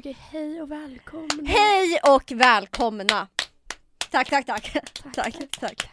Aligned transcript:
Okej, 0.00 0.16
hej 0.20 0.62
och 0.62 0.70
välkomna. 0.70 1.28
Hej 1.44 1.98
och 2.14 2.32
välkomna! 2.32 3.28
Tack, 4.10 4.30
tack, 4.30 4.46
tack. 4.46 4.72
Tack, 4.72 5.14
Tack, 5.14 5.50
tack. 5.60 5.90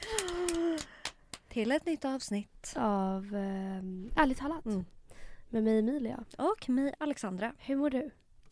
Till 1.49 1.71
ett 1.71 1.85
nytt 1.85 2.06
avsnitt. 2.06 2.74
Av 2.75 3.25
eh, 3.35 4.22
Ärligt 4.24 4.38
talat. 4.38 4.66
Mm. 4.66 4.85
Med 5.50 5.64
mig 5.64 5.80
Emilia. 5.80 6.24
Och 6.38 6.70
mig 6.70 6.93
Alexandra. 7.00 7.54
Hur 7.58 7.75
mår 7.75 7.90
du? 7.90 8.09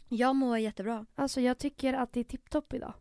Jag 0.10 0.36
mår 0.36 0.58
jättebra. 0.58 1.06
Alltså 1.16 1.42
jag 1.42 1.58
tycker 1.58 1.94
att 1.94 2.14
det 2.14 2.20
är 2.20 2.24
tipptopp 2.24 2.74
idag. 2.74 2.94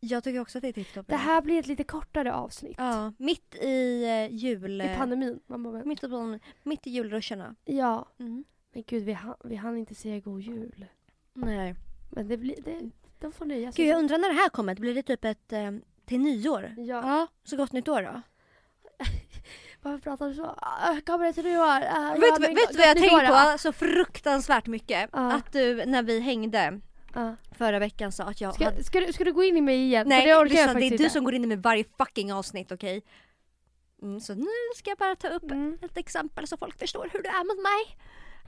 Jag 0.00 0.24
tycker 0.24 0.40
också 0.40 0.58
att 0.58 0.62
det 0.62 0.68
är 0.68 0.72
tipptopp. 0.72 1.06
Det 1.08 1.16
här 1.16 1.42
blir 1.42 1.58
ett 1.58 1.66
lite 1.66 1.84
kortare 1.84 2.32
avsnitt. 2.34 2.74
Ja, 2.78 3.12
mitt 3.18 3.54
i 3.54 4.04
eh, 4.04 4.34
jul... 4.36 4.80
I 4.82 4.94
pandemin. 4.96 5.40
Man 5.46 5.62
bara, 5.62 5.84
Mitt 5.84 6.02
i, 6.04 6.06
pan- 6.06 6.40
mitt 6.62 6.86
i 6.86 6.90
julruscherna. 6.90 7.54
ja, 7.64 8.08
Mm. 8.18 8.44
men 8.72 8.84
gud 8.86 9.02
vi, 9.04 9.12
hann- 9.12 9.36
vi 9.44 9.56
hann 9.56 9.76
inte 9.76 9.94
säga 9.94 10.20
god 10.20 10.40
jul. 10.40 10.86
Nej. 11.34 11.74
Men 12.12 12.28
det 12.28 12.36
blir, 12.36 12.56
det, 12.64 12.90
de 13.20 13.32
får 13.32 13.44
nöja 13.44 13.72
sig. 13.72 13.84
Gud, 13.84 13.92
jag 13.92 13.98
undrar 13.98 14.18
när 14.18 14.28
det 14.28 14.34
här 14.34 14.48
kommer. 14.48 14.74
Blir 14.74 14.94
det 14.94 15.02
typ 15.02 15.24
ett 15.24 15.52
eh, 15.52 15.70
till 16.06 16.20
nyår? 16.20 16.74
Ja, 16.76 16.84
Ja, 16.84 17.26
så 17.44 17.56
gott 17.56 17.72
nytt 17.72 17.88
år 17.88 18.02
då. 18.02 18.22
varför 19.82 19.98
pratar 19.98 20.28
du 20.28 20.34
så? 20.34 20.44
Ah, 20.56 20.96
Kommer 21.06 21.26
det 21.26 21.32
till 21.32 21.44
nyår? 21.44 21.62
Ah, 21.64 22.14
vet 22.14 22.22
ja, 22.22 22.36
du 22.38 22.46
du 22.46 22.78
vad 22.78 22.86
jag 22.86 22.96
tänkt 22.96 23.26
på 23.28 23.58
så 23.58 23.72
fruktansvärt 23.72 24.66
mycket? 24.66 25.10
Ja. 25.12 25.32
Att 25.32 25.52
du, 25.52 25.86
när 25.86 26.02
vi 26.02 26.20
hängde 26.20 26.80
Ja. 27.14 27.36
förra 27.58 27.78
veckan 27.78 28.12
sa 28.12 28.24
att 28.24 28.40
jag 28.40 28.54
Ska, 28.54 28.64
hade... 28.64 28.84
ska, 28.84 29.00
du, 29.00 29.12
ska 29.12 29.24
du 29.24 29.32
gå 29.32 29.44
in 29.44 29.56
i 29.56 29.60
mig 29.60 29.76
igen? 29.84 30.04
För 30.04 30.08
Nej, 30.08 30.26
det 30.26 30.44
lyssna, 30.44 30.74
det 30.74 30.86
är 30.86 30.98
du 30.98 31.10
som 31.10 31.24
går 31.24 31.34
in 31.34 31.44
i 31.44 31.46
med 31.46 31.62
varje 31.62 31.84
fucking 31.98 32.32
avsnitt, 32.32 32.72
okej? 32.72 33.02
Mm, 34.02 34.20
så 34.20 34.34
nu 34.34 34.46
ska 34.76 34.90
jag 34.90 34.98
bara 34.98 35.16
ta 35.16 35.28
upp 35.28 35.42
Mm. 35.50 35.78
ett 35.82 35.96
exempel 35.96 36.46
så 36.48 36.56
folk 36.56 36.78
förstår 36.78 37.08
hur 37.12 37.22
du 37.22 37.28
är 37.28 37.44
mot 37.44 37.62
mig. 37.62 37.98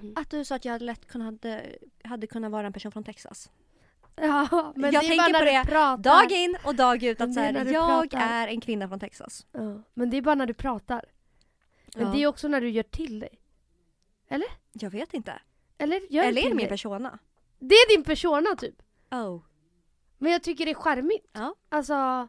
Mm. 0.00 0.12
Att 0.16 0.30
du 0.30 0.44
sa 0.44 0.54
att 0.54 0.64
jag 0.64 0.82
lätt 0.82 1.06
kunnat, 1.06 1.26
hade, 1.26 1.76
hade 2.04 2.26
kunnat 2.26 2.52
vara 2.52 2.66
en 2.66 2.72
person 2.72 2.92
från 2.92 3.04
Texas. 3.04 3.50
Ja, 4.16 4.72
men 4.76 4.92
Jag 4.92 5.02
det 5.02 5.06
är 5.06 5.08
tänker 5.08 5.32
bara 5.32 5.38
på 5.38 5.44
det 5.44 5.64
pratar. 5.64 5.96
Dag 5.96 6.32
in 6.32 6.56
och 6.64 6.74
dag 6.74 7.02
ut 7.02 7.20
att 7.20 7.34
så 7.34 7.40
är 7.40 7.52
här, 7.52 7.64
jag 7.72 8.10
pratar. 8.10 8.26
är 8.28 8.48
en 8.48 8.60
kvinna 8.60 8.88
från 8.88 9.00
Texas. 9.00 9.46
Ja, 9.52 9.82
men 9.94 10.10
det 10.10 10.16
är 10.16 10.22
bara 10.22 10.34
när 10.34 10.46
du 10.46 10.54
pratar. 10.54 11.04
Men 11.96 12.06
Ja. 12.06 12.12
det 12.12 12.22
är 12.22 12.26
också 12.26 12.48
när 12.48 12.60
du 12.60 12.70
gör 12.70 12.82
till 12.82 13.20
dig. 13.20 13.40
Jag 14.72 14.90
vet 14.90 15.14
inte. 15.14 15.40
Eller 15.78 16.00
gör 16.12 16.24
Eller 16.24 16.40
är 16.40 16.44
det 16.44 16.48
min 16.50 16.56
dig. 16.56 16.68
persona? 16.68 17.18
Det 17.58 17.74
är 17.74 17.96
din 17.96 18.04
persona 18.04 18.56
typ. 18.58 18.82
Oh. 19.10 19.42
Men 20.18 20.32
jag 20.32 20.42
tycker 20.42 20.64
det 20.64 20.70
är 20.70 20.74
charmigt. 20.74 21.30
Ja. 21.32 21.54
Alltså, 21.68 22.28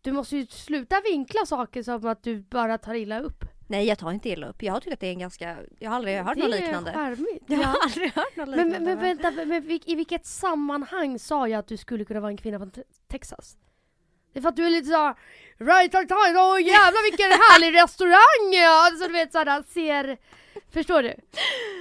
du 0.00 0.12
måste 0.12 0.36
ju 0.36 0.46
sluta 0.46 1.00
vinkla 1.00 1.46
saker 1.46 1.82
som 1.82 2.06
att 2.06 2.22
du 2.22 2.40
bara 2.42 2.78
tar 2.78 2.94
illa 2.94 3.20
upp. 3.20 3.44
Nej 3.70 3.86
jag 3.86 3.98
tar 3.98 4.12
inte 4.12 4.28
illa 4.28 4.46
upp. 4.48 4.62
Jag 4.62 4.82
tycker 4.82 4.94
att 4.94 5.00
det 5.00 5.06
är 5.06 5.12
en 5.12 5.18
ganska, 5.18 5.56
jag 5.78 5.90
har 5.90 5.96
aldrig 5.96 6.18
hört 6.18 6.34
det 6.36 6.42
något 6.42 6.54
är 6.54 6.60
liknande. 6.60 6.92
charmigt. 6.92 7.44
Jag 7.46 7.58
Ja. 7.60 7.64
har 7.66 7.76
aldrig 7.84 8.12
hört 8.12 8.36
något 8.36 8.48
Men, 8.48 8.58
liknande. 8.68 8.80
men, 8.96 8.98
men 8.98 9.16
vänta, 9.18 9.44
men 9.44 9.70
i 9.84 9.94
vilket 9.94 10.26
sammanhang 10.26 11.18
sa 11.18 11.48
jag 11.48 11.58
att 11.58 11.68
du 11.68 11.76
skulle 11.76 12.04
kunna 12.04 12.20
vara 12.20 12.30
en 12.30 12.36
kvinna 12.36 12.58
från 12.58 12.70
te- 12.70 12.82
Texas? 13.08 13.56
Det 14.32 14.38
är 14.38 14.42
för 14.42 14.48
att 14.48 14.56
du 14.56 14.66
är 14.66 14.70
lite 14.70 14.86
såhär 14.88 15.14
Right 15.58 15.94
on 15.94 16.06
time, 16.06 16.38
åh 16.40 16.60
jävlar 16.62 17.10
vilken 17.10 17.30
härlig 17.30 17.82
restaurang! 17.82 18.52
ja." 18.62 18.86
Alltså 18.86 19.06
du 19.06 19.12
vet 19.12 19.32
såhär, 19.32 19.62
ser... 19.62 20.16
Förstår 20.70 21.02
du? 21.02 21.14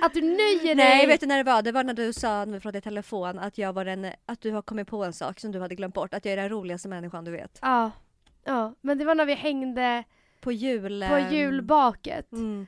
Att 0.03 0.13
du 0.13 0.21
nöjer 0.21 0.63
dig... 0.65 0.75
Nej 0.75 1.07
vet 1.07 1.19
du 1.19 1.25
när 1.27 1.37
det 1.37 1.43
var? 1.51 1.61
Det 1.61 1.71
var 1.71 1.83
när 1.83 1.93
du 1.93 2.13
sa 2.13 2.45
när 2.45 2.53
vi 2.53 2.59
pratade 2.59 2.77
i 2.77 2.81
telefon 2.81 3.39
att 3.39 3.57
jag 3.57 3.73
var 3.73 3.85
den, 3.85 4.07
att 4.25 4.41
du 4.41 4.51
har 4.51 4.61
kommit 4.61 4.87
på 4.87 5.03
en 5.03 5.13
sak 5.13 5.39
som 5.39 5.51
du 5.51 5.59
hade 5.59 5.75
glömt 5.75 5.93
bort. 5.93 6.13
Att 6.13 6.25
jag 6.25 6.31
är 6.33 6.37
den 6.37 6.49
roligaste 6.49 6.87
människan 6.87 7.25
du 7.25 7.31
vet. 7.31 7.59
Ja. 7.61 7.91
Ja, 8.45 8.73
men 8.81 8.97
det 8.97 9.05
var 9.05 9.15
när 9.15 9.25
vi 9.25 9.33
hängde 9.33 10.03
På 10.39 10.51
jul... 10.51 11.05
på 11.09 11.15
ehm, 11.15 11.33
julbaket. 11.33 12.31
Mm. 12.31 12.67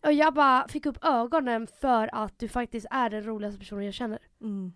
Och 0.00 0.12
jag 0.12 0.34
bara 0.34 0.68
fick 0.68 0.86
upp 0.86 1.04
ögonen 1.04 1.66
för 1.66 2.10
att 2.12 2.38
du 2.38 2.48
faktiskt 2.48 2.86
är 2.90 3.10
den 3.10 3.22
roligaste 3.22 3.58
personen 3.58 3.84
jag 3.84 3.94
känner. 3.94 4.18
Mm. 4.40 4.72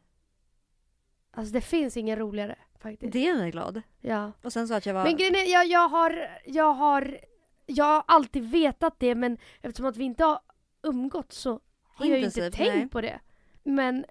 Alltså 1.30 1.52
det 1.52 1.60
finns 1.60 1.96
ingen 1.96 2.18
roligare 2.18 2.56
faktiskt. 2.78 3.12
Det 3.12 3.20
gör 3.20 3.36
mig 3.36 3.50
glad. 3.50 3.82
Ja. 4.00 4.32
Och 4.42 4.52
sen 4.52 4.68
så 4.68 4.74
att 4.74 4.86
jag 4.86 4.94
var... 4.94 5.04
Men 5.04 5.16
grejen 5.16 5.34
är, 5.34 5.52
jag, 5.52 5.66
jag 5.66 5.88
har, 5.88 6.28
jag 6.46 6.72
har, 6.72 7.18
jag 7.66 7.84
har 7.84 8.04
alltid 8.06 8.50
vetat 8.50 8.94
det 8.98 9.14
men 9.14 9.38
eftersom 9.60 9.86
att 9.86 9.96
vi 9.96 10.04
inte 10.04 10.24
har 10.24 10.40
umgått 10.82 11.32
så 11.32 11.50
har 11.84 12.06
jag 12.06 12.18
ju 12.18 12.24
inte 12.24 12.40
Intensivt, 12.40 12.54
tänkt 12.54 12.76
nej. 12.76 12.88
på 12.88 13.00
det. 13.00 13.20
Men 13.62 14.04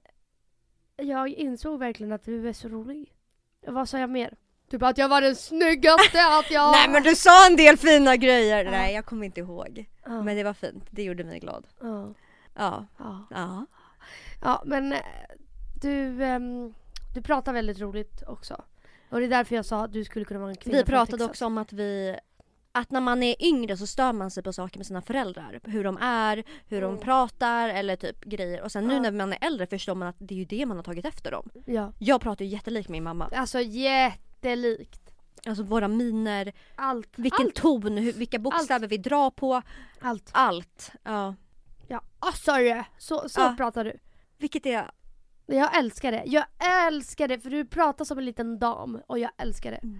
jag 0.98 1.30
insåg 1.30 1.80
verkligen 1.80 2.12
att 2.12 2.24
du 2.24 2.50
är 2.50 2.54
så 2.54 2.68
rolig. 2.68 3.16
Vad 3.68 3.90
sa 3.90 4.00
jag 4.00 4.10
mer? 4.10 4.38
Typ 4.72 4.84
att 4.84 4.98
jag 4.98 5.10
var 5.10 5.22
den 5.22 5.36
snyggaste, 5.36 6.26
att 6.40 6.52
jag... 6.52 6.72
Nej 6.72 6.90
men 6.90 7.04
du 7.04 7.16
sa 7.16 7.48
en 7.48 7.56
del 7.56 7.78
fina 7.78 8.16
grejer! 8.16 8.66
Ja. 8.66 8.72
Nej 8.72 8.94
jag 8.96 9.06
kommer 9.06 9.26
inte 9.26 9.40
ihåg. 9.40 9.86
Ja, 10.06 10.22
Men 10.24 10.38
det 10.38 10.44
var 10.44 10.54
fint. 10.54 10.84
Det 10.90 11.04
gjorde 11.04 11.24
mig 11.24 11.40
glad. 11.40 11.68
ja, 11.82 12.14
Ja. 12.56 12.86
ja. 13.30 13.66
Ja. 14.42 14.64
men 14.66 14.94
eh, 14.94 15.00
du, 15.82 16.24
ehm, 16.24 16.74
du 17.16 17.22
pratar 17.22 17.54
väldigt 17.54 17.80
roligt 17.80 18.24
också. 18.28 18.62
Och 19.10 19.20
det 19.20 19.26
är 19.26 19.30
därför 19.30 19.56
jag 19.56 19.66
sa 19.66 19.84
att 19.84 19.94
du 19.94 20.04
skulle 20.06 20.26
kunna 20.26 20.40
vara 20.40 20.50
en 20.50 20.56
kvinna 20.56 20.78
Vi 20.78 20.84
pratade 20.84 21.26
också 21.26 21.46
om 21.46 21.58
att 21.58 21.74
vi 21.74 22.16
att 22.72 22.92
när 22.92 23.02
man 23.02 23.24
är 23.24 23.36
yngre 23.46 23.78
så 23.78 23.88
stör 23.88 24.14
man 24.14 24.32
sig 24.32 24.44
på 24.44 24.54
saker 24.54 24.80
med 24.80 24.86
sina 24.88 25.02
föräldrar. 25.02 25.60
Hur 25.64 25.84
de 25.84 25.98
är, 26.02 26.44
hur 26.68 26.82
de 26.82 26.88
Mm. 26.92 27.00
pratar 27.02 27.70
eller 27.70 27.96
typ 27.96 28.24
grejer. 28.26 28.62
Och 28.62 28.72
sen 28.72 28.88
nu 28.88 28.94
Ja. 28.94 29.00
när 29.00 29.12
man 29.12 29.34
är 29.34 29.38
äldre 29.42 29.68
förstår 29.68 29.96
man 29.96 30.08
att 30.08 30.16
det 30.20 30.34
är 30.34 30.38
ju 30.40 30.46
det 30.46 30.66
man 30.66 30.78
har 30.78 30.84
tagit 30.84 31.06
efter 31.06 31.32
dem. 31.32 31.50
Ja. 31.66 31.94
Jag 32.00 32.22
pratar 32.22 32.46
ju 32.46 32.52
jättelikt 32.52 32.90
min 32.90 33.04
mamma. 33.04 33.30
Alltså 33.36 33.60
jättelikt. 34.44 35.02
Alltså 35.46 35.64
våra 35.64 35.88
miner, 35.88 36.54
Allt. 36.76 37.10
vilken 37.20 37.46
Allt. 37.46 37.56
ton, 37.56 37.98
hur, 37.98 38.14
vilka 38.14 38.40
bokstäver 38.40 38.88
vi 38.88 38.98
drar 38.98 39.32
på. 39.32 39.62
Allt. 40.02 40.30
Allt. 40.34 40.92
Ja. 41.04 41.36
Ja, 41.88 42.02
oh, 42.22 42.34
sorry. 42.34 42.84
Så, 42.98 43.30
så 43.30 43.42
Ja. 43.42 43.54
pratar 43.58 43.84
du. 43.84 44.00
Vilket 44.38 44.66
är... 44.66 44.92
Jag 45.46 45.78
älskar 45.78 46.12
det. 46.12 46.24
Jag 46.26 46.46
älskar 46.88 47.28
det 47.28 47.40
för 47.40 47.50
du 47.50 47.66
pratar 47.66 48.06
som 48.06 48.18
en 48.18 48.26
liten 48.26 48.60
dam 48.60 49.02
och 49.08 49.20
jag 49.20 49.32
älskar 49.38 49.72
det. 49.72 49.78
Mm. 49.78 50.00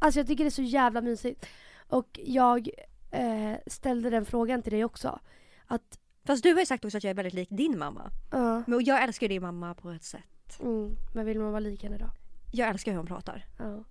Alltså 0.00 0.20
jag 0.20 0.26
tycker 0.26 0.44
det 0.44 0.48
är 0.48 0.50
så 0.50 0.62
jävla 0.62 1.00
mysigt. 1.00 1.46
Och 1.88 2.20
jag 2.24 2.68
eh, 3.10 3.52
ställde 3.66 4.10
den 4.10 4.24
frågan 4.24 4.62
till 4.62 4.72
dig 4.72 4.84
också. 4.84 5.20
Att, 5.66 5.98
Fast 6.26 6.42
du 6.42 6.52
har 6.52 6.60
ju 6.60 6.66
sagt 6.66 6.84
också 6.84 6.98
att 6.98 7.04
jag 7.04 7.10
är 7.10 7.14
väldigt 7.14 7.34
lik 7.34 7.48
din 7.50 7.78
mamma. 7.78 8.10
ja, 8.30 8.62
Men 8.66 8.84
jag 8.84 9.02
älskar 9.02 9.24
ju 9.24 9.28
din 9.28 9.42
mamma 9.42 9.74
på 9.74 9.90
ett 9.90 10.04
sätt. 10.04 10.60
mm, 10.60 10.96
men 11.14 11.26
vill 11.26 11.38
man 11.40 11.50
vara 11.50 11.60
lik 11.60 11.82
henne 11.82 11.98
då? 11.98 12.10
Jag 12.54 12.68
älskar 12.68 12.92
hur 12.92 12.98
hon 12.98 13.06
pratar. 13.06 13.46
Ja. 13.58 13.84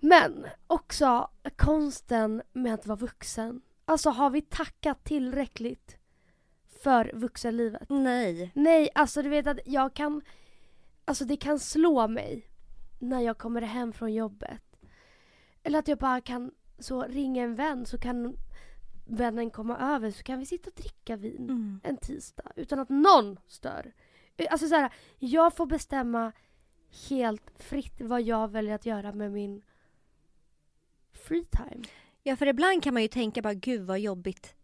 Men 0.00 0.46
också 0.66 1.30
konsten 1.56 2.42
med 2.52 2.74
att 2.74 2.86
vara 2.86 2.96
vuxen. 2.96 3.60
Alltså 3.84 4.10
har 4.10 4.30
vi 4.30 4.42
tackat 4.42 5.04
tillräckligt 5.04 5.96
för 6.82 7.10
vuxenlivet? 7.14 7.88
Nej. 7.88 8.50
Nej, 8.54 8.88
alltså 8.94 9.22
du 9.22 9.28
vet 9.28 9.46
att 9.46 9.58
jag 9.66 9.94
kan... 9.94 10.22
Alltså 11.04 11.24
det 11.24 11.36
kan 11.36 11.58
slå 11.58 12.08
mig 12.08 12.46
när 12.98 13.20
jag 13.20 13.38
kommer 13.38 13.60
hem 13.62 13.92
från 13.92 14.14
jobbet. 14.14 14.62
Eller 15.62 15.78
att 15.78 15.88
jag 15.88 15.98
bara 15.98 16.20
kan 16.20 16.50
så 16.78 17.02
ringa 17.02 17.42
en 17.42 17.54
vän 17.54 17.86
så 17.86 17.98
kan 17.98 18.36
vännen 19.06 19.50
komma 19.50 19.78
över 19.78 20.10
så 20.10 20.22
kan 20.22 20.38
vi 20.38 20.46
sitta 20.46 20.70
och 20.70 20.76
dricka 20.76 21.16
vin 21.16 21.44
Mm. 21.50 21.80
en 21.84 21.96
tisdag 21.96 22.52
utan 22.56 22.78
att 22.78 22.88
någon 22.88 23.36
stör. 23.46 23.92
Alltså 24.50 24.68
så 24.68 24.74
här, 24.74 24.92
jag 25.18 25.56
får 25.56 25.66
bestämma 25.66 26.32
helt 27.08 27.50
fritt 27.58 28.00
vad 28.00 28.22
jag 28.22 28.50
väljer 28.50 28.74
att 28.74 28.86
göra 28.86 29.12
med 29.12 29.32
min 29.32 29.62
free 31.12 31.44
time. 31.44 31.84
Ja 32.22 32.36
för 32.36 32.46
ibland 32.46 32.82
kan 32.82 32.94
man 32.94 33.02
ju 33.02 33.08
tänka 33.08 33.42
bara 33.42 33.54
gud 33.54 33.82
vad 33.82 34.00
jobbigt 34.00 34.54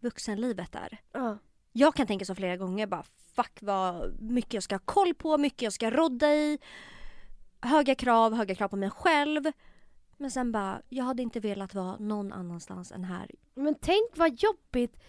vuxenlivet 0.00 0.74
är. 0.74 0.98
Ja. 1.12 1.38
Jag 1.72 1.94
kan 1.94 2.06
tänka 2.06 2.24
så 2.24 2.34
flera 2.34 2.56
gånger 2.56 2.86
bara 2.86 3.02
fuck 3.34 3.58
vad 3.60 4.14
mycket 4.22 4.54
jag 4.54 4.62
ska 4.62 4.74
ha 4.74 4.80
koll 4.84 5.14
på, 5.14 5.38
mycket 5.38 5.62
jag 5.62 5.72
ska 5.72 5.90
rodda 5.90 6.34
i. 6.34 6.58
Höga 7.60 7.94
krav, 7.94 8.34
höga 8.34 8.54
krav 8.54 8.68
på 8.68 8.76
mig 8.76 8.90
själv. 8.90 9.44
Men 10.16 10.30
sen 10.30 10.52
bara, 10.52 10.82
jag 10.88 11.04
hade 11.04 11.22
inte 11.22 11.40
velat 11.40 11.74
vara 11.74 11.96
någon 11.96 12.32
annanstans 12.32 12.92
än 12.92 13.04
här. 13.04 13.30
Men 13.54 13.74
tänk 13.80 14.16
vad 14.16 14.42
jobbigt 14.42 15.02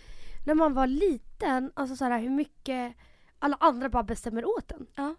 när 0.45 0.55
man 0.55 0.73
var 0.73 0.87
liten, 0.87 1.71
alltså 1.73 1.95
så 1.95 2.05
här, 2.05 2.19
hur 2.19 2.29
mycket 2.29 2.95
alla 3.39 3.57
andra 3.59 3.89
bara 3.89 4.03
bestämmer 4.03 4.45
åt 4.45 4.71
en. 4.71 4.87
Ja. 4.95 5.15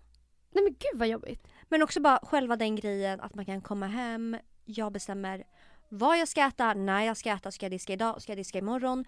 Nej 0.50 0.64
men 0.64 0.72
gud 0.72 0.98
vad 1.00 1.09
jobbigt. 1.09 1.49
Men 1.69 1.82
också 1.82 2.00
bara 2.00 2.19
själva 2.23 2.56
den 2.56 2.76
grejen 2.76 3.20
att 3.20 3.34
man 3.34 3.44
kan 3.44 3.61
komma 3.61 3.87
hem, 3.87 4.37
jag 4.64 4.93
bestämmer 4.93 5.44
vad 5.88 6.19
jag 6.19 6.28
ska 6.28 6.40
äta, 6.46 6.75
när 6.75 7.02
jag 7.02 7.17
ska 7.17 7.31
äta, 7.31 7.50
ska 7.50 7.64
jag 7.67 7.70
diska 7.73 7.93
idag, 7.93 8.23
ska 8.23 8.32
jag 8.32 8.38
diska 8.38 8.58
imorgon, 8.58 9.05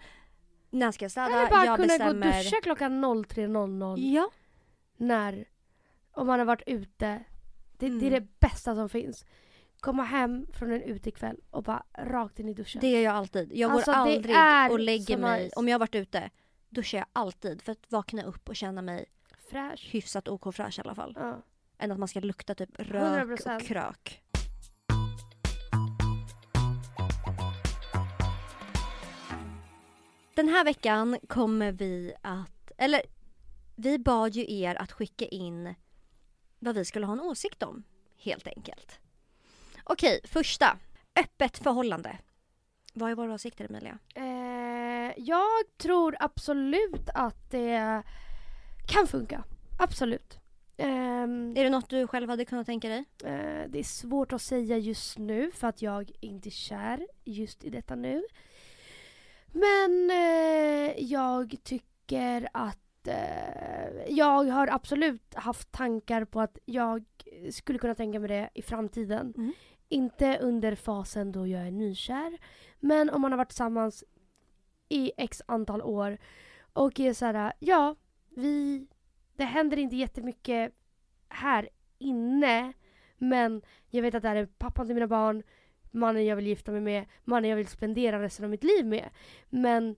när 0.69 0.91
ska 0.91 1.05
jag 1.05 1.11
städa, 1.11 1.27
Eller 1.27 1.49
bara 1.49 1.65
jag 1.65 1.75
kunna 1.75 1.87
bestämmer. 1.87 2.31
gå 2.31 2.37
och 2.37 2.43
duscha 2.43 2.61
klockan 2.63 3.05
03.00 3.05 3.99
Ja. 3.99 4.29
när, 4.97 5.45
om 6.11 6.27
man 6.27 6.39
har 6.39 6.45
varit 6.45 6.63
ute. 6.67 7.07
Det, 7.07 7.23
det 7.77 7.85
är 7.85 7.89
Mm. 7.89 8.09
det 8.13 8.39
bästa 8.39 8.75
som 8.75 8.89
finns. 8.89 9.25
Komma 9.79 10.03
hem 10.03 10.45
från 10.53 10.71
en 10.71 10.81
utekväll 10.81 11.37
och 11.49 11.63
bara 11.63 11.83
rakt 11.97 12.39
in 12.39 12.49
i 12.49 12.53
duschen. 12.53 12.81
Det 12.81 12.89
gör 12.91 12.99
jag 13.01 13.15
alltid. 13.15 13.51
Jag 13.53 13.71
Alltså, 13.71 13.91
går 13.91 13.97
aldrig 13.97 14.35
och 14.71 14.79
lägger 14.79 15.17
mig, 15.17 15.43
nice. 15.43 15.55
om 15.55 15.67
jag 15.67 15.73
har 15.75 15.79
varit 15.79 15.95
ute, 15.95 16.29
duschar 16.69 16.97
jag 16.97 17.07
alltid 17.13 17.61
för 17.61 17.71
att 17.71 17.91
vakna 17.91 18.23
upp 18.23 18.49
och 18.49 18.55
känna 18.55 18.81
mig 18.81 19.05
Fräsch. 19.51 19.89
hyfsat 19.93 20.27
OK 20.27 20.55
fräsch 20.55 20.79
i 20.79 20.81
alla 20.81 20.95
fall. 20.95 21.13
Ja. 21.19 21.41
Än 21.77 21.91
att 21.91 21.99
man 21.99 22.07
ska 22.07 22.19
lukta 22.19 22.55
typ 22.55 22.69
rök 22.79 23.27
100%. 23.27 23.55
och 23.55 23.61
krök. 23.61 24.21
Den 30.35 30.47
här 30.47 30.65
veckan 30.65 31.17
kommer 31.27 31.71
vi 31.71 32.13
att, 32.21 32.71
eller 32.77 33.01
vi 33.75 33.99
bad 33.99 34.35
ju 34.35 34.61
er 34.61 34.75
att 34.75 34.91
skicka 34.91 35.25
in 35.25 35.75
vad 36.59 36.75
vi 36.75 36.85
skulle 36.85 37.05
ha 37.05 37.13
en 37.13 37.21
åsikt 37.21 37.63
om, 37.63 37.83
helt 38.17 38.47
enkelt. 38.47 38.99
Okej, 39.83 40.21
första. 40.23 40.77
Öppet 41.19 41.57
förhållande. 41.57 42.17
Vad 42.93 43.11
är 43.11 43.15
våra 43.15 43.33
åsikter 43.33 43.65
Emilia? 43.65 43.99
Eh, 44.15 45.13
jag 45.17 45.77
tror 45.77 46.15
absolut 46.19 47.09
att 47.13 47.51
det 47.51 48.03
kan 48.85 49.07
funka. 49.07 49.43
Absolut. 49.77 50.39
Ehm, 50.77 51.53
Är 51.57 51.63
det 51.63 51.69
något 51.69 51.89
du 51.89 52.07
själv 52.07 52.29
hade 52.29 52.45
kunnat 52.45 52.65
tänka 52.65 52.89
dig? 52.89 53.05
eh, 53.23 53.69
det 53.69 53.79
är 53.79 53.83
svårt 53.83 54.33
att 54.33 54.41
säga 54.41 54.77
just 54.77 55.17
nu 55.17 55.51
för 55.51 55.67
att 55.67 55.81
jag 55.81 56.11
inte 56.19 56.49
är 56.49 56.51
kär 56.51 57.07
just 57.23 57.63
i 57.63 57.69
detta 57.69 57.95
nu. 57.95 58.23
Men 59.47 60.09
eh, 60.09 61.03
jag 61.03 61.55
tycker 61.63 62.49
att 62.53 63.07
eh, 63.07 64.03
jag 64.09 64.43
har 64.45 64.67
absolut 64.67 65.33
haft 65.35 65.71
tankar 65.71 66.25
på 66.25 66.41
att 66.41 66.57
jag 66.65 67.03
skulle 67.51 67.79
kunna 67.79 67.95
tänka 67.95 68.19
mig 68.19 68.29
det 68.29 68.49
i 68.53 68.61
framtiden. 68.61 69.33
Mm. 69.37 69.53
Inte 69.89 70.37
under 70.41 70.75
fasen 70.75 71.31
då 71.31 71.47
jag 71.47 71.67
är 71.67 71.71
nykär. 71.71 72.37
Men 72.79 73.09
om 73.09 73.21
man 73.21 73.31
har 73.31 73.37
varit 73.37 73.49
tillsammans 73.49 74.03
i 74.89 75.11
x 75.17 75.41
antal 75.45 75.81
år 75.81 76.17
och 76.73 76.99
är 76.99 77.13
så 77.13 77.25
här, 77.25 77.53
ja, 77.59 77.95
vi, 78.41 78.87
det 79.35 79.43
händer 79.45 79.77
inte 79.77 79.95
jättemycket 79.95 80.73
här 81.29 81.69
inne. 81.97 82.73
Men 83.17 83.61
jag 83.89 84.01
vet 84.01 84.15
att 84.15 84.21
det 84.21 84.27
här 84.29 84.35
är 84.35 84.45
pappan 84.45 84.85
till 84.85 84.95
mina 84.95 85.07
barn, 85.07 85.43
mannen 85.91 86.25
jag 86.25 86.35
vill 86.35 86.47
gifta 86.47 86.71
mig 86.71 86.81
med, 86.81 87.05
mannen 87.23 87.49
jag 87.49 87.57
vill 87.57 87.67
spendera 87.67 88.21
resten 88.21 88.45
av 88.45 88.51
mitt 88.51 88.63
liv 88.63 88.85
med. 88.85 89.09
Men 89.49 89.95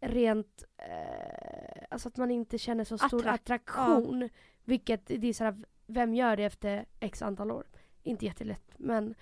rent, 0.00 0.64
eh, 0.76 1.84
alltså 1.90 2.08
att 2.08 2.16
man 2.16 2.30
inte 2.30 2.58
känner 2.58 2.84
så 2.84 2.98
stor 2.98 3.20
Attrakt- 3.22 3.34
attraktion. 3.34 4.28
Vilket, 4.64 5.06
det 5.06 5.28
är 5.28 5.32
så 5.32 5.44
här, 5.44 5.56
vem 5.86 6.14
gör 6.14 6.36
det 6.36 6.44
efter 6.44 6.86
x 7.00 7.22
antal 7.22 7.50
år? 7.50 7.66
Inte 8.02 8.24
jättelätt 8.24 8.72
men 8.76 9.14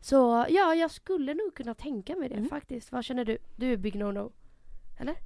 så 0.00 0.46
ja, 0.48 0.74
jag 0.74 0.90
skulle 0.90 1.34
nog 1.34 1.54
kunna 1.54 1.74
tänka 1.74 2.16
mig 2.16 2.28
det 2.28 2.34
Mm. 2.34 2.48
faktiskt. 2.48 2.92
Vad 2.92 3.04
känner 3.04 3.24
du? 3.24 3.38
Du 3.56 3.72
är 3.72 3.76
big 3.76 3.94
no-no. 3.94 4.32
Eller? 5.00 5.16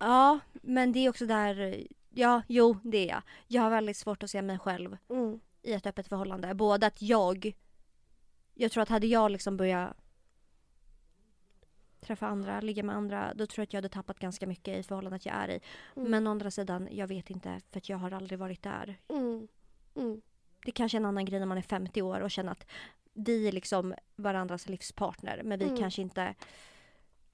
Ja, 0.00 0.38
men 0.52 0.92
det 0.92 0.98
är 0.98 1.08
också 1.10 1.26
där... 1.26 1.86
Ja, 2.10 2.42
jo, 2.48 2.76
det 2.82 2.98
är 2.98 3.08
jag. 3.08 3.22
Jag 3.46 3.62
har 3.62 3.70
väldigt 3.70 3.96
svårt 3.96 4.22
att 4.22 4.30
se 4.30 4.42
mig 4.42 4.58
själv 4.58 4.96
Mm. 5.08 5.40
i 5.62 5.72
ett 5.72 5.86
öppet 5.86 6.08
förhållande. 6.08 6.54
Både 6.54 6.86
att 6.86 7.02
jag... 7.02 7.52
Jag 8.54 8.72
tror 8.72 8.82
att 8.82 8.88
hade 8.88 9.06
jag 9.06 9.30
liksom 9.30 9.56
börjat 9.56 9.96
träffa 12.00 12.26
andra, 12.26 12.60
ligga 12.60 12.82
med 12.82 12.96
andra, 12.96 13.32
då 13.34 13.46
tror 13.46 13.62
jag 13.62 13.66
att 13.66 13.72
jag 13.72 13.78
hade 13.78 13.88
tappat 13.88 14.18
ganska 14.18 14.46
mycket 14.46 14.78
i 14.78 14.82
förhållandet 14.82 15.26
jag 15.26 15.34
är 15.34 15.48
i. 15.48 15.60
Mm. 15.96 16.10
Men 16.10 16.26
å 16.26 16.30
andra 16.30 16.50
sidan, 16.50 16.88
jag 16.90 17.06
vet 17.06 17.30
inte 17.30 17.60
för 17.70 17.78
att 17.78 17.88
jag 17.88 17.96
har 17.98 18.10
aldrig 18.10 18.38
varit 18.38 18.62
där. 18.62 18.96
Mm. 19.08 19.48
Mm. 19.94 20.20
Det 20.64 20.72
kanske 20.72 20.96
är 20.96 21.00
en 21.00 21.04
annan 21.06 21.24
grej 21.24 21.38
när 21.40 21.46
man 21.46 21.58
är 21.58 21.62
50 21.62 22.02
år 22.02 22.20
och 22.20 22.30
känner 22.30 22.52
att 22.52 22.66
vi 23.12 23.48
är 23.48 23.52
liksom 23.52 23.94
varandras 24.16 24.68
livspartner 24.68 25.40
men 25.44 25.58
vi 25.58 25.64
Mm. 25.64 25.78
kanske 25.78 26.02
inte 26.02 26.34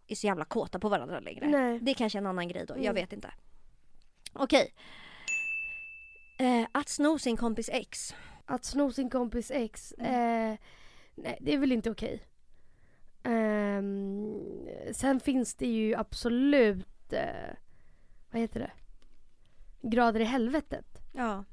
är 0.08 0.14
så 0.14 0.26
jävla 0.26 0.44
kåta 0.44 0.78
på 0.78 0.88
varandra 0.88 1.20
längre. 1.20 1.46
Nej. 1.48 1.78
Det 1.80 1.90
är 1.90 1.94
kanske 1.94 2.18
är 2.18 2.20
en 2.20 2.26
annan 2.26 2.48
grej 2.48 2.64
då, 2.68 2.74
jag 2.74 2.82
Mm. 2.84 2.94
vet 2.94 3.12
inte. 3.12 3.30
Okej. 4.32 4.74
Eh, 6.38 6.66
att 6.72 6.88
sno 6.88 7.18
sin 7.18 7.36
kompis 7.36 7.68
ex. 7.72 8.14
Att 8.44 8.64
sno 8.64 8.92
sin 8.92 9.10
kompis 9.10 9.50
ex, 9.50 9.94
Mm. 9.98 10.52
eh, 10.52 10.58
nej 11.14 11.38
det 11.40 11.54
är 11.54 11.58
väl 11.58 11.72
inte 11.72 11.90
okej. 11.90 12.22
Ehm, 13.22 14.40
sen 14.92 15.20
finns 15.20 15.54
det 15.54 15.66
ju 15.66 15.94
absolut, 15.94 17.12
eh, 17.12 17.54
vad 18.30 18.40
heter 18.42 18.60
det? 18.60 18.70
Grader 19.88 20.20
i 20.20 20.24
helvetet. 20.24 20.86
Ja. 21.14 21.44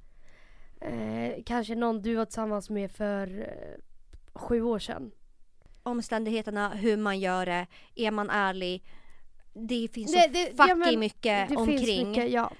Eh, 0.81 1.43
kanske 1.45 1.75
någon 1.75 2.01
du 2.01 2.15
var 2.15 2.25
tillsammans 2.25 2.69
med 2.69 2.91
för 2.91 3.39
eh, 3.39 3.81
sju 4.33 4.61
år 4.61 4.79
sedan. 4.79 5.11
Omständigheterna, 5.85 6.69
hur 6.69 6.97
man 6.97 7.19
gör 7.19 7.45
det, 7.45 7.67
är 7.95 8.11
man 8.11 8.29
ärlig. 8.29 8.83
Det 9.53 9.87
finns 9.93 10.11
Det- 10.13 10.21
så 10.21 10.29
det- 10.29 10.45
fucking 10.45 10.65
ja, 10.69 10.75
men 10.75 10.99
mycket 10.99 11.49
Det 11.49 11.55
omkring. 11.55 11.77
finns 11.85 12.07
mycket, 12.07 12.31
ja. 12.31 12.51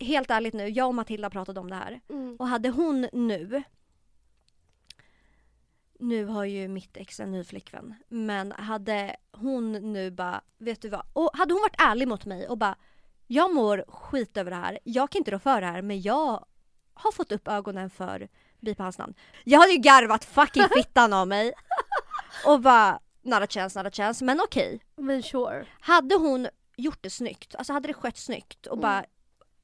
Helt 0.00 0.30
ärligt 0.30 0.54
nu, 0.54 0.68
jag 0.68 0.88
och 0.88 0.94
Matilda 0.94 1.30
pratade 1.30 1.60
om 1.60 1.70
det 1.70 1.76
här. 1.76 2.00
Mm. 2.08 2.36
Och 2.38 2.48
hade 2.48 2.68
hon 2.68 3.08
nu 3.12 3.62
nu 6.00 6.24
har 6.24 6.44
ju 6.44 6.68
mitt 6.68 6.96
ex 6.96 7.20
en 7.20 7.30
ny 7.30 7.44
flickvän. 7.44 7.94
Men 8.08 8.52
hade 8.52 9.16
hon 9.32 9.72
nu 9.92 10.10
bara, 10.10 10.40
vet 10.58 10.82
du 10.82 10.88
vad? 10.88 11.02
Och 11.12 11.30
hade 11.34 11.54
hon 11.54 11.62
varit 11.62 11.80
ärlig 11.80 12.08
mot 12.08 12.24
mig 12.24 12.48
och 12.48 12.58
bara 12.58 12.76
Jag 13.26 13.54
mår 13.54 13.84
skit 13.88 14.36
över 14.36 14.50
det 14.50 14.56
här. 14.56 14.78
Jag 14.84 15.10
kan 15.10 15.18
inte 15.20 15.30
rå 15.30 15.38
för 15.38 15.60
det 15.60 15.66
här 15.66 15.82
men 15.82 16.00
jag 16.02 16.44
har 16.94 17.12
fått 17.12 17.32
upp 17.32 17.48
ögonen 17.48 17.90
för 17.90 18.28
bipa 18.60 18.82
hans 18.82 18.98
namn. 18.98 19.14
Jag 19.44 19.58
hade 19.58 19.72
ju 19.72 19.78
garvat 19.78 20.24
fucking 20.24 20.64
fittan 20.76 21.12
av 21.12 21.28
mig. 21.28 21.52
Och 22.46 22.60
bara 22.60 23.00
not 23.22 23.42
a 23.42 23.46
chance, 23.50 23.78
not 23.82 23.86
a 23.86 23.90
chance. 23.94 24.24
Men 24.24 24.40
okej. 24.40 24.80
Men 24.96 25.22
sure. 25.22 25.66
Hade 25.80 26.14
hon 26.14 26.48
gjort 26.76 26.98
det 27.02 27.10
snyggt, 27.10 27.54
alltså 27.54 27.72
hade 27.72 27.88
det 27.88 27.94
skett 27.94 28.16
snyggt 28.16 28.66
och 28.66 28.76
Mm. 28.76 28.82
bara 28.82 29.04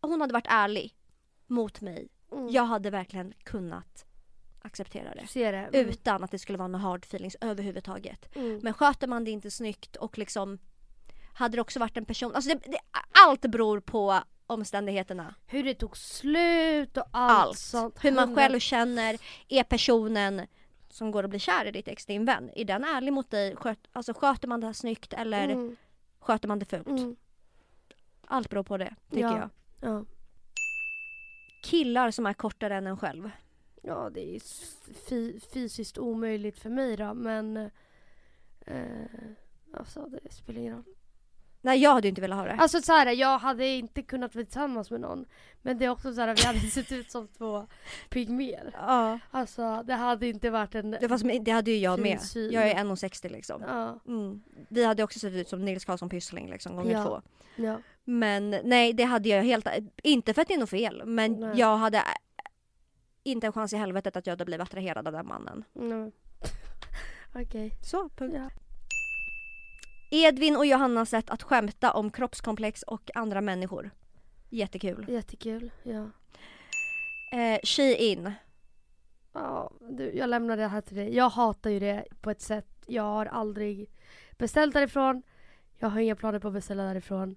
hon 0.01 0.21
hade 0.21 0.33
varit 0.33 0.47
ärlig 0.49 0.95
mot 1.47 1.81
mig. 1.81 2.09
Mm. 2.33 2.49
Jag 2.49 2.65
hade 2.65 2.91
verkligen 2.91 3.33
kunnat 3.45 4.05
acceptera 4.63 5.15
det. 5.15 5.27
det. 5.71 5.79
Mm. 5.79 5.91
Utan 5.91 6.25
att 6.25 6.31
det 6.31 6.39
skulle 6.39 6.59
vara 6.59 6.69
några 6.69 6.83
hard 6.87 7.05
feelings 7.05 7.37
överhuvudtaget. 7.41 8.37
Mm. 8.37 8.61
Men 8.63 8.75
sköter 8.75 9.07
man 9.07 9.25
det 9.25 9.31
inte 9.31 9.51
snyggt 9.51 9.97
och 9.97 10.19
liksom 10.19 10.59
hade 11.35 11.57
det 11.57 11.61
också 11.61 11.81
varit 11.81 11.97
en 11.97 12.05
person, 12.05 12.35
alltså 12.35 12.51
det, 12.51 12.71
det, 12.71 12.79
allt 13.27 13.41
beror 13.41 13.81
på 13.81 14.21
omständigheterna. 14.47 15.35
Hur 15.47 15.65
det 15.65 15.75
tog 15.75 15.97
slut 15.97 16.97
och 16.97 17.07
allt, 17.11 17.47
Allt. 17.49 17.59
sånt. 17.59 18.05
Hur 18.05 18.13
man 18.13 18.35
själv 18.37 18.59
känner, 18.59 19.19
är 19.49 19.63
personen 19.63 20.47
som 20.95 21.11
går 21.11 21.25
att 21.25 21.31
bli 21.31 21.39
kär 21.39 21.65
i 21.65 21.71
ditt 21.71 21.89
ex 21.89 22.07
din 22.07 22.25
vän, 22.25 22.51
är 22.57 22.65
den 22.65 22.85
ärlig 22.85 23.13
mot 23.13 23.31
dig? 23.31 23.57
Sköt, 23.57 23.79
alltså 23.93 24.15
sköter 24.15 24.49
man 24.49 24.61
det 24.61 24.67
här 24.67 24.73
snyggt 24.73 25.13
eller 25.13 25.49
Mm. 25.49 25.77
sköter 26.19 26.49
man 26.49 26.59
det 26.59 26.65
fult? 26.65 26.87
Mm. 26.87 27.17
Allt 28.27 28.51
beror 28.51 28.63
på 28.63 28.77
det, 28.77 28.95
tycker 29.11 29.23
Ja. 29.23 29.39
jag. 29.39 29.51
Ja. 29.91 30.05
Killar 31.63 32.11
som 32.11 32.27
är 32.27 32.33
kortare 32.33 32.77
än 32.77 32.87
en 32.87 32.97
själv. 32.97 33.31
ja, 33.83 34.11
det 34.11 34.37
är 34.37 34.41
fysiskt 35.53 35.99
omöjligt 35.99 36.59
för 36.59 36.71
mig 36.71 36.97
då 36.97 37.15
men 37.15 37.57
eh, 38.61 39.07
alltså 39.75 40.07
det 40.07 40.33
spelar 40.33 40.61
ingen 40.61 40.75
roll. 40.75 40.85
Nej 41.65 41.79
jag 41.83 41.93
hade 41.95 42.09
inte 42.09 42.21
velat 42.21 42.39
ha 42.39 42.45
det. 42.45 42.53
Alltså 42.53 42.81
så 42.83 42.93
här, 42.93 43.13
jag 43.13 43.39
hade 43.39 43.67
inte 43.67 44.03
kunnat 44.03 44.35
vara 44.35 44.45
tillsammans 44.45 44.91
med 44.91 45.01
någon 45.01 45.25
men 45.63 45.79
det 45.79 45.85
är 45.85 45.89
också 45.89 46.15
så 46.15 46.21
här 46.21 46.35
vi 46.37 46.43
hade 46.43 46.59
sett 46.61 46.93
ut 46.93 47.11
som 47.11 47.29
två 47.29 47.67
pygmer. 48.09 48.71
ja. 48.87 49.19
Alltså 49.31 49.83
det 49.87 49.95
hade 49.95 50.27
inte 50.29 50.51
varit 50.51 50.75
en... 50.75 50.91
det, 50.91 51.19
som, 51.19 51.45
det 51.45 51.51
hade 51.51 51.71
ju 51.71 51.77
jag 51.77 51.99
med. 52.01 52.21
syn. 52.23 52.53
Jag 52.53 52.71
är 52.71 52.75
1,60 52.75 53.29
liksom. 53.31 53.63
Ja, 53.69 54.01
Mm. 54.07 54.43
Vi 54.69 54.85
hade 54.85 55.03
också 55.03 55.19
sett 55.19 55.33
ut 55.33 55.49
som 55.49 55.65
Nils 55.65 55.85
Karlsson 55.85 56.09
Pyssling 56.09 56.51
liksom 56.51 56.77
gånger 56.77 56.93
Ja. 56.93 57.05
två. 57.05 57.23
ja. 57.57 57.79
Men 58.05 58.51
nej 58.51 58.93
det 58.93 59.05
hade 59.05 59.29
jag 59.29 59.43
helt, 59.43 59.67
inte 60.03 60.35
för 60.35 60.43
att 60.43 60.49
det 60.49 60.55
är 60.55 60.59
något 60.59 60.71
fel 60.71 61.03
men 61.07 61.33
Nej. 61.41 61.59
jag 61.59 61.77
hade 61.77 62.03
inte 63.23 63.47
en 63.47 63.53
chans 63.53 63.73
i 63.73 63.77
helvetet 63.77 64.17
att 64.17 64.27
jag 64.27 64.33
hade 64.33 64.45
blivit 64.45 64.63
attraherad 64.63 65.07
av 65.07 65.13
den 65.13 65.27
mannen. 65.27 65.65
Mm. 65.77 66.13
Okej. 67.35 67.71
Så, 67.83 68.09
punkt. 68.09 68.37
Ja. 68.39 68.51
Edvin 70.23 70.57
och 70.57 70.67
Johannas 70.67 71.11
sätt 71.11 71.31
att 71.31 71.43
skämta 71.43 71.93
om 71.93 72.11
kroppskomplex 72.11 72.83
och 72.83 73.11
andra 73.15 73.41
människor. 73.41 73.91
Jättekul. 74.51 75.07
Jättekul. 75.09 75.71
Ja. 75.83 76.11
Eh, 77.39 77.59
Shein. 77.65 78.33
Ja, 79.33 79.71
du, 79.91 80.13
jag 80.15 80.31
lämnar 80.31 80.57
det 80.57 80.67
här 80.67 80.81
till 80.81 80.97
dig. 80.97 81.17
Jag 81.17 81.29
hatar 81.29 81.71
ju 81.71 81.81
det 81.81 82.05
på 82.21 82.31
ett 82.31 82.43
sätt. 82.43 82.67
Jag 82.87 83.03
har 83.03 83.27
aldrig 83.27 83.91
beställt 84.39 84.75
därifrån. 84.75 85.23
Jag 85.79 85.89
har 85.89 86.01
inga 86.01 86.17
planer 86.17 86.39
på 86.39 86.49
att 86.49 86.55
beställa 86.55 86.83
därifrån. 86.83 87.37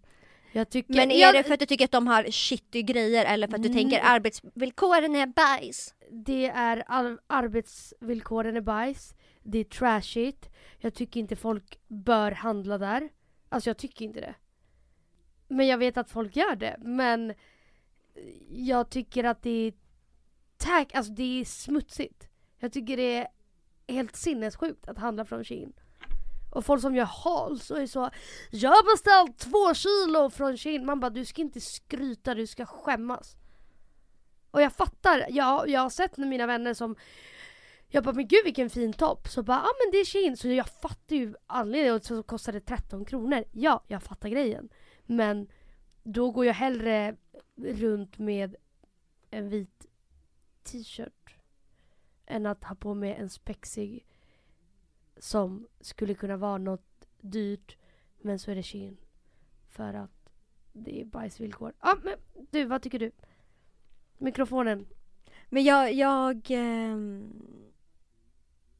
Jag 0.51 0.69
tycker... 0.69 0.93
Men 0.93 1.11
är 1.11 1.21
jag, 1.21 1.33
det 1.35 1.43
för 1.43 1.53
att 1.53 1.59
du 1.59 1.65
tycker 1.65 1.85
att 1.85 1.91
de 1.91 2.07
har 2.07 2.23
shitty 2.31 2.81
grejer 2.81 3.25
eller 3.25 3.47
för 3.47 3.55
att 3.55 3.63
du 3.63 3.69
Nej. 3.69 3.77
tänker 3.77 4.01
arbetsvillkoren 4.03 5.15
är 5.15 5.27
bajs? 5.27 5.93
Det 6.11 6.49
är 6.49 6.83
ar- 6.87 7.19
arbetsvillkoren 7.27 8.57
är 8.57 8.61
bajs. 8.61 9.13
Det 9.49 9.59
är 9.59 9.63
trashigt. 9.63 10.49
Jag 10.77 10.93
tycker 10.93 11.19
inte 11.19 11.35
folk 11.35 11.79
bör 11.87 12.31
handla 12.31 12.77
där. 12.77 13.09
Alltså 13.49 13.69
jag 13.69 13.77
tycker 13.77 14.05
inte 14.05 14.19
det. 14.19 14.35
Men 15.47 15.67
jag 15.67 15.77
vet 15.77 15.97
att 15.97 16.09
folk 16.09 16.35
gör 16.35 16.55
det. 16.55 16.75
Men 16.79 17.33
jag 18.49 18.89
tycker 18.89 19.23
att 19.23 19.41
det 19.41 19.49
är 19.49 19.73
tack, 20.57 20.95
alltså 20.95 21.11
det 21.11 21.41
är 21.41 21.45
smutsigt. 21.45 22.27
Jag 22.59 22.73
tycker 22.73 22.97
det 22.97 23.17
är 23.17 23.27
helt 23.87 24.15
sinnessjukt 24.15 24.87
att 24.87 24.97
handla 24.97 25.25
från 25.25 25.43
Shein. 25.43 25.73
Och 26.51 26.65
folk 26.65 26.81
som 26.81 26.95
gör 26.95 27.05
hals 27.05 27.71
och 27.71 27.81
är 27.81 27.87
så 27.87 28.09
Jag 28.51 28.69
har 28.69 28.95
beställt 28.95 29.37
två 29.37 29.73
kilo 29.73 30.29
från 30.29 30.57
Shein. 30.57 30.85
Man 30.85 30.99
bara 30.99 31.09
du 31.09 31.25
ska 31.25 31.41
inte 31.41 31.61
skryta, 31.61 32.33
du 32.33 32.47
ska 32.47 32.65
skämmas. 32.65 33.35
Och 34.51 34.61
jag 34.61 34.73
fattar, 34.73 35.25
jag, 35.29 35.69
jag 35.69 35.81
har 35.81 35.89
sett 35.89 36.17
mina 36.17 36.45
vänner 36.45 36.73
som 36.73 36.95
jag 37.89 38.03
bara 38.03 38.13
men 38.13 38.27
gud 38.27 38.41
vilken 38.43 38.69
fin 38.69 38.93
topp. 38.93 39.27
Så 39.27 39.43
bara 39.43 39.57
ja 39.57 39.63
ah, 39.63 39.73
men 39.85 39.91
det 39.91 39.97
är 39.97 40.05
Shein. 40.05 40.37
Så 40.37 40.47
jag 40.47 40.67
fattar 40.69 41.15
ju 41.15 41.35
anledningen 41.47 41.95
och 41.95 42.03
så 42.03 42.23
kostar 42.23 42.53
det 42.53 42.59
13 42.59 43.05
kronor. 43.05 43.43
Ja, 43.51 43.83
jag 43.87 44.03
fattar 44.03 44.29
grejen. 44.29 44.69
Men 45.05 45.47
då 46.03 46.31
går 46.31 46.45
jag 46.45 46.53
hellre 46.53 47.15
runt 47.55 48.17
med 48.17 48.55
en 49.29 49.49
vit 49.49 49.85
t-shirt 50.63 51.35
än 52.25 52.45
att 52.45 52.63
ha 52.63 52.75
på 52.75 52.93
mig 52.93 53.13
en 53.13 53.29
spexig 53.29 54.05
som 55.17 55.67
skulle 55.81 56.13
kunna 56.13 56.37
vara 56.37 56.57
något 56.57 57.07
dyrt 57.21 57.77
men 58.21 58.39
så 58.39 58.51
är 58.51 58.55
det 58.55 58.63
Shein. 58.63 58.97
För 59.69 59.93
att 59.93 60.29
det 60.73 61.01
är 61.01 61.05
bajsvillkor. 61.05 61.73
Ja, 61.81 61.97
men 62.03 62.15
du, 62.51 62.65
vad 62.65 62.81
tycker 62.81 62.99
du? 62.99 63.11
Mikrofonen. 64.17 64.87
Men 65.49 65.63
jag, 65.63 65.93
jag... 65.93 66.51
Eh 66.51 66.97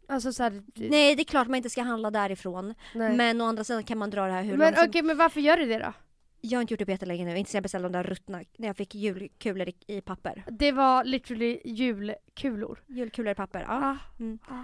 Alltså 0.10 0.34
såhär... 0.34 0.64
nej 0.76 1.16
det 1.16 1.22
är 1.22 1.26
klart 1.26 1.48
man 1.48 1.56
inte 1.56 1.70
ska 1.70 1.82
handla 1.82 2.12
därifrån. 2.12 2.74
nej. 2.96 3.14
Men 3.16 3.42
å 3.42 3.46
andra 3.46 3.64
sidan 3.64 3.84
kan 3.84 3.98
man 3.98 4.10
dra 4.10 4.26
det 4.26 4.32
här 4.32 4.44
hur 4.44 4.58
men 4.58 4.74
långt 4.74 4.88
okej, 4.90 5.00
som... 5.00 5.08
men 5.08 5.18
varför 5.18 5.42
gör 5.42 5.58
du 5.58 5.66
det 5.66 5.78
då? 5.80 5.94
Jag 6.42 6.58
har 6.58 6.62
inte 6.62 6.74
gjort 6.74 6.80
det 6.80 6.86
på 6.86 6.92
jättelänge 6.92 7.26
nu, 7.26 7.38
inte 7.38 7.52
sen 7.52 7.58
jag 7.58 7.64
beställde 7.64 7.88
de 7.90 7.94
där 7.94 8.04
ruttna, 8.04 8.42
när 8.58 8.68
jag 8.68 8.78
fick 8.78 8.96
julkulor 8.96 9.68
i, 9.70 9.76
i 9.88 10.02
papper. 10.02 10.44
Det 10.48 10.72
var 10.72 11.04
literally 11.04 11.62
julkulor. 11.66 12.84
Julkulor 12.88 13.32
i 13.32 13.36
papper, 13.36 13.60
ja. 13.60 13.68
Ah, 13.70 13.98
Mm. 14.20 14.40
ah. 14.48 14.64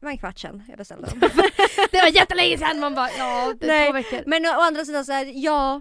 Det 0.00 0.06
var 0.06 0.10
en 0.12 0.18
kvart 0.18 0.38
sedan 0.38 0.62
jag 0.68 0.78
beställde 0.78 1.06
dem. 1.10 1.20
Det 1.92 2.00
var 2.00 2.08
jättelänge 2.16 2.58
sedan! 2.58 2.80
Man 2.80 2.94
bara 2.94 3.08
ja, 3.18 3.54
det 3.60 3.66
är 3.66 3.68
Nej, 3.68 3.86
två 3.86 3.92
veckor. 3.92 4.22
Men 4.26 4.46
å 4.46 4.60
andra 4.60 4.84
sidan 4.84 5.04
så 5.04 5.12
här, 5.12 5.32
ja. 5.34 5.80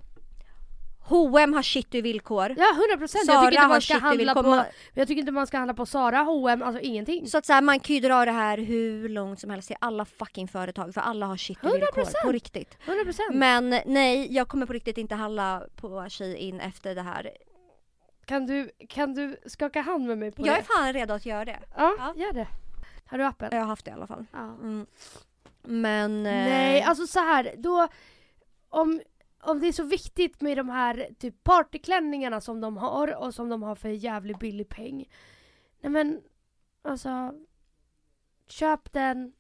H&M 1.12 1.54
har 1.54 1.62
shitty 1.62 2.02
villkor. 2.02 2.56
Ja, 2.58 2.72
100 2.72 2.98
procent. 2.98 3.24
Jag 3.28 3.42
tycker 3.46 3.56
inte 3.58 3.68
man 3.68 3.82
ska 3.82 3.98
handla 3.98 4.34
villkor. 4.34 4.44
på... 4.44 4.64
Jag 4.94 5.08
tycker 5.08 5.20
inte 5.20 5.32
man 5.32 5.48
ska 5.48 5.58
handla 5.58 5.74
på 5.74 5.86
Sara, 5.86 6.18
H&M, 6.18 6.62
alltså 6.64 6.82
ingenting. 6.82 7.28
Så 7.28 7.38
att 7.38 7.46
så 7.46 7.54
här, 7.54 7.62
man 7.62 7.80
kan 7.80 7.96
ju 7.96 8.02
dra 8.02 8.26
det 8.26 8.32
här 8.32 8.58
hur 8.58 9.10
långt 9.10 9.40
som 9.40 9.50
helst 9.50 9.68
till 9.68 9.78
alla 9.82 10.06
fucking 10.06 10.48
företag 10.48 10.94
för 10.94 11.02
alla 11.02 11.26
har 11.26 11.38
shitty 11.38 11.68
100%. 11.68 11.72
villkor 11.74 12.24
på 12.26 12.32
riktigt. 12.32 12.78
100 12.86 13.04
procent. 13.04 13.36
Men 13.36 13.70
nej, 13.86 14.34
jag 14.36 14.48
kommer 14.48 14.66
på 14.66 14.74
riktigt 14.74 14.98
inte 14.98 15.16
handla 15.16 15.64
på 15.76 16.06
Shein 16.10 16.60
efter 16.60 16.96
det 16.96 17.02
här. 17.02 17.32
Kan 18.26 18.46
du, 18.46 18.72
kan 18.90 19.14
du 19.14 19.38
skaka 19.46 19.82
hand 19.82 20.06
med 20.08 20.18
mig 20.18 20.32
på 20.32 20.48
Jag 20.48 20.56
det? 20.56 20.60
är 20.60 20.64
fan 20.64 20.94
redo 20.94 21.14
att 21.14 21.26
göra 21.26 21.46
det. 21.46 21.60
Ja, 21.78 21.96
Ja. 22.00 22.14
gör 22.16 22.34
det. 22.34 22.48
Har 23.06 23.18
du 23.18 23.24
appen? 23.26 23.50
Jag 23.52 23.60
har 23.60 23.66
haft 23.68 23.86
det 23.86 23.92
i 23.92 23.94
alla 23.94 24.08
fall. 24.08 24.26
Ja. 24.32 24.40
Mm. 24.40 24.86
Men... 25.64 26.18
eh, 26.26 26.32
Nej, 26.32 26.82
alltså 26.82 27.08
så 27.08 27.20
här, 27.20 27.54
då... 27.58 27.88
Om, 28.70 29.02
om 29.44 29.60
det 29.60 29.68
är 29.68 29.72
så 29.72 29.84
viktigt 29.84 30.42
med 30.42 30.58
de 30.58 30.70
här 30.70 31.10
typ 31.20 31.44
partyklänningarna 31.44 32.42
som 32.42 32.62
de 32.62 32.78
har 32.78 33.16
och 33.16 33.34
som 33.34 33.50
de 33.50 33.64
har 33.64 33.76
för 33.76 33.90
jävligt 33.90 34.40
billig 34.40 34.70
peng. 34.70 35.10
Nej 35.82 35.92
men, 35.92 36.22
alltså... 36.82 37.34
Köp 38.48 38.92
den 38.94 39.34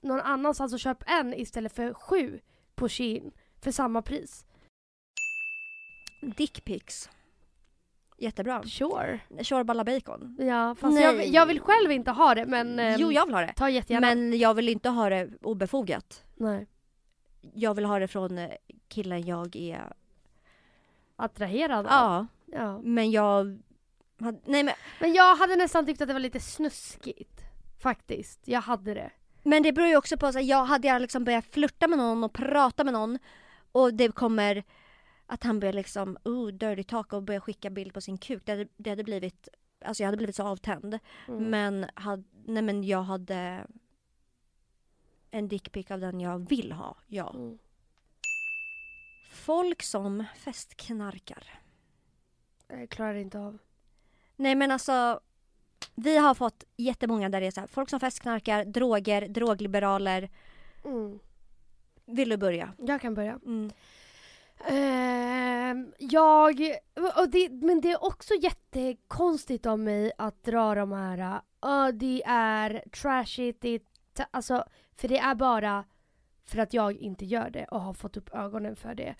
någon 0.00 0.20
annanstans 0.20 0.72
och 0.72 0.80
köp 0.80 1.02
en 1.06 1.34
istället 1.34 1.72
för 1.72 1.94
sju 1.94 2.40
på 2.74 2.88
Shein 2.88 3.32
för 3.60 3.70
samma 3.70 4.02
pris. 4.02 4.46
Dickpics. 6.36 7.10
Jättebra. 8.18 8.62
Sure. 8.62 9.20
Shorballa 9.42 9.84
bacon. 9.84 10.36
Ja, 10.40 10.74
fast 10.74 11.00
jag, 11.00 11.16
Nej. 11.16 11.30
jag 11.30 11.46
vill 11.46 11.60
själv 11.60 11.92
inte 11.92 12.10
ha 12.10 12.34
det 12.34 12.46
men... 12.46 12.78
ehm, 12.78 13.00
Jo, 13.00 13.12
jag 13.12 13.26
vill 13.26 13.34
ha 13.34 13.40
det. 13.40 13.52
Ta 13.56 13.70
jättegärna. 13.70 14.06
Men 14.06 14.38
jag 14.38 14.54
vill 14.54 14.68
inte 14.68 14.88
ha 14.88 15.08
det 15.08 15.30
obefogat. 15.42 16.24
Nej. 16.36 16.66
Jag 17.54 17.74
vill 17.74 17.84
ha 17.84 17.98
det 17.98 18.08
från 18.08 18.38
eh, 18.38 18.50
killen 18.90 19.22
jag 19.26 19.56
är. 19.56 19.92
Attraherad 21.16 21.86
av. 21.86 21.92
Ja, 21.92 22.26
ja. 22.46 22.78
men 22.82 23.10
jag... 23.10 23.58
hade- 24.20 24.40
Nej 24.44 24.62
men, 24.62 24.74
Men 25.00 25.12
jag 25.14 25.36
hade 25.36 25.56
nästan 25.56 25.86
tyckt 25.86 26.00
att 26.00 26.08
det 26.08 26.14
var 26.14 26.20
lite 26.20 26.40
snuskigt. 26.40 27.40
Faktiskt. 27.78 28.48
Jag 28.48 28.60
hade 28.60 28.94
det. 28.94 29.10
men 29.42 29.62
det 29.62 29.72
beror 29.72 29.88
ju 29.88 29.96
också 29.96 30.16
på, 30.16 30.26
här, 30.26 30.40
jag 30.40 30.64
hade 30.64 30.88
jag 30.88 31.02
liksom 31.02 31.24
börjat 31.24 31.46
flirta 31.46 31.88
med 31.88 31.98
någon 31.98 32.24
och 32.24 32.32
prata 32.32 32.84
med 32.84 32.92
någon 32.94 33.18
och 33.72 33.94
det 33.94 34.12
kommer 34.14 34.64
att 35.26 35.42
han 35.44 35.60
börjar 35.60 35.72
liksom, 35.72 36.16
oh 36.24 36.48
dirty 36.48 36.82
talk 36.84 37.12
och 37.12 37.22
börjar 37.22 37.40
skicka 37.40 37.70
bild 37.70 37.94
på 37.94 38.00
sin 38.00 38.18
kuk. 38.18 38.42
Det 38.46 38.52
hade, 38.52 38.68
det 38.76 38.90
hade 38.90 39.04
blivit, 39.04 39.48
alltså 39.84 40.02
jag 40.02 40.06
hade 40.08 40.16
blivit 40.16 40.36
så 40.36 40.42
avtänd. 40.42 40.98
Mm. 41.28 41.44
Men, 41.44 41.86
had, 41.94 42.24
nej 42.44 42.62
men 42.62 42.84
jag 42.84 43.02
hade 43.02 43.66
en 45.30 45.48
dickpic 45.48 45.90
av 45.90 46.00
den 46.00 46.20
jag 46.20 46.48
vill 46.48 46.72
ha, 46.72 46.96
ja. 47.06 47.30
Mm. 47.34 47.58
Folk 49.30 49.82
som 49.82 50.24
festknarkar. 50.36 51.60
Jag 52.68 52.90
klarar 52.90 53.14
inte 53.14 53.38
av. 53.38 53.58
Nej 54.36 54.54
men 54.54 54.70
alltså 54.70 55.20
vi 55.94 56.16
har 56.16 56.34
fått 56.34 56.64
jättemånga 56.76 57.28
där 57.28 57.40
det 57.40 57.46
är 57.46 57.50
så 57.50 57.60
här, 57.60 57.66
folk 57.66 57.90
som 57.90 58.00
festknarkar, 58.00 58.64
droger, 58.64 59.28
drogliberaler. 59.28 60.30
Mm. 60.84 61.18
Vill 62.04 62.28
du 62.28 62.36
börja? 62.36 62.72
Jag 62.78 63.00
kan 63.00 63.14
börja. 63.14 63.38
Mm. 63.46 63.70
Ehm, 64.64 65.92
jag... 65.98 66.56
Det, 67.28 67.50
men 67.50 67.80
det 67.80 67.90
är 67.90 68.04
också 68.04 68.34
jättekonstigt 68.34 69.66
av 69.66 69.78
mig 69.78 70.12
att 70.18 70.42
dra 70.42 70.74
de 70.74 70.92
här... 70.92 71.40
Uh, 71.66 71.88
det 71.88 72.22
är 72.26 72.84
trashigt, 72.92 73.60
det 73.60 73.68
är... 73.68 73.80
Alltså, 74.30 74.64
för 74.96 75.08
det 75.08 75.18
är 75.18 75.34
bara 75.34 75.84
för 76.44 76.58
att 76.58 76.74
jag 76.74 76.96
inte 76.96 77.24
gör 77.24 77.50
det 77.50 77.64
och 77.64 77.80
har 77.80 77.94
fått 77.94 78.16
upp 78.16 78.34
ögonen 78.34 78.76
för 78.76 78.94
det. 78.94 79.14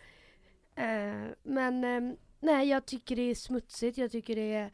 Eh, 0.75 1.33
men 1.43 1.85
eh, 1.85 2.17
nej, 2.41 2.69
jag 2.69 2.87
tycker 2.87 3.17
det 3.17 3.23
är 3.23 3.35
smutsigt. 3.35 3.99
Jag 3.99 4.11
tycker 4.11 4.37
det 4.37 4.55
är 4.55 4.71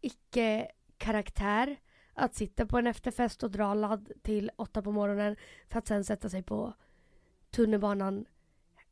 icke-karaktär 0.00 1.76
att 2.14 2.34
sitta 2.34 2.66
på 2.66 2.78
en 2.78 2.86
efterfest 2.86 3.42
och 3.42 3.50
dra 3.50 3.74
ladd 3.74 4.12
till 4.22 4.50
åtta 4.56 4.82
på 4.82 4.92
morgonen 4.92 5.36
för 5.68 5.78
att 5.78 5.86
sen 5.86 6.04
sätta 6.04 6.28
sig 6.28 6.42
på 6.42 6.74
tunnelbanan. 7.50 8.26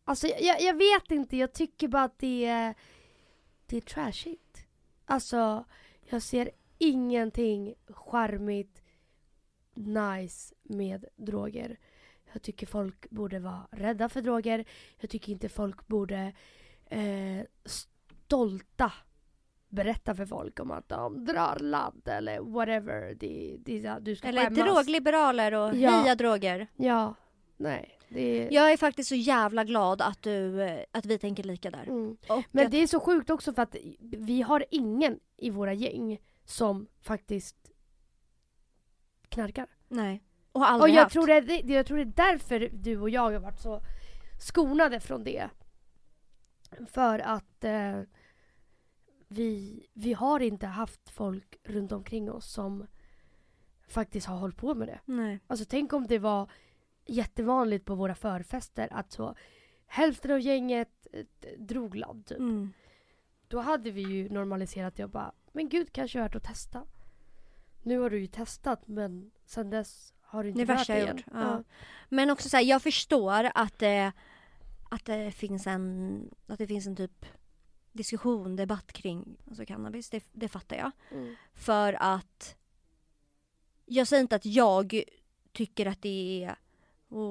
Alltså 0.05 0.27
jag, 0.27 0.61
jag 0.61 0.75
vet 0.75 1.11
inte, 1.11 1.37
jag 1.37 1.53
tycker 1.53 1.89
bara 1.89 2.03
att 2.03 2.19
det 2.19 2.45
är, 2.45 2.75
det 3.67 3.77
är 3.77 3.81
trashigt. 3.81 4.67
Alltså, 5.05 5.65
jag 6.01 6.23
ser 6.23 6.51
ingenting 6.79 7.75
charmigt, 7.89 8.83
nice 9.75 10.55
med 10.63 11.05
droger. 11.17 11.79
Jag 12.33 12.43
tycker 12.43 12.67
folk 12.67 13.11
borde 13.11 13.39
vara 13.39 13.67
rädda 13.71 14.09
för 14.09 14.23
droger. 14.23 14.65
Jag 14.99 15.11
tycker 15.11 15.33
inte 15.33 15.49
folk 15.49 15.87
borde 15.87 16.33
eh, 16.87 17.41
stolta 17.65 18.93
berätta 19.69 20.15
för 20.15 20.27
folk 20.27 20.61
om 20.61 20.71
att 20.71 20.89
de 20.89 21.25
drar 21.25 21.57
ladd 21.61 22.09
eller 22.09 22.41
whatever. 22.41 23.15
Det, 23.15 23.57
det, 23.59 23.99
du 24.01 24.17
ska 24.17 24.29
Eller 24.29 24.43
skämmas. 24.43 24.65
drogliberaler 24.65 25.55
och 25.55 25.77
Ja. 25.77 25.91
heja 25.91 26.15
droger. 26.15 26.67
Ja, 26.77 27.15
nej. 27.57 27.95
Är... 28.09 28.53
Jag 28.53 28.73
är 28.73 28.77
faktiskt 28.77 29.09
så 29.09 29.15
jävla 29.15 29.65
glad 29.65 30.03
att, 30.03 30.23
du, 30.23 30.63
eh, 30.63 30.81
att 30.93 31.07
vi 31.07 31.19
tänker 31.19 31.43
lika 31.45 31.71
där. 31.71 31.83
Mm. 31.83 32.17
Men 32.51 32.67
att, 32.67 32.73
det 32.73 32.83
är 32.83 32.87
så 32.87 33.01
sjukt 33.01 33.31
också 33.31 33.53
för 33.53 33.63
att 33.63 33.77
vi 34.01 34.43
har 34.43 34.65
ingen 34.71 35.21
i 35.37 35.51
våra 35.51 35.73
gäng 35.73 36.19
som 36.45 36.87
faktiskt 37.03 37.57
knarkar. 39.29 39.67
Nej. 39.89 40.23
Och 40.59 40.65
har 40.65 40.75
Och 40.75 40.75
aldrig 40.75 40.95
jag 40.95 41.03
haft. 41.03 41.12
tror, 41.12 41.27
det, 41.27 41.75
jag 41.75 41.87
tror 41.87 41.97
det 41.97 42.03
är 42.23 42.33
därför 42.33 42.71
du 42.73 43.00
och 43.00 43.11
jag 43.11 43.21
har 43.21 43.33
varit 43.38 43.61
så 43.61 43.81
skonade 44.41 45.00
från 45.00 45.25
det. 45.25 45.49
För 46.87 47.19
att 47.19 47.65
eh, 47.65 48.00
vi, 49.29 49.87
vi 49.93 50.12
har 50.12 50.41
inte 50.41 50.67
haft 50.67 51.11
folk 51.11 51.57
runt 51.65 51.93
omkring 51.93 52.31
oss 52.31 52.53
som 52.53 52.87
faktiskt 53.88 54.27
har 54.27 54.37
hållit 54.37 54.57
på 54.57 54.75
med 54.75 54.88
det. 54.88 55.00
Nej. 55.05 55.41
Alltså 55.47 55.65
tänk 55.69 55.93
om 55.93 56.07
det 56.07 56.19
var 56.19 56.50
jättevanligt 57.07 57.85
på 57.85 57.95
våra 57.95 58.15
förfester 58.15 58.88
att 58.91 59.12
så 59.12 59.35
hälften 59.87 60.31
av 60.31 60.41
gänget 60.41 61.07
eh, 61.12 61.25
drog 61.59 61.95
ladd 61.95 62.27
typ. 62.27 62.38
Mm. 62.38 62.73
Då 63.49 63.61
hade 63.61 63.91
vi 63.91 64.03
ju 64.03 64.29
normaliserat 64.29 64.97
det 64.97 65.05
och 65.05 65.11
bara, 65.11 65.33
men 65.53 65.69
gud 65.69 65.93
kanske 65.93 66.19
värt 66.21 66.35
att 66.35 66.45
testa. 66.45 66.83
Nu 67.83 67.99
har 67.99 68.11
du 68.11 68.21
ju 68.21 68.27
testat 68.27 68.83
men 68.88 69.31
sen 69.45 69.71
dess 69.71 70.15
har 70.31 70.43
du 70.43 70.49
inte 70.49 70.61
Det 70.61 70.65
värsta 70.65 70.99
jag 70.99 71.09
gjort. 71.09 71.25
Ja. 71.33 71.63
Men 72.09 72.31
också 72.31 72.49
så 72.49 72.57
här, 72.57 72.65
jag 72.65 72.83
förstår 72.83 73.51
att 73.55 73.79
det, 73.79 74.13
att 74.91 75.05
det 75.05 75.33
finns 75.33 75.67
en, 75.67 76.31
att 76.47 76.59
det 76.59 76.67
finns 76.67 76.87
en 76.87 76.97
typ 76.97 77.27
diskussion, 77.93 78.57
debatt 78.57 78.93
kring 78.93 79.37
alltså 79.49 79.67
cannabis. 79.67 80.11
Det, 80.11 80.25
det 80.33 80.49
fattar 80.49 80.77
jag. 80.77 80.91
Mm. 81.11 81.37
För 81.55 81.93
att 82.01 82.57
jag 83.87 84.09
säger 84.09 84.21
inte 84.21 84.37
att 84.37 84.47
jag 84.47 85.03
tycker 85.53 85.87
att 85.87 86.03
det 86.03 86.45
är 86.45 86.57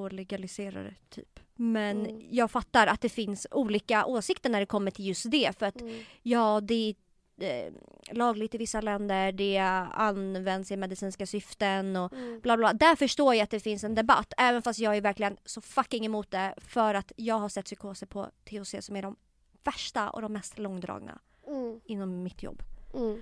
att 0.06 0.14
legalisera 0.14 0.84
det 0.84 0.96
typ. 1.10 1.40
Men 1.56 2.06
Mm. 2.06 2.28
jag 2.32 2.52
fattar 2.52 2.88
att 2.88 3.02
det 3.02 3.10
finns 3.10 3.48
olika 3.52 4.06
åsikter 4.06 4.50
när 4.50 4.60
det 4.60 4.66
kommer 4.66 4.92
till 4.92 5.06
just 5.08 5.32
det. 5.32 5.60
För 5.60 5.66
att 5.66 5.82
Mm. 5.82 6.04
ja, 6.24 6.62
det 6.62 6.74
är 6.90 6.96
eh, 7.40 7.74
lagligt 8.12 8.56
i 8.56 8.58
vissa 8.58 8.82
länder, 8.82 9.32
det 9.32 9.58
används 9.94 10.72
i 10.72 10.78
medicinska 10.78 11.26
syften 11.26 11.96
och 11.96 12.14
Mm. 12.14 12.40
bla 12.40 12.58
bla. 12.58 12.74
Där 12.74 12.96
förstår 12.96 13.36
jag 13.36 13.44
att 13.44 13.50
det 13.50 13.60
finns 13.60 13.84
en 13.84 13.96
debatt. 13.96 14.34
Även 14.38 14.62
fast 14.62 14.80
jag 14.80 14.98
är 14.98 15.02
verkligen 15.02 15.38
så 15.46 15.62
fucking 15.62 16.06
emot 16.06 16.32
det. 16.32 16.54
För 16.58 16.94
att 16.94 17.12
jag 17.16 17.40
har 17.40 17.50
sett 17.50 17.66
psykoser 17.66 18.06
på 18.08 18.28
THC 18.46 18.76
som 18.86 18.96
är 18.96 19.02
de 19.02 19.16
värsta 19.64 20.10
och 20.10 20.22
de 20.22 20.34
mest 20.34 20.60
långdragna 20.60 21.20
Mm. 21.48 21.80
inom 21.86 22.24
mitt 22.24 22.44
jobb. 22.44 22.64
Mm. 22.94 23.22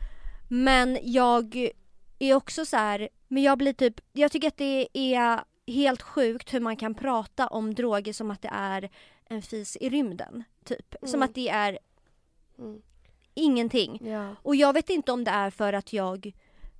Men 0.49 0.97
jag 1.01 1.69
är 2.19 2.33
också 2.35 2.65
så 2.65 2.77
här, 2.77 3.09
men 3.27 3.43
jag 3.43 3.57
blir 3.57 3.73
typ, 3.73 4.01
jag 4.13 4.31
tycker 4.31 4.47
att 4.47 4.57
det 4.57 4.87
är 4.93 5.39
helt 5.67 6.01
sjukt 6.01 6.53
hur 6.53 6.59
man 6.59 6.75
kan 6.77 6.95
prata 6.95 7.47
om 7.47 7.73
droger 7.75 8.13
som 8.13 8.31
att 8.31 8.41
det 8.41 8.49
är 8.53 8.89
en 9.29 9.41
fis 9.41 9.77
i 9.81 9.89
rymden. 9.89 10.43
Typ. 10.63 10.95
Som 11.01 11.09
Mm. 11.09 11.23
att 11.23 11.35
det 11.35 11.49
är 11.49 11.79
Mm. 12.57 12.81
Ingenting. 13.35 13.99
Ja. 14.07 14.35
Och 14.41 14.55
jag 14.55 14.73
vet 14.73 14.89
inte 14.89 15.11
om 15.11 15.23
det 15.23 15.31
är 15.31 15.49
för 15.49 15.73
att 15.73 15.93
jag, 15.93 16.31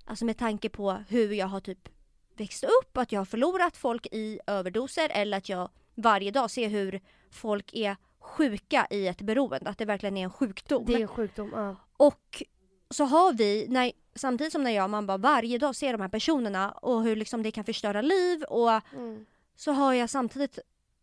alltså 0.06 0.26
med 0.26 0.38
tanke 0.38 0.70
på 0.70 0.92
hur 1.10 1.32
jag 1.34 1.48
har 1.48 1.60
typ 1.60 1.90
växt 2.38 2.64
upp, 2.64 2.98
att 2.98 3.12
jag 3.12 3.20
har 3.20 3.26
förlorat 3.26 3.78
folk 3.78 4.06
i 4.12 4.40
överdoser 4.48 5.10
eller 5.10 5.38
att 5.38 5.50
jag 5.50 5.70
varje 5.96 6.32
dag 6.32 6.52
ser 6.52 6.70
hur 6.70 7.02
folk 7.32 7.74
är 7.74 7.98
sjuka 8.20 8.88
i 8.90 9.08
ett 9.08 9.22
beroende, 9.22 9.70
att 9.70 9.78
det 9.78 9.86
verkligen 9.86 10.18
är 10.18 10.24
en 10.24 10.30
sjukdom. 10.30 10.86
Det 10.86 10.94
är 10.94 11.00
en 11.00 11.08
sjukdom. 11.08 11.52
Ja. 11.56 11.76
Och 11.98 12.44
så 12.90 13.04
har 13.06 13.34
vi, 13.34 13.66
när, 13.70 13.92
samtidigt 14.16 14.54
som 14.54 14.64
när 14.64 14.72
jag 14.72 14.84
och 14.84 14.90
man 14.90 15.08
bara 15.08 15.18
varje 15.18 15.58
dag 15.58 15.76
ser 15.76 15.92
de 15.92 16.02
här 16.02 16.10
personerna 16.10 16.72
och 16.72 17.04
hur 17.04 17.16
liksom 17.16 17.44
det 17.44 17.52
kan 17.52 17.64
förstöra 17.64 18.02
liv 18.02 18.44
och 18.44 18.72
Mm. 18.94 19.26
så 19.56 19.72
har 19.72 19.94
jag 19.94 20.10
samtidigt 20.10 20.60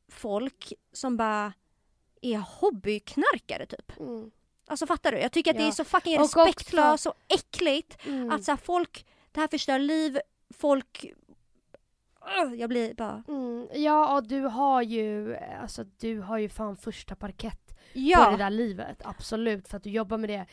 folk 0.09 0.73
som 0.93 1.17
bara 1.17 1.53
är 2.23 2.39
hobbyknarkare 2.39 3.67
typ. 3.67 4.01
Mm. 4.01 4.31
Alltså 4.73 4.87
fattar 4.87 5.13
du? 5.13 5.19
Jag 5.19 5.33
tycker 5.33 5.51
att 5.51 5.57
det 5.57 5.63
Ja. 5.63 5.69
är 5.69 5.73
så 5.73 5.85
fucking 5.85 6.19
Och 6.19 6.25
också- 6.25 6.39
respektlöst 6.41 7.07
och 7.07 7.15
äckligt 7.29 8.07
Mm. 8.07 8.31
att 8.31 8.45
så 8.45 8.53
här, 8.53 8.57
folk, 8.57 9.07
det 9.33 9.41
här 9.41 9.49
förstör 9.49 9.79
liv, 9.79 10.19
folk... 10.59 11.05
Jag 12.59 12.69
blir 12.69 12.95
bara... 12.95 13.25
Mm. 13.29 13.69
Ja, 13.75 14.17
och 14.17 14.27
du 14.29 14.41
har 14.41 14.83
ju, 14.83 15.37
alltså 15.37 15.85
du 15.85 16.21
har 16.21 16.39
ju 16.39 16.49
fan 16.49 16.77
första 16.77 17.15
parkett 17.15 17.69
på 17.69 17.75
det 17.95 18.01
Ja! 18.01 18.37
där 18.37 18.51
livet. 18.51 19.03
Absolut, 19.05 19.69
för 19.69 19.77
att 19.77 19.83
du 19.83 19.91
jobbar 19.91 20.19
med 20.19 20.31
det. 20.31 20.47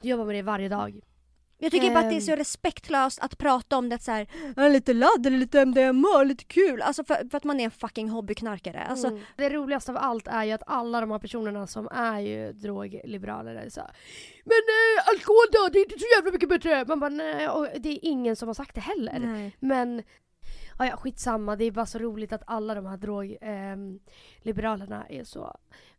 Du 0.00 0.08
jobbar 0.08 0.24
med 0.24 0.34
det 0.34 0.42
varje 0.42 0.68
dag. 0.68 1.00
Jag 1.58 1.72
tycker 1.72 1.90
bara 1.90 1.98
att 1.98 2.10
det 2.10 2.16
är 2.16 2.20
så 2.20 2.32
Ehm. 2.32 2.38
respektlöst 2.38 3.18
att 3.20 3.38
prata 3.38 3.76
om 3.76 3.88
det 3.88 4.02
så 4.02 4.10
här, 4.12 4.26
"Ja, 4.56 4.68
lite 4.68 4.92
ladd 4.92 5.26
eller 5.26 5.38
lite 5.38 5.60
MDMA, 5.60 6.22
lite 6.22 6.44
kul. 6.44 6.82
Alltså 6.82 7.04
för, 7.04 7.28
för 7.30 7.36
att 7.36 7.44
man 7.44 7.60
är 7.60 7.64
en 7.64 7.70
fucking 7.70 8.08
hobbyknarkare. 8.08 8.84
Alltså, 8.84 9.06
Mm. 9.08 9.20
Det 9.36 9.50
roligaste 9.50 9.90
av 9.92 9.96
allt 9.96 10.28
är 10.28 10.44
ju 10.44 10.52
att 10.52 10.62
alla 10.66 11.00
de 11.00 11.10
här 11.10 11.18
personerna 11.18 11.66
som 11.66 11.88
är 11.92 12.20
ju 12.20 12.52
drogliberaler 12.52 13.54
är 13.54 13.68
så 13.68 13.80
här, 13.80 13.90
Men 14.44 14.52
eh, 14.52 15.08
alkohol 15.08 15.46
då, 15.52 15.68
det 15.72 15.78
är 15.78 15.82
inte 15.84 15.98
så 15.98 16.06
jävla 16.16 16.32
mycket 16.32 16.48
bättre! 16.48 16.84
Man 16.88 17.00
bara 17.00 17.10
nej, 17.10 17.48
och 17.48 17.66
det 17.78 17.88
är 17.88 17.98
ingen 18.02 18.36
som 18.36 18.48
har 18.48 18.54
sagt 18.54 18.74
det 18.74 18.80
heller. 18.80 19.18
nej. 19.18 19.56
Men 19.60 20.02
ja, 20.78 20.86
ja, 20.86 20.96
skitsamma, 20.96 21.56
det 21.56 21.64
är 21.64 21.70
bara 21.70 21.86
så 21.86 21.98
roligt 21.98 22.32
att 22.32 22.42
alla 22.46 22.74
de 22.74 22.86
här 22.86 22.96
drogliberalerna 22.96 25.06
är 25.08 25.24
så 25.24 25.56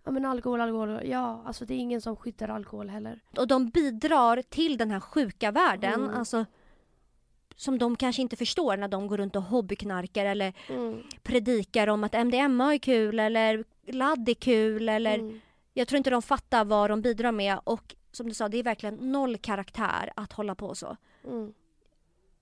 Ja 0.08 0.12
men 0.12 0.26
alkohol, 0.26 0.62
alkohol, 0.62 1.02
ja 1.06 1.42
alltså 1.46 1.66
det 1.66 1.74
är 1.74 1.78
ingen 1.78 2.02
som 2.02 2.16
skyddar 2.16 2.48
alkohol 2.50 2.90
heller. 2.90 3.20
Och 3.38 3.48
de 3.48 3.70
bidrar 3.70 4.42
till 4.42 4.78
den 4.78 4.92
här 4.92 5.00
sjuka 5.00 5.52
världen, 5.52 5.94
Mm. 6.04 6.16
alltså 6.16 6.46
som 7.56 7.78
de 7.78 7.96
kanske 7.96 8.22
inte 8.22 8.36
förstår 8.36 8.78
när 8.78 8.88
de 8.88 9.08
går 9.08 9.18
runt 9.18 9.36
och 9.36 9.42
hobbyknarkar 9.44 10.26
eller 10.26 10.54
predikar 11.24 11.88
om 11.88 12.04
att 12.04 12.14
MDMA 12.14 12.74
är 12.74 12.78
kul 12.78 13.20
eller 13.20 13.64
ladd 13.88 14.30
är 14.30 14.34
kul 14.34 14.90
eller 14.90 15.20
Mm. 15.20 15.40
jag 15.74 15.88
tror 15.88 15.98
inte 15.98 16.10
de 16.10 16.22
fattar 16.22 16.66
vad 16.66 16.90
de 16.90 17.02
bidrar 17.02 17.32
med 17.32 17.60
och 17.64 17.96
som 18.12 18.28
du 18.28 18.34
sa, 18.34 18.50
det 18.50 18.58
är 18.58 18.64
verkligen 18.64 19.12
noll 19.12 19.38
karaktär 19.38 20.12
att 20.16 20.34
hålla 20.34 20.56
på 20.56 20.76
så. 20.76 20.98
Mm. 21.28 21.54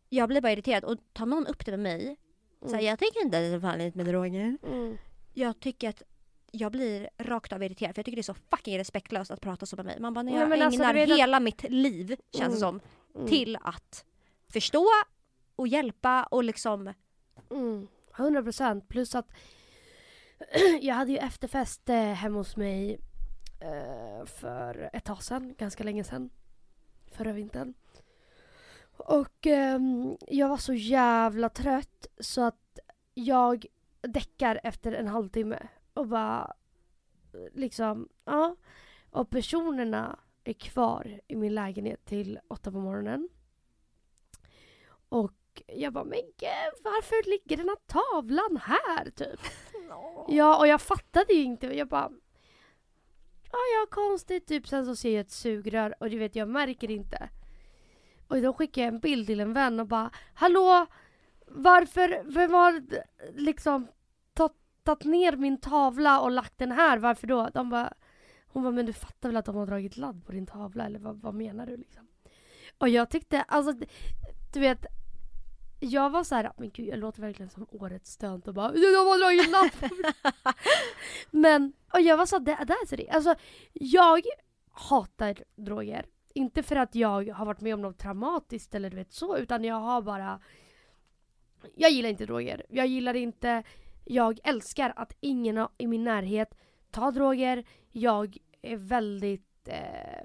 Jag 0.09 0.29
blir 0.29 0.41
bara 0.41 0.51
irriterad 0.51 0.83
och 0.83 0.97
tar 1.13 1.25
någon 1.25 1.47
upp 1.47 1.65
det 1.65 1.71
med 1.71 1.79
mig, 1.79 2.17
så 2.61 2.67
här, 2.67 2.73
Mm. 2.73 2.85
jag 2.85 2.99
tycker 2.99 3.21
inte 3.25 3.37
att 3.37 3.43
det 3.43 3.47
är 3.55 3.59
farligt 3.59 3.95
med 3.95 4.05
droger. 4.05 4.57
Mm. 4.67 4.97
Jag 5.33 5.59
tycker 5.59 5.89
att 5.89 6.03
jag 6.55 6.71
blir 6.71 7.09
rakt 7.17 7.53
av 7.53 7.63
irriterad 7.63 7.95
för 7.95 7.99
jag 7.99 8.05
tycker 8.05 8.15
det 8.15 8.21
är 8.21 8.33
så 8.33 8.33
fucking 8.33 8.77
respektlöst 8.79 9.31
att 9.31 9.41
prata 9.41 9.65
så 9.65 9.75
med 9.75 9.85
mig. 9.85 9.99
Man 9.99 10.13
bara, 10.13 10.21
när 10.23 10.31
Ja, 10.33 10.39
jag 10.39 10.49
men 10.49 10.61
alltså, 10.61 10.83
ägnar 10.83 11.01
att- 11.03 11.09
hela 11.09 11.39
mitt 11.39 11.63
liv, 11.63 12.07
känns 12.31 12.59
det 12.59 12.65
Mm. 12.65 12.79
som, 12.79 12.81
Mm. 13.15 13.27
till 13.27 13.57
att 13.61 14.05
förstå 14.49 14.85
och 15.55 15.67
hjälpa 15.67 16.23
och 16.23 16.43
liksom... 16.43 16.93
Mm, 17.51 17.87
100 18.17 18.43
procent. 18.43 18.87
Plus 18.89 19.15
att 19.15 19.27
jag 20.81 20.95
hade 20.95 21.11
ju 21.11 21.17
efterfest 21.17 21.89
eh, 21.89 21.95
hemma 21.95 22.37
hos 22.37 22.55
mig 22.57 22.99
eh, 23.61 24.25
för 24.25 24.89
ett 24.93 25.03
tag 25.05 25.23
sedan, 25.23 25.55
ganska 25.57 25.83
länge 25.83 26.03
sedan. 26.03 26.29
Förra 27.11 27.33
vintern. 27.33 27.73
Och 28.97 29.47
ehm, 29.47 30.17
jag 30.27 30.49
var 30.49 30.57
så 30.57 30.73
jävla 30.73 31.49
trött 31.49 32.07
så 32.19 32.41
att 32.41 32.79
jag 33.13 33.65
däckar 34.01 34.59
efter 34.63 34.91
en 34.91 35.07
halvtimme 35.07 35.67
och 35.93 36.07
bara 36.07 36.53
liksom, 37.53 38.09
ja. 38.25 38.55
Och 39.11 39.29
personerna 39.29 40.19
är 40.43 40.53
kvar 40.53 41.19
i 41.27 41.35
min 41.35 41.55
lägenhet 41.55 42.05
till 42.05 42.39
åtta 42.47 42.71
på 42.71 42.79
morgonen. 42.79 43.29
Och 45.09 45.33
jag 45.67 45.93
bara, 45.93 46.03
men 46.03 46.19
gud, 46.37 46.83
varför 46.83 47.29
ligger 47.29 47.57
den 47.57 47.69
här 47.69 47.77
tavlan 47.85 48.57
här 48.61 49.09
typ? 49.09 49.39
Ja, 50.29 50.59
och 50.59 50.67
jag 50.67 50.81
fattade 50.81 51.33
ju 51.33 51.43
inte. 51.43 51.67
Jag 51.77 51.87
bara, 51.87 52.11
ja, 53.51 53.57
ja, 53.75 53.87
konstigt. 53.91 54.47
Typ 54.47 54.67
sen 54.67 54.85
så 54.85 54.95
ser 54.95 55.13
jag 55.13 55.21
ett 55.21 55.31
sugrör 55.31 55.95
och 55.99 56.09
du 56.09 56.17
vet, 56.17 56.35
jag 56.35 56.49
märker 56.49 56.91
inte. 56.91 57.29
Och 58.27 58.41
då 58.41 58.53
skickar 58.53 58.81
jag 58.81 58.87
en 58.93 58.99
bild 58.99 59.27
till 59.27 59.39
en 59.39 59.53
vän 59.53 59.79
och 59.79 59.87
bara, 59.87 60.11
hallå, 60.33 60.85
varför, 61.47 62.21
vem 62.25 62.53
har 62.53 62.79
d- 62.79 63.03
liksom 63.33 63.87
tagit 64.83 65.05
ner 65.05 65.35
min 65.35 65.57
tavla 65.57 66.19
och 66.21 66.31
lagt 66.31 66.57
den 66.57 66.71
här? 66.71 66.97
Varför 66.97 67.27
då? 67.27 67.49
De 67.53 67.69
bara, 67.69 67.93
hon 68.47 68.63
bara, 68.63 68.71
men 68.71 68.85
du 68.85 68.93
fattar 68.93 69.29
väl 69.29 69.37
att 69.37 69.45
de 69.45 69.55
har 69.55 69.65
dragit 69.65 69.97
ladd 69.97 70.25
på 70.25 70.31
din 70.31 70.45
tavla? 70.45 70.85
Eller 70.85 70.99
vad, 70.99 71.21
vad 71.21 71.33
menar 71.33 71.65
du 71.65 71.77
liksom? 71.77 72.07
Och 72.77 72.89
jag 72.89 73.09
tyckte, 73.09 73.41
alltså, 73.41 73.73
du 74.53 74.59
vet, 74.59 74.85
jag 75.79 76.09
var 76.09 76.23
så 76.23 76.35
här, 76.35 76.51
men 76.57 76.71
gud 76.71 76.87
jag 76.87 76.99
låter 76.99 77.21
verkligen 77.21 77.49
som 77.49 77.67
årets 77.71 78.11
stönt 78.11 78.47
och 78.47 78.53
bara 78.53 78.71
de 78.71 78.77
har 78.77 79.19
dragit 79.19 79.51
ladd 79.51 79.71
på 79.79 79.95
min-" 79.95 80.13
Men, 81.41 81.73
och 81.93 82.01
jag 82.01 82.17
var 82.17 82.25
så 82.25 82.35
här, 82.35 82.43
det, 82.43 82.65
det 82.65 82.73
är 82.73 82.85
så 82.85 82.95
det 82.95 83.09
Alltså, 83.09 83.35
jag 83.73 84.21
hatar 84.71 85.43
droger. 85.55 86.05
Inte 86.35 86.63
för 86.63 86.75
att 86.75 86.95
jag 86.95 87.29
har 87.29 87.45
varit 87.45 87.61
med 87.61 87.73
om 87.73 87.81
något 87.81 87.97
traumatiskt 87.97 88.75
eller 88.75 88.89
du 88.89 88.95
vet 88.95 89.13
så, 89.13 89.37
utan 89.37 89.63
jag 89.63 89.75
har 89.75 90.01
bara 90.01 90.39
Jag 91.75 91.91
gillar 91.91 92.09
inte 92.09 92.25
droger. 92.25 92.65
Jag 92.69 92.87
gillar 92.87 93.13
inte 93.13 93.63
Jag 94.05 94.39
älskar 94.43 94.93
att 94.95 95.13
ingen 95.19 95.67
i 95.77 95.87
min 95.87 96.03
närhet 96.03 96.57
tar 96.91 97.11
droger. 97.11 97.63
Jag 97.91 98.37
är 98.61 98.77
väldigt 98.77 99.67
eh, 99.67 100.23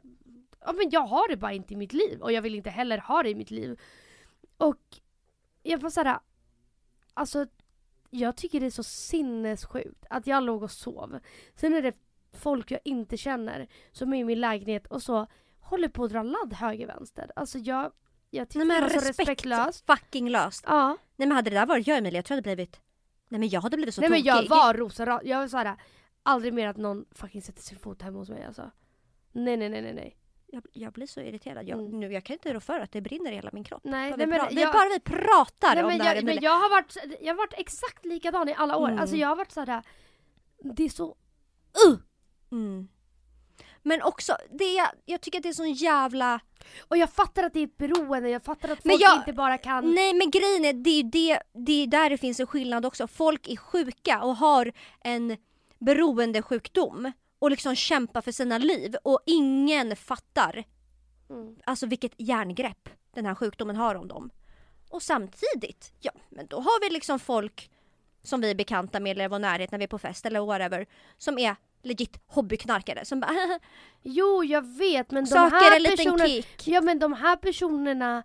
Ja 0.61 0.73
men 0.73 0.91
jag 0.91 1.01
har 1.07 1.29
det 1.29 1.37
bara 1.37 1.53
inte 1.53 1.75
i 1.75 1.77
mitt 1.77 1.93
liv 1.93 2.21
och 2.21 2.33
jag 2.33 2.43
vill 2.43 2.55
inte 2.55 2.71
heller 2.71 2.99
ha 2.99 3.23
det 3.23 3.31
i 3.31 3.35
mitt 3.35 3.51
liv. 3.51 3.81
Och 4.57 4.81
jag 5.63 5.79
var 5.79 5.91
såhär, 5.91 6.19
alltså 7.15 7.47
jag 8.11 8.37
tycker 8.37 8.61
det 8.61 8.67
är 8.67 8.71
så 8.71 8.83
sinnessjukt 8.83 10.07
att 10.11 10.27
jag 10.27 10.43
låg 10.43 10.63
och 10.63 10.71
sov. 10.71 11.19
Sen 11.55 11.75
är 11.75 11.83
det 11.83 11.97
folk 12.33 12.71
jag 12.71 12.81
inte 12.85 13.17
känner 13.17 13.69
som 13.93 14.13
är 14.13 14.19
i 14.19 14.25
min 14.25 14.41
lägenhet 14.41 14.87
och 14.87 15.03
så 15.03 15.27
håller 15.61 15.89
på 15.89 16.05
att 16.05 16.11
dra 16.11 16.23
ladd 16.23 16.53
höger 16.53 16.87
vänster. 16.87 17.31
Alltså 17.37 17.59
jag, 17.59 17.93
jag 18.31 18.49
tycker 18.49 18.59
Nej 18.59 18.67
men 18.67 18.77
det 18.77 18.83
var 18.83 18.89
så 18.89 19.09
respekt, 19.09 19.19
respektlöst. 19.29 19.87
fucking 19.87 20.31
löst. 20.31 20.65
Ja. 20.67 20.97
Nej 21.17 21.29
men 21.29 21.33
hade 21.33 21.51
det 21.51 21.57
där 21.57 21.67
varit 21.67 21.87
jag 21.87 21.99
Emilia, 21.99 22.19
jag 22.19 22.25
tror 22.25 22.37
jag 22.37 22.43
hade 22.47 22.57
blivit... 22.57 22.81
Nej 23.29 23.39
men 23.41 23.49
jag 23.49 23.61
hade 23.61 23.77
blivit 23.77 23.95
så 23.95 24.01
Nej 24.01 24.11
men 24.11 24.23
jag 24.23 24.37
tokig. 24.37 24.51
var 24.51 24.75
rosa 24.75 25.21
Jag 25.25 25.39
var 25.39 25.49
såhär, 25.49 25.77
aldrig 26.23 26.53
mer 26.55 26.69
att 26.69 26.77
någon 26.77 27.05
fucking 27.13 27.43
sätter 27.43 27.63
sin 27.63 27.79
fot 27.79 28.03
hemma 28.03 28.19
hos 28.19 28.29
mig 28.31 28.45
alltså. 28.45 28.71
Nej 29.33 29.57
nej 29.57 29.69
nej 29.69 29.83
nej 29.83 29.95
nej. 29.95 30.17
Jag, 30.47 30.63
jag 30.73 30.93
blir 30.93 31.07
så 31.07 31.21
irriterad. 31.21 31.69
Jag, 31.69 31.79
Mm. 31.79 32.01
nu, 32.01 32.13
jag 32.13 32.25
kan 32.25 32.35
inte 32.35 32.55
rå 32.55 32.61
för 32.61 32.81
att 32.81 32.93
det 32.93 33.01
brinner 33.01 33.33
i 33.33 33.35
hela 33.35 33.51
min 33.53 33.65
kropp. 33.65 33.81
Nej, 33.85 34.15
nej 34.17 34.27
men 34.27 34.41
vi, 34.51 34.61
jag- 34.63 34.73
bara 34.73 34.89
vi 34.89 35.01
pratar 35.01 35.75
Nej, 35.75 35.85
om 35.85 35.89
men 35.89 35.99
det 35.99 36.05
här 36.05 36.15
jag, 36.15 36.25
men 36.25 36.39
jag 36.41 36.51
har 36.59 36.71
varit, 36.71 36.97
jag 37.21 37.29
har 37.35 37.39
varit 37.39 37.55
exakt 37.57 38.05
likadan 38.05 38.49
i 38.49 38.55
alla 38.55 38.77
år. 38.77 38.89
Mm. 38.89 39.01
Alltså 39.01 39.17
jag 39.17 39.29
har 39.29 39.37
varit 39.37 39.53
såhär, 39.53 39.83
det 40.63 40.85
är 40.85 40.89
så 40.89 41.17
Mm. 42.53 42.89
Men 43.89 44.03
också, 44.03 44.37
det 44.59 44.79
är, 44.79 44.89
jag 45.05 45.21
tycker 45.21 45.39
att 45.39 45.43
det 45.43 45.49
är 45.49 45.53
sån 45.53 45.73
jävla... 45.73 46.41
Och 46.89 46.97
jag 46.97 47.11
fattar 47.11 47.43
att 47.43 47.53
det 47.55 47.61
är 47.61 47.65
ett 47.65 47.77
beroende, 47.77 48.29
jag 48.29 48.43
fattar 48.43 48.69
att 48.69 48.83
folk 48.83 49.03
jag- 49.03 49.17
inte 49.17 49.33
bara 49.33 49.59
kan... 49.59 49.95
Nej 49.95 50.15
men 50.15 50.31
grejen 50.31 50.65
är, 50.65 50.73
det 50.73 50.91
är 50.91 51.03
det, 51.05 51.43
det 51.53 51.83
är 51.83 51.87
där 51.87 52.11
det 52.11 52.19
finns 52.19 52.41
en 52.41 52.47
skillnad 52.47 52.87
också. 52.87 53.07
Folk 53.07 53.49
är 53.49 53.57
sjuka 53.57 54.23
och 54.23 54.37
har 54.37 54.73
en 55.01 55.37
beroendesjukdom 55.79 57.13
och 57.39 57.51
liksom 57.51 57.75
kämpar 57.77 58.21
för 58.23 58.33
sina 58.33 58.59
liv 58.59 58.97
och 59.03 59.21
ingen 59.27 59.97
fattar 59.97 60.65
Mm. 61.31 61.57
alltså 61.65 61.87
vilket 61.87 62.13
järngrepp 62.17 62.89
den 63.15 63.27
här 63.27 63.35
sjukdomen 63.35 63.77
har 63.77 63.95
om 63.95 64.09
dem. 64.09 64.31
Och 64.91 65.03
samtidigt, 65.03 65.93
ja 66.01 66.11
men 66.29 66.47
då 66.47 66.57
har 66.61 66.81
vi 66.81 66.91
liksom 66.91 67.19
folk 67.19 67.71
som 68.23 68.41
vi 68.41 68.51
är 68.51 68.55
bekanta 68.55 69.01
med 69.01 69.11
eller 69.13 69.25
i 69.25 69.29
vår 69.29 69.39
närhet 69.39 69.71
när 69.71 69.79
vi 69.79 69.85
är 69.85 69.89
på 69.89 69.99
fest 69.99 70.27
eller 70.27 70.41
whatever 70.41 70.87
som 71.19 71.39
är 71.39 71.57
legit 71.83 72.21
hobbyknarkare 72.27 73.05
som 73.05 73.21
bara 73.21 73.59
Jo, 74.03 74.45
jag 74.45 74.79
vet 74.79 75.11
men 75.11 75.25
de 75.25 75.39
här 75.39 75.97
personerna... 75.97 76.45
Ja 76.65 76.81
men 76.81 76.99
de 76.99 77.13
här 77.13 77.37
personerna 77.37 78.23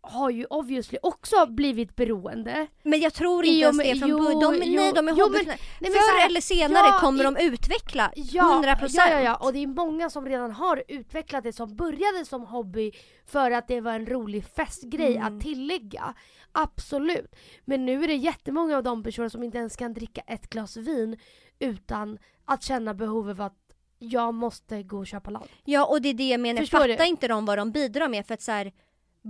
har 0.00 0.30
ju 0.30 0.44
obviously 0.44 0.98
också 1.02 1.46
blivit 1.46 1.96
beroende. 1.96 2.66
Men 2.82 3.00
jag 3.00 3.14
tror 3.14 3.44
inte 3.44 3.68
och 3.68 3.74
ens 3.84 4.00
det 4.00 4.06
från 4.06 4.08
jo, 4.10 4.18
början. 4.18 4.40
De, 4.40 4.66
jo, 4.66 4.80
nej, 4.80 4.92
de 4.92 5.08
är 5.08 5.12
jo, 5.16 5.24
hobbyknarkare. 5.24 5.58
Nej, 5.80 5.90
men 5.90 5.92
Förr 5.92 6.26
eller 6.30 6.40
senare 6.40 6.86
ja, 6.86 6.98
kommer 7.00 7.24
de 7.24 7.36
utveckla 7.36 8.12
Ja, 8.16 8.62
100%. 8.64 8.88
Ja, 8.88 9.10
ja, 9.10 9.20
ja, 9.20 9.36
och 9.36 9.52
det 9.52 9.58
är 9.62 9.66
många 9.66 10.10
som 10.10 10.26
redan 10.26 10.50
har 10.52 10.82
utvecklat 10.88 11.44
det 11.44 11.52
som 11.52 11.76
började 11.76 12.24
som 12.24 12.42
hobby 12.46 12.92
för 13.26 13.50
att 13.50 13.68
det 13.68 13.80
var 13.80 13.92
en 13.92 14.06
rolig 14.06 14.44
festgrej 14.44 15.16
Mm. 15.16 15.36
att 15.36 15.42
tillägga. 15.42 16.14
Absolut. 16.52 17.34
Men 17.64 17.86
nu 17.86 18.04
är 18.04 18.08
det 18.08 18.14
jättemånga 18.14 18.76
av 18.76 18.82
de 18.82 19.02
personer 19.02 19.28
som 19.28 19.42
inte 19.42 19.58
ens 19.58 19.76
kan 19.76 19.94
dricka 19.94 20.20
ett 20.26 20.50
glas 20.50 20.76
vin 20.76 21.16
utan 21.58 22.18
att 22.44 22.62
känna 22.62 22.94
behovet 22.94 23.40
av 23.40 23.46
att 23.46 23.54
jag 23.98 24.34
måste 24.34 24.82
gå 24.82 24.98
och 24.98 25.06
köpa 25.06 25.30
ladd. 25.30 25.48
Ja 25.64 25.86
och 25.86 26.02
det 26.02 26.08
är 26.08 26.14
det 26.14 26.28
jag 26.28 26.40
menar, 26.40 26.60
Förstår 26.60 26.78
fattar 26.78 26.96
du? 26.96 27.06
inte 27.06 27.28
de 27.28 27.44
vad 27.44 27.58
de 27.58 27.72
bidrar 27.72 28.08
med 28.08 28.26
för 28.26 28.34
att 28.34 28.42
så 28.42 28.52
här, 28.52 28.72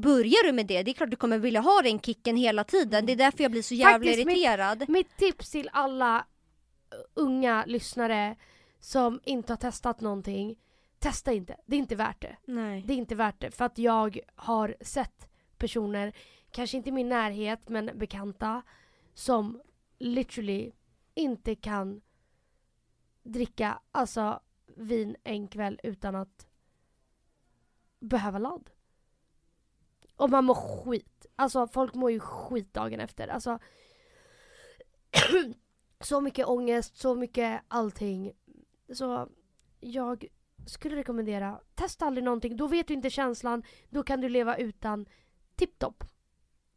Börjar 0.01 0.47
du 0.47 0.53
med 0.53 0.67
det, 0.67 0.83
det 0.83 0.91
är 0.91 0.93
klart 0.95 1.11
du 1.11 1.17
kommer 1.17 1.39
vilja 1.39 1.61
ha 1.61 1.83
den 1.83 2.01
kicken 2.01 2.37
hela 2.37 2.65
tiden. 2.65 3.07
Det 3.07 3.13
är 3.13 3.17
därför 3.17 3.45
jag 3.45 3.51
blir 3.51 3.63
så 3.63 3.75
jävla 3.75 3.93
Faktiskt, 4.07 4.27
mitt- 4.27 4.37
irriterad. 4.37 4.89
Mitt 4.89 5.17
tips 5.17 5.51
till 5.51 5.71
alla 5.73 6.19
uh, 6.19 7.01
unga 7.15 7.65
lyssnare 7.67 8.37
som 8.81 9.21
inte 9.25 9.53
har 9.53 9.57
testat 9.59 10.01
någonting. 10.01 10.57
Testa 10.99 11.33
inte, 11.33 11.57
det 11.67 11.77
är 11.77 11.79
inte 11.79 11.97
värt 11.97 12.23
det. 12.23 12.37
Nej. 12.45 12.83
Det 12.87 12.93
är 12.93 12.97
inte 12.97 13.15
värt 13.15 13.41
det 13.41 13.51
för 13.51 13.65
att 13.65 13.79
jag 13.79 14.19
har 14.37 14.77
sett 14.81 15.29
personer, 15.57 16.13
kanske 16.51 16.77
inte 16.77 16.89
i 16.89 16.93
min 16.93 17.09
närhet 17.09 17.69
men 17.69 17.91
bekanta, 17.95 18.63
som 19.15 19.61
literally 19.99 20.73
inte 21.15 21.55
kan 21.55 22.01
dricka 23.23 23.81
alltså 23.93 24.41
vin 24.77 25.17
en 25.25 25.49
kväll 25.49 25.81
utan 25.83 26.15
att 26.15 26.47
behöva 28.01 28.39
ladd. 28.39 28.71
Och 30.19 30.31
man 30.31 30.45
mår 30.45 30.55
skit. 30.55 31.27
Alltså 31.37 31.69
folk 31.69 31.95
mår 31.95 32.11
ju 32.11 32.21
skit 32.21 32.75
dagen 32.75 33.01
efter. 33.01 33.29
Alltså 33.29 33.59
så 36.01 36.21
mycket 36.21 36.47
ångest, 36.47 36.97
så 36.97 37.15
mycket 37.15 37.63
allting. 37.69 38.33
Så 38.93 39.29
jag 39.81 40.27
skulle 40.67 40.97
rekommendera, 40.97 41.61
testa 41.75 42.07
aldrig 42.07 42.25
någonting. 42.25 42.57
Då 42.57 42.67
vet 42.67 42.89
du 42.89 42.95
inte 42.95 43.11
känslan, 43.11 43.63
då 43.89 44.03
kan 44.03 44.21
du 44.21 44.29
leva 44.29 44.57
utan 44.57 45.07
tipptopp. 45.57 46.05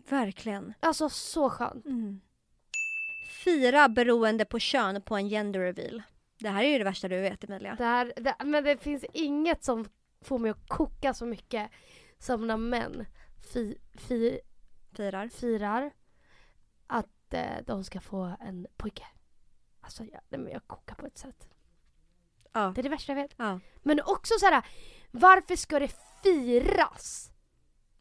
Verkligen. 0.10 0.74
Alltså 0.80 1.10
så 1.10 1.50
skönt. 1.50 1.86
Mm. 1.86 2.22
Fira 3.44 3.90
beroende 3.90 4.46
på 4.46 4.60
kön 4.60 5.02
på 5.02 5.16
en 5.16 5.30
gender 5.30 5.60
reveal. 5.60 6.04
Det 6.40 6.50
här 6.50 6.64
är 6.64 6.68
ju 6.68 6.78
det 6.78 6.84
värsta 6.84 7.08
du 7.08 7.22
vet 7.22 7.44
Emilia. 7.44 7.76
Det 7.76 7.84
här, 7.84 8.14
det, 8.16 8.36
men 8.46 8.64
det 8.64 8.78
finns 8.78 9.06
inget 9.14 9.64
som 9.64 9.86
får 10.22 10.40
mig 10.40 10.52
att 10.52 10.68
koka 10.68 11.14
så 11.14 11.26
mycket 11.26 11.72
som 12.20 12.48
när 12.48 12.58
män 12.58 13.06
fi, 13.54 13.78
fi, 13.94 14.40
Firar. 14.94 15.28
firar 15.30 15.92
att 16.88 17.34
eh, 17.34 17.58
de 17.66 17.84
ska 17.84 18.02
få 18.02 18.36
en 18.40 18.68
pojke. 18.78 19.06
Alltså 19.82 20.04
jag, 20.04 20.22
nej, 20.30 20.40
men 20.42 20.52
jag 20.52 20.68
kokar 20.68 20.96
på 20.96 21.06
ett 21.06 21.18
sätt. 21.18 21.48
Ja. 22.54 22.72
Det 22.76 22.82
är 22.82 22.84
det 22.84 22.90
värsta 22.90 23.12
jag 23.12 23.22
vet. 23.22 23.34
ja. 23.38 23.60
Men 23.84 24.02
också 24.02 24.34
så 24.40 24.46
här, 24.46 24.66
varför 25.12 25.56
ska 25.56 25.80
det 25.80 25.92
firas? 26.24 27.32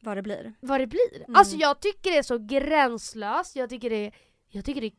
Vad 0.00 0.16
det 0.16 0.22
blir. 0.22 0.54
vad 0.60 0.80
det 0.80 0.86
blir. 0.86 1.16
Mm. 1.16 1.36
Alltså 1.36 1.56
jag 1.56 1.80
tycker 1.80 2.10
det 2.10 2.18
är 2.18 2.22
så 2.22 2.38
gränslöst, 2.38 3.56
jag 3.56 3.70
tycker 3.70 3.90
det 3.90 4.06
är, 4.06 4.14
jag 4.48 4.64
tycker 4.64 4.80
det 4.80 4.86
är 4.86 4.96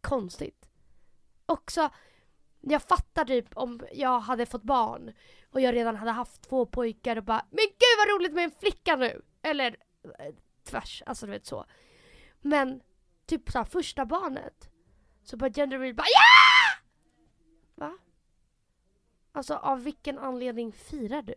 konstigt. 0.00 0.68
Också, 1.46 1.90
jag 2.60 2.82
fattar 2.82 3.24
typ 3.24 3.56
om 3.56 3.80
jag 3.92 4.20
hade 4.20 4.46
fått 4.46 4.62
barn 4.62 5.12
och 5.50 5.60
jag 5.60 5.74
redan 5.74 5.96
hade 5.96 6.10
haft 6.10 6.42
två 6.42 6.66
pojkar 6.66 7.16
och 7.16 7.24
bara 7.24 7.46
Men 7.50 7.64
gud 7.64 7.96
vad 7.98 8.16
roligt 8.16 8.32
med 8.32 8.44
en 8.44 8.50
flicka 8.60 8.96
nu! 8.96 9.22
Eller 9.50 9.76
eh, 10.18 10.34
tvärs, 10.64 11.02
alltså 11.06 11.26
du 11.26 11.32
vet 11.32 11.46
så. 11.46 11.64
Men 12.40 12.80
typ 13.26 13.50
såhär 13.50 13.64
första 13.64 14.04
barnet, 14.06 14.68
så 15.24 15.36
bara 15.36 15.50
gender 15.50 15.78
reveal 15.78 15.94
bara 15.94 16.06
ja! 16.14 16.82
Va? 17.74 17.98
Alltså 19.32 19.54
av 19.54 19.82
vilken 19.82 20.18
anledning 20.18 20.72
firar 20.72 21.22
du? 21.22 21.34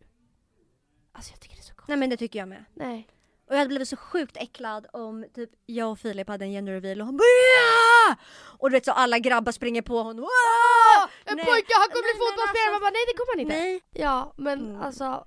Alltså 1.12 1.32
jag 1.32 1.40
tycker 1.40 1.56
det 1.56 1.62
är 1.62 1.64
så 1.64 1.74
konstigt. 1.74 1.88
Nej 1.88 1.98
men 1.98 2.10
det 2.10 2.18
tycker 2.18 2.40
jag 2.40 2.48
med. 2.48 2.66
Nej. 2.74 3.08
Och 3.46 3.54
jag 3.56 3.58
hade 3.58 3.68
blivit 3.68 3.90
så 3.90 3.98
sjukt 3.98 4.38
äcklad 4.38 4.88
om 4.94 5.26
typ 5.34 5.50
jag 5.66 5.92
och 5.92 6.00
Filip 6.00 6.28
hade 6.28 6.46
en 6.46 6.52
gender 6.52 6.74
reveal 6.74 7.02
och 7.02 7.06
hon 7.08 7.18
bara 7.18 7.24
"Ja!" 7.24 8.16
Och 8.60 8.70
du 8.70 8.74
vet 8.74 8.86
så 8.86 8.92
alla 8.92 9.20
grabbar 9.20 9.52
springer 9.52 9.82
på 9.82 9.98
honom. 9.98 10.16
"Wow!" 10.22 11.10
En 11.26 11.36
Nej. 11.36 11.46
pojke, 11.46 11.74
han 11.76 11.88
kommer 11.90 12.14
bli 12.14 12.20
fotbollsspelare! 12.20 12.68
alltså- 12.68 12.72
Man 12.72 12.82
bara 12.82 12.92
nej 12.92 13.06
det 13.08 13.18
kommer 13.18 13.34
han 13.34 13.40
inte. 13.40 13.56
Nej. 13.56 13.82
Ja 14.06 14.34
men 14.38 14.60
Mm. 14.70 14.82
alltså, 14.82 15.26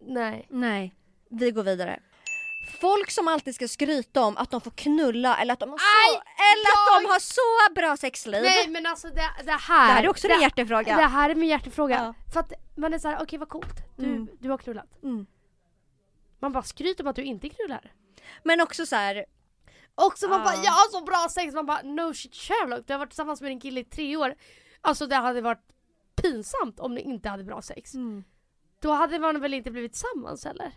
nej. 0.00 0.46
Nej. 0.50 0.94
Vi 1.30 1.50
går 1.50 1.62
vidare. 1.62 2.00
Folk 2.80 3.10
som 3.10 3.28
alltid 3.28 3.54
ska 3.54 3.68
skryta 3.68 4.22
om 4.24 4.36
att 4.36 4.50
de 4.50 4.60
får 4.60 4.70
knulla 4.70 5.36
eller 5.36 5.52
att 5.52 5.60
de 5.60 5.70
har 5.70 5.78
så, 5.78 5.84
Aj, 5.84 6.22
eller 6.52 6.70
att 6.70 7.02
jag- 7.02 7.02
de 7.02 7.12
har 7.12 7.18
så 7.20 7.74
bra 7.74 7.96
sexliv. 7.96 8.42
Nej 8.42 8.68
men 8.68 8.86
alltså 8.86 9.08
det, 9.08 9.14
det 9.14 9.44
det 9.44 9.52
här. 9.52 9.58
här 9.92 10.02
är 10.04 10.08
också 10.08 10.28
det, 10.28 10.34
en 10.34 10.40
hjärtefråga. 10.40 10.96
Det 10.96 11.02
här 11.06 11.30
är 11.30 11.34
min 11.34 11.48
hjärtefråga. 11.48 11.94
Ja. 11.96 12.32
För 12.32 12.40
att 12.40 12.52
man 12.76 12.94
är 12.94 12.98
såhär, 12.98 13.18
okej 13.22 13.38
vad 13.38 13.48
coolt. 13.48 13.96
Du, 13.96 14.04
Mm. 14.06 14.28
du 14.40 14.50
har 14.50 14.58
knullat. 14.58 15.02
Mm. 15.02 15.26
Man 16.40 16.52
bara 16.52 16.62
skryter 16.62 17.04
om 17.04 17.10
att 17.10 17.16
du 17.16 17.22
inte 17.22 17.48
knullar. 17.48 17.92
Men 18.44 18.60
också 18.60 18.86
så 18.86 18.96
här, 18.96 19.24
Och 19.94 20.18
så 20.18 20.28
man 20.28 20.38
Ja. 20.38 20.44
bara, 20.44 20.54
jag 20.64 20.70
har 20.72 20.90
så 20.90 21.04
bra 21.04 21.26
sex. 21.30 21.54
Man 21.54 21.66
bara, 21.66 21.82
no 21.82 22.14
shit 22.14 22.34
Sherlock. 22.34 22.86
Du 22.86 22.92
har 22.92 22.98
varit 22.98 23.10
tillsammans 23.10 23.40
med 23.40 23.50
din 23.50 23.60
kille 23.60 23.80
i 23.80 23.84
tre 23.84 24.16
år. 24.16 24.34
Alltså 24.80 25.06
det 25.06 25.16
hade 25.16 25.40
varit 25.40 25.62
pinsamt 26.22 26.80
om 26.80 26.94
ni 26.94 27.00
inte 27.00 27.28
hade 27.28 27.44
bra 27.44 27.62
sex. 27.62 27.92
Då 28.80 28.92
hade 28.92 29.18
man 29.18 29.40
väl 29.40 29.54
inte 29.54 29.70
blivit 29.70 29.92
tillsammans 29.92 30.46
eller? 30.46 30.72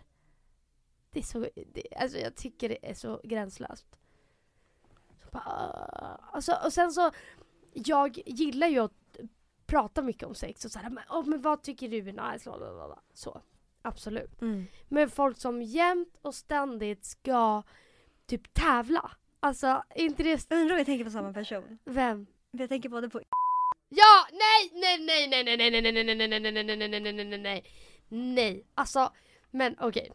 Det 1.14 1.20
är 1.20 1.24
så, 1.24 1.48
det, 1.72 1.82
alltså 1.96 2.18
jag 2.18 2.34
tycker 2.34 2.68
det 2.68 2.90
är 2.90 2.94
så 2.94 3.20
gränslöst. 3.24 3.86
Så 5.22 5.28
bara, 5.32 5.42
ah. 5.44 6.30
alltså, 6.32 6.58
och 6.64 6.72
sen 6.72 6.92
så, 6.92 7.10
jag 7.72 8.18
gillar 8.26 8.66
ju 8.66 8.78
att 8.78 8.92
prata 9.66 10.02
mycket 10.02 10.22
om 10.22 10.34
sex 10.34 10.64
och 10.64 10.70
så 10.70 10.78
här, 10.78 10.90
men, 10.90 11.04
oh, 11.10 11.26
men 11.26 11.42
vad 11.42 11.62
tycker 11.62 11.88
du 11.88 11.98
är 11.98 12.32
nice? 12.32 12.50
Bla, 12.50 12.58
bla, 12.58 12.74
bla, 12.74 12.86
bla. 12.86 13.00
Så, 13.12 13.42
absolut. 13.82 14.42
Mm. 14.42 14.66
Men 14.88 15.10
folk 15.10 15.38
som 15.38 15.62
jämt 15.62 16.16
och 16.22 16.34
ständigt 16.34 17.04
ska 17.04 17.62
typ 18.26 18.54
tävla. 18.54 19.10
Alltså, 19.40 19.82
inte 19.94 20.22
det... 20.22 20.50
undrar 20.50 20.74
om 20.74 20.78
jag 20.78 20.86
tänker 20.86 21.04
på 21.04 21.10
samma 21.10 21.32
person. 21.32 21.78
Vem? 21.84 22.26
Jag 22.50 22.68
tänker 22.68 22.88
både 22.88 23.08
på 23.08 23.22
Ja! 23.88 24.26
Nej! 24.32 24.80
Nej, 24.80 25.06
nej, 25.06 25.28
nej, 25.28 25.44
nej, 25.44 25.70
nej, 25.70 25.80
nej, 25.82 25.92
nej, 25.92 26.04
nej, 26.04 26.14
nej, 26.16 26.28
nej, 26.28 26.52
nej, 26.52 26.64
nej, 26.64 26.88
nej, 26.88 27.00
nej, 27.00 27.12
nej, 27.12 27.24
nej, 27.24 27.38
nej, 27.38 27.64
nej. 28.08 28.66
Alltså, 28.74 29.12
men 29.50 29.76
okej. 29.80 30.12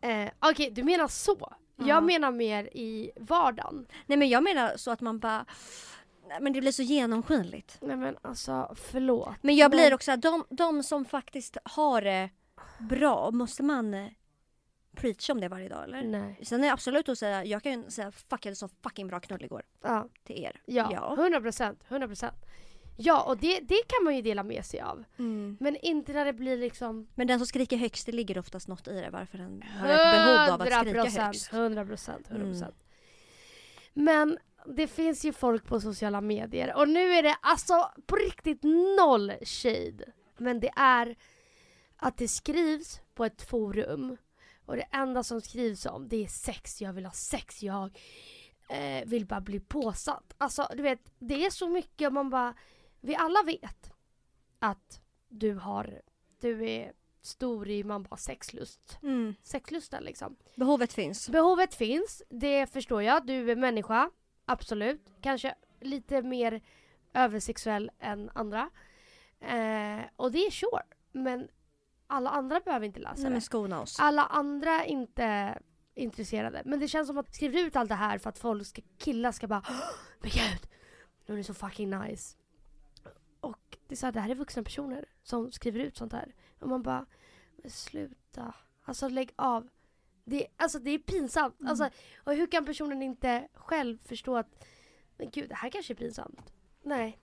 Eh, 0.00 0.30
okej, 0.40 0.70
du 0.70 0.84
menar 0.84 1.08
så. 1.08 1.52
Ja. 1.76 1.86
Jag 1.88 2.04
menar 2.04 2.30
mer 2.30 2.64
i 2.64 3.10
vardagen. 3.16 3.86
Nej 4.06 4.18
men 4.18 4.28
jag 4.28 4.42
menar 4.42 4.76
så 4.76 4.90
att 4.90 5.00
man 5.00 5.18
bara 5.18 5.44
men 6.40 6.52
det 6.52 6.60
blir 6.60 6.72
så 6.72 6.82
genomskinligt. 6.82 7.78
Nej 7.80 7.96
men 7.96 8.16
alltså, 8.22 8.74
förlåt. 8.76 9.34
Men 9.42 9.56
jag 9.56 9.70
blir 9.70 9.94
också 9.94 10.16
de, 10.16 10.44
de 10.50 10.82
som 10.82 11.04
faktiskt 11.04 11.56
har 11.64 12.02
det 12.02 12.30
bra, 12.78 13.30
måste 13.30 13.62
man 13.62 13.94
eh, 13.94 14.06
preacha 14.96 15.32
om 15.32 15.40
det 15.40 15.48
varje 15.48 15.68
dag 15.68 15.84
eller? 15.84 16.02
Nej. 16.02 16.38
Sen 16.42 16.60
är 16.60 16.66
det 16.66 16.72
absolut 16.72 17.08
att 17.08 17.18
säga, 17.18 17.44
jag 17.44 17.62
kan 17.62 17.72
ju 17.82 17.90
säga 17.90 18.10
fuck 18.12 18.46
jag 18.46 18.50
hade 18.50 18.56
så 18.56 18.68
fucking 18.82 19.06
bra 19.08 19.20
knull 19.20 19.44
igår 19.44 19.62
Ja, 19.82 20.08
till 20.24 20.44
er. 20.44 20.60
ja. 20.64 21.14
100 21.18 21.40
procent. 21.40 21.84
100 21.88 22.06
procent. 22.08 22.36
Ja, 23.02 23.22
och 23.22 23.36
det, 23.36 23.60
det 23.60 23.82
kan 23.86 24.04
man 24.04 24.16
ju 24.16 24.22
dela 24.22 24.42
med 24.42 24.64
sig 24.64 24.80
av. 24.80 25.04
Mm. 25.18 25.56
Men 25.60 25.76
inte 25.76 26.12
när 26.12 26.24
det 26.24 26.32
blir 26.32 26.56
liksom 26.56 27.08
Men 27.14 27.26
den 27.26 27.38
som 27.38 27.46
skriker 27.46 27.76
högst, 27.76 28.06
det 28.06 28.12
ligger 28.12 28.38
oftast 28.38 28.68
något 28.68 28.88
i 28.88 29.00
det 29.00 29.10
varför 29.10 29.38
den 29.38 29.62
har 29.62 29.88
ett 29.88 29.96
behov 30.14 30.54
av 30.54 30.62
att 30.62 30.80
skrika 30.82 31.04
100%, 31.04 31.20
högst. 31.26 31.52
100 31.52 31.84
procent, 31.86 32.26
100 32.30 32.44
Mm. 32.46 32.52
procent. 32.58 32.76
Men 33.92 34.38
det 34.66 34.86
finns 34.86 35.24
ju 35.24 35.32
folk 35.32 35.64
på 35.66 35.80
sociala 35.80 36.20
medier 36.20 36.76
och 36.76 36.88
nu 36.88 37.12
är 37.12 37.22
det 37.22 37.36
alltså 37.42 37.90
på 38.06 38.16
riktigt 38.16 38.62
noll 38.98 39.32
shade. 39.42 40.04
Men 40.38 40.60
det 40.60 40.70
är 40.76 41.16
att 41.96 42.16
det 42.16 42.28
skrivs 42.28 43.00
på 43.14 43.24
ett 43.24 43.42
forum 43.42 44.16
och 44.66 44.76
det 44.76 44.86
enda 44.92 45.22
som 45.22 45.40
skrivs 45.40 45.86
om 45.86 46.08
det 46.08 46.24
är 46.24 46.28
sex, 46.28 46.80
jag 46.82 46.92
vill 46.92 47.04
ha 47.04 47.12
sex, 47.12 47.62
jag 47.62 47.98
eh, 48.70 49.04
vill 49.06 49.26
bara 49.26 49.40
bli 49.40 49.60
påsatt. 49.60 50.34
Alltså 50.38 50.66
du 50.76 50.82
vet, 50.82 51.00
det 51.18 51.46
är 51.46 51.50
så 51.50 51.68
mycket 51.68 52.06
och 52.06 52.12
man 52.14 52.30
bara, 52.30 52.54
vi 53.00 53.16
alla 53.16 53.42
vet 53.42 53.92
att 54.58 55.00
du 55.28 55.54
har, 55.54 56.02
du 56.40 56.68
är 56.70 56.92
stor 57.22 57.68
i 57.68 57.84
man 57.84 58.02
bara 58.02 58.16
sexlust. 58.16 58.98
Mm. 59.02 59.34
Sexlusten 59.42 60.02
liksom. 60.04 60.36
Behovet 60.56 60.92
finns. 60.92 61.28
Behovet 61.28 61.74
finns, 61.74 62.22
det 62.28 62.66
förstår 62.72 63.02
jag. 63.02 63.26
Du 63.26 63.50
är 63.50 63.56
människa, 63.56 64.10
absolut. 64.44 65.06
Kanske 65.20 65.54
lite 65.80 66.22
mer 66.22 66.62
översexuell 67.14 67.90
än 67.98 68.30
andra. 68.34 68.70
Eh, 69.40 70.00
och 70.16 70.32
det 70.32 70.38
är 70.46 70.50
sure. 70.50 70.82
Men 71.12 71.48
alla 72.06 72.30
andra 72.30 72.60
behöver 72.60 72.86
inte 72.86 73.00
läsa 73.00 73.22
Nej 73.22 73.32
det. 73.32 73.40
skona 73.40 73.80
oss. 73.80 73.96
Alla 74.00 74.24
andra 74.24 74.70
är 74.70 74.84
inte 74.84 75.58
intresserade. 75.94 76.62
Men 76.64 76.80
det 76.80 76.88
känns 76.88 77.08
som 77.08 77.18
att 77.18 77.34
skriva 77.34 77.60
ut 77.60 77.76
allt 77.76 77.88
det 77.88 77.94
här 77.94 78.18
för 78.18 78.28
att 78.30 78.38
folk 78.38 78.66
ska, 78.66 78.82
killar 78.98 79.32
ska 79.32 79.46
bara 79.46 79.62
"Åh, 79.68 79.80
Men 80.20 80.30
gud, 80.30 80.68
hon 81.26 81.38
är 81.38 81.42
så 81.42 81.54
fucking 81.54 81.90
nice. 81.90 82.36
Det 83.90 83.94
är 83.94 83.96
så 83.96 84.06
här, 84.06 84.12
det 84.12 84.20
här 84.20 84.30
är 84.30 84.34
vuxna 84.34 84.62
personer 84.62 85.04
som 85.22 85.52
skriver 85.52 85.80
ut 85.80 85.96
sånt 85.96 86.12
här. 86.12 86.34
Och 86.58 86.68
man 86.68 86.82
bara, 86.82 87.06
men 87.56 87.70
sluta. 87.70 88.54
Alltså 88.82 89.08
lägg 89.08 89.30
av. 89.36 89.68
Det, 90.24 90.46
alltså 90.56 90.78
det 90.78 90.90
är 90.90 90.98
pinsamt. 90.98 91.60
Mm. 91.60 91.70
Alltså, 91.70 91.90
och 92.24 92.34
hur 92.34 92.46
kan 92.46 92.64
personen 92.66 93.02
inte 93.02 93.48
själv 93.54 93.98
förstå 94.04 94.36
att 94.36 94.64
men 95.16 95.30
gud, 95.30 95.48
det 95.48 95.54
här 95.54 95.70
kanske 95.70 95.92
är 95.92 95.94
pinsamt. 95.96 96.52
Nej. 96.82 97.18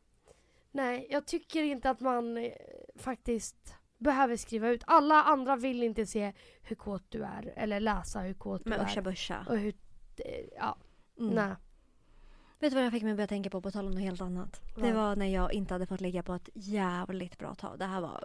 Nej, 0.72 1.08
jag 1.10 1.26
tycker 1.26 1.64
inte 1.64 1.90
att 1.90 2.00
man 2.00 2.38
eh, 2.38 2.52
faktiskt 2.96 3.76
behöver 3.98 4.36
skriva 4.38 4.70
ut. 4.70 4.84
Alla 4.88 5.24
andra 5.24 5.56
vill 5.56 5.84
inte 5.84 6.06
se 6.06 6.34
hur 6.62 6.76
kåt 6.76 7.04
du 7.12 7.24
är 7.24 7.54
eller 7.56 7.80
läsa 7.80 8.20
hur 8.20 8.34
kåt 8.34 8.64
du 8.64 8.70
Men 8.70 8.80
är. 8.80 8.86
usha 8.86 9.02
busha. 9.02 9.46
Och 9.50 9.58
hur, 9.58 9.74
eh, 10.18 10.46
ja, 10.58 10.78
Mm. 11.20 11.36
nej. 11.36 11.56
Vet 12.60 12.72
du 12.72 12.76
vad 12.76 12.86
jag 12.86 12.92
fick 12.92 13.04
mig 13.04 13.12
att 13.12 13.18
börja 13.18 13.28
tänka 13.28 13.50
på 13.50 13.62
på 13.62 13.72
tal 13.72 13.86
om 13.86 13.92
något 13.92 14.02
helt 14.02 14.22
annat? 14.22 14.62
Det 14.76 14.82
Vad? 14.82 14.94
var 14.94 15.16
när 15.16 15.26
jag 15.26 15.54
inte 15.54 15.74
hade 15.74 15.86
fått 15.86 16.02
ligga 16.02 16.24
på 16.24 16.34
ett 16.34 16.50
jävligt 16.54 17.38
bra 17.38 17.56
tag. 17.56 17.80
Det 17.80 17.86
här 17.86 18.02
var 18.02 18.24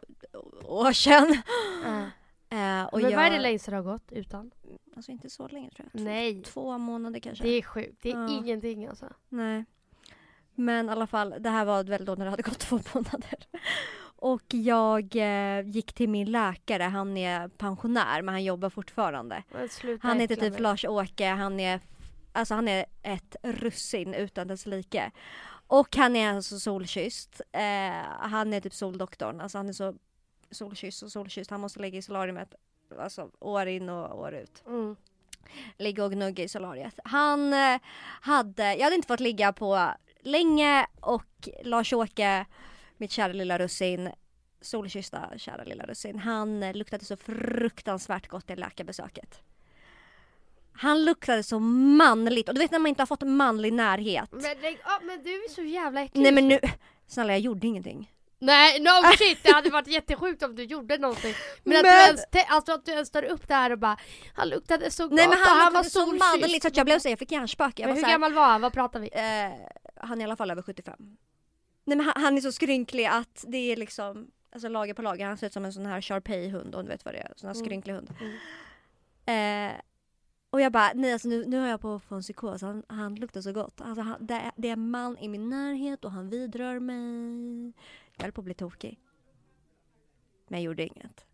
år 0.65 0.93
sedan. 0.93 1.43
Ja. 1.85 2.05
Eh, 2.53 2.85
och 2.85 3.01
Men 3.01 3.11
jag, 3.11 3.17
vad 3.17 3.27
är 3.27 3.31
det 3.31 3.39
längsta 3.39 3.71
du 3.71 3.77
har 3.77 3.85
gått 3.85 4.13
utan? 4.13 4.51
Alltså 4.97 5.13
inte 5.13 5.31
så 5.31 5.49
länge 5.49 5.71
tror 5.71 5.89
jag. 5.93 6.01
Två, 6.01 6.05
Nej. 6.05 6.43
två 6.43 6.79
månader 6.79 7.21
kanske. 7.21 7.45
Det 7.45 7.51
är 7.51 7.63
sjukt. 7.63 7.99
Det 8.03 8.11
är 8.11 8.17
Ja. 8.17 8.29
ingenting 8.39 8.87
alltså. 8.87 9.07
Nej. 9.29 9.65
Men 10.55 10.89
i 10.89 10.93
alla 10.93 11.07
fall, 11.07 11.35
det 11.41 11.51
här 11.51 11.65
var 11.65 11.85
väl 11.85 12.05
då 12.05 12.15
när 12.15 12.25
det 12.25 12.31
hade 12.31 12.43
gått 12.43 12.59
två 12.69 12.81
månader. 12.95 13.47
Och 14.03 14.43
jag 14.49 15.17
eh, 15.17 15.67
gick 15.69 15.93
till 15.93 16.09
min 16.09 16.31
läkare, 16.31 16.83
han 16.83 17.17
är 17.17 17.49
pensionär 17.49 18.23
men 18.23 18.35
han 18.35 18.45
jobbar 18.45 18.71
fortfarande. 18.71 19.43
Han 20.01 20.21
heter 20.21 20.37
typ. 20.37 20.61
Lars-Åke, 20.61 21.27
han 21.29 21.61
är, 21.61 21.81
alltså 22.33 22.55
han 22.55 22.69
är 22.69 22.87
ett 23.03 23.37
russin 23.43 24.15
utan 24.15 24.49
dess 24.49 24.67
like. 24.67 25.11
Och 25.67 25.97
han 25.97 26.17
är 26.17 26.33
alltså 26.33 26.59
solkysst. 26.59 27.41
Eh, 27.53 27.63
han 28.21 28.53
är 28.53 28.61
typ 28.61 28.75
soldoktorn, 28.75 29.41
alltså 29.41 29.59
han 29.59 29.69
är 29.69 29.73
så 29.73 29.95
solkysst 30.51 31.03
och 31.03 31.13
solkysst. 31.13 31.51
Han 31.51 31.61
måste 31.61 31.81
ligga 31.81 31.99
i 31.99 32.03
solariumet 32.03 32.55
alltså, 32.99 33.31
år 33.41 33.67
in 33.67 33.89
och 33.89 34.19
år 34.19 34.35
ut. 34.35 34.63
Mm. 34.67 34.97
Ligga 35.79 36.05
och 36.05 36.13
gnugga 36.13 36.45
i 36.45 36.49
solariet. 36.49 37.01
Han 37.05 37.53
eh, 37.53 37.81
hade, 38.21 38.75
jag 38.75 38.85
hade 38.85 38.97
inte 38.97 39.09
fått 39.09 39.21
ligga 39.21 39.53
på 39.53 39.95
länge 40.21 40.87
och 41.01 41.49
Lars-Åke, 41.63 42.47
mitt 42.97 43.11
kära 43.11 43.33
lilla 43.33 43.59
russin, 43.59 44.11
solkyssta 44.61 45.39
kära 45.39 45.65
lilla 45.65 45.87
russin, 45.87 46.19
han 46.19 46.63
eh, 46.63 46.75
luktade 46.75 47.05
så 47.05 47.17
fruktansvärt 47.17 48.29
gott 48.29 48.51
i 48.51 48.57
läkarbesöket. 48.57 49.41
Han 50.75 51.05
luktade 51.05 51.43
så 51.43 51.59
manligt 51.59 52.49
och 52.49 52.55
du 52.55 52.61
vet 52.61 52.71
när 52.71 52.79
man 52.79 52.87
inte 52.87 53.03
har 53.03 53.07
fått 53.07 53.23
manlig 53.23 53.73
närhet. 53.73 54.29
Men, 54.33 54.43
lägg, 54.43 54.79
ah, 54.85 54.99
men 55.03 55.23
du 55.23 55.31
är 55.45 55.49
så 55.49 55.63
jävla 55.63 56.03
äcklig. 56.03 56.23
Nej 56.23 56.33
men 56.33 56.49
nu, 56.49 56.59
snälla 57.07 57.33
jag 57.33 57.41
gjorde 57.41 57.67
ingenting. 57.67 58.13
Nej, 58.39 58.81
no 58.81 58.89
shit! 59.19 59.39
Det 59.43 59.53
hade 59.53 59.71
varit 59.71 59.87
jättesjukt 59.87 60.43
om 60.43 60.55
du 60.57 60.65
gjorde 60.65 60.99
någonting. 60.99 61.35
Men, 61.65 61.77
att, 61.77 61.83
Men- 61.83 61.93
du 61.93 61.99
ens, 62.07 62.27
te- 62.31 62.47
alltså, 62.49 62.73
att 62.73 62.85
du 62.85 62.93
ens 62.93 63.11
tar 63.11 63.23
upp 63.23 63.49
det 63.49 63.55
här 63.55 63.71
och 63.71 63.79
bara 63.79 63.97
Han 64.35 64.49
luktade 64.49 64.91
så 64.91 65.07
Nej 65.07 65.27
gott 65.27 65.35
men 65.35 65.39
han, 65.49 65.57
och 65.59 65.63
han 65.65 65.73
var 65.73 65.83
så 65.83 66.07
manligt 66.07 66.63
så 66.63 66.69
att 66.69 66.77
jag 66.77 66.87
blev 66.87 66.99
så 66.99 67.09
jag 67.09 67.19
fick 67.19 67.33
hjärnspöke. 67.33 67.87
Men 67.87 67.95
hur 67.95 68.01
så 68.01 68.07
här, 68.07 68.15
gammal 68.15 68.33
var 68.33 68.47
han? 68.47 68.61
Vad 68.61 68.73
pratar 68.73 69.01
vi? 69.01 69.11
eh, 69.13 69.53
han 69.97 70.19
är 70.19 70.23
i 70.23 70.25
alla 70.25 70.37
fall 70.37 70.51
över 70.51 70.63
75. 70.63 70.95
Nej 71.85 71.97
men 71.97 72.01
han, 72.07 72.23
han 72.23 72.37
är 72.37 72.41
så 72.41 72.53
skrynklig 72.53 73.07
att 73.07 73.45
det 73.49 73.73
är 73.73 73.77
liksom 73.77 74.27
Alltså 74.55 74.69
lager 74.69 74.95
på 74.95 75.03
lager, 75.03 75.27
han 75.27 75.37
ser 75.39 75.47
ut 75.47 75.53
som 75.53 75.65
en 75.65 75.73
sån 75.73 75.87
här 75.87 76.01
Sharpei-hund 76.01 76.75
om 76.75 76.83
du 76.85 76.89
vet 76.89 77.05
vad 77.05 77.15
det 77.15 77.19
är, 77.21 77.33
sån 77.37 77.49
här 77.49 77.55
Mm. 77.55 77.65
skrynklig 77.67 77.95
hund. 77.95 78.11
Mm. 78.21 79.69
Eh, 79.71 79.73
och 80.53 80.61
jag 80.61 80.73
bara, 80.73 80.91
nej 80.95 81.13
alltså 81.13 81.29
nu, 81.29 81.47
nu 81.47 81.59
har 81.59 81.67
jag 81.69 81.81
på 81.81 81.95
att 81.95 82.03
få 82.03 82.15
en 82.15 82.21
psykos, 82.23 82.63
han, 82.63 82.83
han 82.89 83.15
luktar 83.15 83.41
så 83.41 83.53
gott. 83.53 83.81
Alltså 83.81 84.03
han, 84.03 84.27
det, 84.27 84.35
är- 84.35 84.53
det 84.57 84.69
är 84.69 84.73
en 84.73 84.91
man 84.91 85.19
i 85.19 85.29
min 85.29 85.49
närhet 85.51 86.05
och 86.05 86.13
han 86.13 86.29
vidrör 86.31 86.79
mig. 86.79 87.73
Jag 88.17 88.23
höll 88.25 88.33
på 88.33 88.41
att 88.41 88.45
bli 88.45 88.55
tokig. 88.55 89.01
Men 90.49 90.61
jag 90.61 90.65
gjorde 90.65 90.87
inget. 90.87 91.27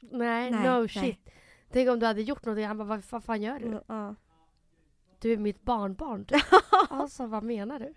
Nej, 0.00 0.50
Nej, 0.50 0.62
no 0.68 0.78
nej. 0.78 0.88
shit. 0.88 1.30
Tänk 1.70 1.88
om 1.90 2.00
du 2.00 2.06
hade 2.06 2.22
gjort 2.22 2.44
någonting, 2.44 2.66
han 2.66 2.78
bara 2.78 2.84
vad, 2.84 3.02
vad 3.10 3.24
fan 3.24 3.42
gör 3.42 3.58
du? 3.58 3.82
Ja. 3.86 4.14
Du 5.18 5.32
är 5.32 5.36
mitt 5.36 5.62
barnbarn 5.62 6.24
typ. 6.24 6.42
Alltså 6.90 7.26
vad 7.26 7.42
menar 7.42 7.78
du? 7.78 7.94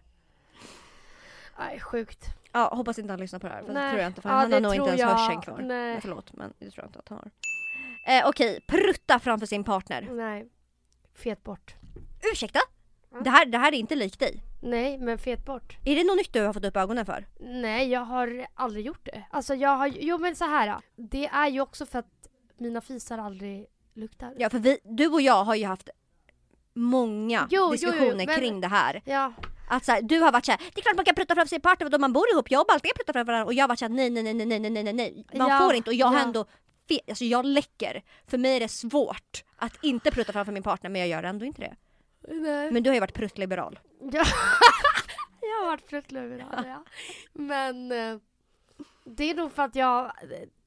Nej 1.59 1.79
sjukt. 1.79 2.25
ja, 2.51 2.73
hoppas 2.75 2.99
inte 2.99 3.11
han 3.13 3.19
lyssnar 3.19 3.39
på 3.39 3.47
det 3.47 3.53
här, 3.53 3.61
för 3.61 3.67
det 3.67 3.73
Nej. 3.73 3.91
tror 3.91 4.01
jag 4.01 4.09
inte. 4.09 4.21
För 4.21 4.29
Ja, 4.29 4.35
han 4.35 4.49
det 4.49 4.55
har 4.55 4.61
nog 4.61 4.73
inte 4.75 4.87
ens 4.87 5.01
jag. 5.01 5.07
hörseln 5.07 5.41
kvar. 5.41 5.57
Nej. 5.57 5.67
Nej. 5.67 6.01
Förlåt, 6.01 6.33
men 6.33 6.53
det 6.59 6.71
tror 6.71 6.83
jag 6.83 6.89
inte 6.89 6.99
att 6.99 7.09
han 7.09 7.17
har. 7.17 7.31
Eh, 8.05 8.27
Okej, 8.27 8.57
okay. 8.57 8.59
prutta 8.67 9.19
framför 9.19 9.45
sin 9.45 9.63
partner. 9.63 10.09
Nej. 10.11 10.49
Fet 11.15 11.43
bort. 11.43 11.75
Ursäkta? 12.33 12.59
Mm. 13.11 13.23
Det, 13.23 13.29
här, 13.29 13.45
det 13.45 13.57
här 13.57 13.71
är 13.71 13.77
inte 13.77 13.95
likt 13.95 14.19
dig. 14.19 14.43
Nej, 14.61 14.97
men 14.97 15.17
fet 15.17 15.45
bort. 15.45 15.77
Är 15.85 15.95
det 15.95 16.03
något 16.03 16.17
nytt 16.17 16.33
du 16.33 16.41
har 16.41 16.53
fått 16.53 16.65
upp 16.65 16.77
ögonen 16.77 17.05
för? 17.05 17.27
Nej, 17.39 17.89
jag 17.89 17.99
har 17.99 18.45
aldrig 18.53 18.85
gjort 18.85 19.05
det. 19.05 19.23
Alltså 19.29 19.55
jag 19.55 19.77
har, 19.77 19.87
jo 19.87 20.17
men 20.17 20.35
så 20.35 20.45
här. 20.45 20.81
Det 20.95 21.25
är 21.25 21.47
ju 21.47 21.61
också 21.61 21.85
för 21.85 21.99
att 21.99 22.29
mina 22.57 22.81
fisar 22.81 23.17
aldrig 23.17 23.65
luktar. 23.93 24.33
Ja, 24.37 24.49
för 24.49 24.59
vi, 24.59 24.79
du 24.83 25.07
och 25.07 25.21
jag 25.21 25.43
har 25.43 25.55
ju 25.55 25.65
haft 25.65 25.89
många 26.73 27.47
jo, 27.51 27.71
diskussioner 27.71 28.05
jo, 28.05 28.15
jo, 28.19 28.25
men, 28.25 28.39
kring 28.39 28.61
det 28.61 28.67
här. 28.67 29.01
Ja. 29.05 29.33
Att 29.69 29.85
så 29.85 29.91
här, 29.91 30.01
du 30.01 30.19
har 30.19 30.31
varit 30.31 30.45
såhär, 30.45 30.61
det 30.73 30.79
är 30.79 30.81
klart 30.81 30.95
man 30.95 31.05
kan 31.05 31.15
prutta 31.15 31.35
framför 31.35 31.49
sin 31.49 31.61
partner 31.61 31.89
då 31.89 31.97
man 31.97 32.13
bor 32.13 32.25
ihop, 32.33 32.51
jag 32.51 32.61
och 32.61 32.67
Baltic 32.67 32.91
pruttar 32.95 33.13
framför 33.13 33.31
varandra 33.31 33.45
och 33.45 33.53
jag 33.53 33.63
har 33.63 33.67
varit 33.67 33.79
såhär 33.79 33.89
nej 33.89 34.09
nej 34.09 34.23
nej 34.23 34.33
nej 34.33 34.59
nej 34.59 34.83
nej 34.83 34.93
nej 34.93 35.25
man 35.33 35.49
ja, 35.49 35.59
får 35.59 35.73
inte 35.73 35.89
och 35.89 35.93
jag 35.93 36.13
ja. 36.13 36.17
har 36.17 36.25
ändå 36.25 36.45
fe- 36.89 36.99
alltså 37.09 37.25
jag 37.25 37.45
läcker. 37.45 38.03
För 38.27 38.37
mig 38.37 38.55
är 38.55 38.59
det 38.59 38.71
svårt 38.71 39.43
att 39.55 39.83
inte 39.83 40.11
prutta 40.11 40.33
framför 40.33 40.51
min 40.51 40.63
partner 40.63 40.89
men 40.89 41.01
jag 41.01 41.09
gör 41.09 41.23
ändå 41.23 41.45
inte 41.45 41.61
det. 41.61 41.75
nej. 42.33 42.71
Men 42.71 42.83
du 42.83 42.89
har 42.89 42.93
ju 42.95 42.99
varit 42.99 43.13
pruttliberal. 43.13 43.79
Ja. 43.99 44.09
jag 45.41 45.59
har 45.61 45.65
varit 45.65 45.89
fruktluvrad 45.89 46.63
ja. 46.67 46.83
Men 47.33 47.91
eh, 47.91 48.17
det 49.05 49.29
är 49.29 49.35
nog 49.35 49.51
för 49.51 49.63
att 49.63 49.75
jag, 49.75 50.11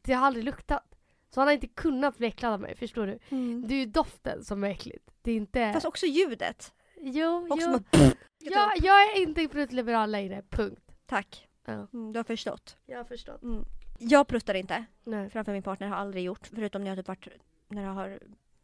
det 0.02 0.12
har 0.12 0.26
aldrig 0.26 0.44
luktat. 0.44 0.82
Så 1.30 1.40
han 1.40 1.48
har 1.48 1.52
inte 1.54 1.66
kunnat 1.66 2.18
bli 2.18 2.26
äcklad 2.26 2.52
av 2.52 2.60
mig, 2.60 2.76
förstår 2.76 3.06
du? 3.06 3.18
Det 3.66 3.74
är 3.74 3.78
ju 3.78 3.86
doften 3.86 4.44
som 4.44 4.64
är 4.64 4.68
äckligt. 4.70 5.10
Det 5.22 5.30
är 5.30 5.36
inte... 5.36 5.72
Fast 5.72 5.86
också 5.86 6.06
ljudet. 6.06 6.72
jo, 7.00 7.46
Och 7.50 7.62
som 7.62 7.72
jo. 7.72 7.98
att, 8.04 8.16
Jag, 8.38 8.70
jag 8.82 9.02
är 9.02 9.20
inte 9.22 9.48
fruktliberal 9.48 10.10
längre, 10.10 10.42
punkt. 10.50 10.82
Tack. 11.06 11.48
Ja. 11.64 11.72
Mm, 11.72 12.12
du 12.12 12.18
har 12.18 12.24
förstått. 12.24 12.76
Jag 12.86 12.98
har 12.98 13.04
förstått. 13.04 13.42
Mm. 13.42 13.64
Jag 13.98 14.26
pruttar 14.26 14.54
inte 14.54 14.84
Nej. 15.04 15.30
framför 15.30 15.52
min 15.52 15.62
partner, 15.62 15.88
har 15.88 15.96
aldrig 15.96 16.24
gjort. 16.24 16.46
Förutom 16.46 16.82
när 16.84 16.90
jag 16.90 16.98
typ 16.98 17.08
varit, 17.08 17.28
när 17.68 17.82
jag 17.82 17.90
har 17.90 18.18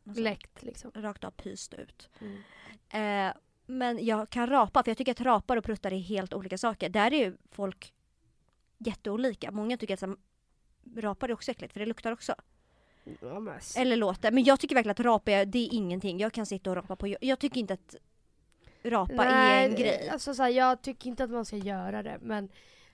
alltså, 0.06 0.22
Läckt 0.22 0.62
liksom. 0.62 0.90
rakt 0.94 1.24
av 1.24 1.30
pyst 1.30 1.74
ut. 1.74 2.08
Mm. 2.20 3.28
Eh, 3.28 3.34
men 3.66 4.04
jag 4.04 4.30
kan 4.30 4.46
rapa, 4.46 4.82
för 4.82 4.90
jag 4.90 4.98
tycker 4.98 5.12
att 5.12 5.20
rapar 5.20 5.56
och 5.56 5.64
pruttar 5.64 5.92
är 5.92 5.98
helt 5.98 6.34
olika 6.34 6.58
saker. 6.58 6.88
Där 6.88 7.12
är 7.12 7.18
ju 7.18 7.36
folk 7.50 7.92
jätteolika. 8.78 9.50
Många 9.50 9.76
tycker 9.76 9.94
att 9.94 10.00
så, 10.00 10.16
rapar 10.96 11.28
är 11.28 11.32
också 11.32 11.50
äckligt, 11.50 11.72
för 11.72 11.80
det 11.80 11.86
luktar 11.86 12.12
också. 12.12 12.34
Ja, 13.20 13.58
Eller 13.76 13.96
låter. 13.96 14.30
Men 14.30 14.44
jag 14.44 14.60
tycker 14.60 14.74
verkligen 14.74 14.92
att 14.92 15.00
rapa 15.00 15.30
är, 15.30 15.46
det 15.46 15.58
är 15.58 15.74
ingenting. 15.74 16.20
Jag 16.20 16.32
kan 16.32 16.46
sitta 16.46 16.70
och 16.70 16.76
rapa 16.76 16.96
på. 16.96 17.08
Jag, 17.08 17.18
jag 17.20 17.38
tycker 17.38 17.60
inte 17.60 17.74
att 17.74 17.96
rapa 18.84 19.24
är 19.24 19.68
en 19.68 19.74
grej. 19.74 20.08
Alltså, 20.08 20.34
så 20.34 20.42
här, 20.42 20.50
jag 20.50 20.82
tycker 20.82 21.10
inte 21.10 21.24
att 21.24 21.30
man 21.30 21.44
ska 21.44 21.56
göra 21.56 22.02
det 22.02 22.18
men 22.20 22.48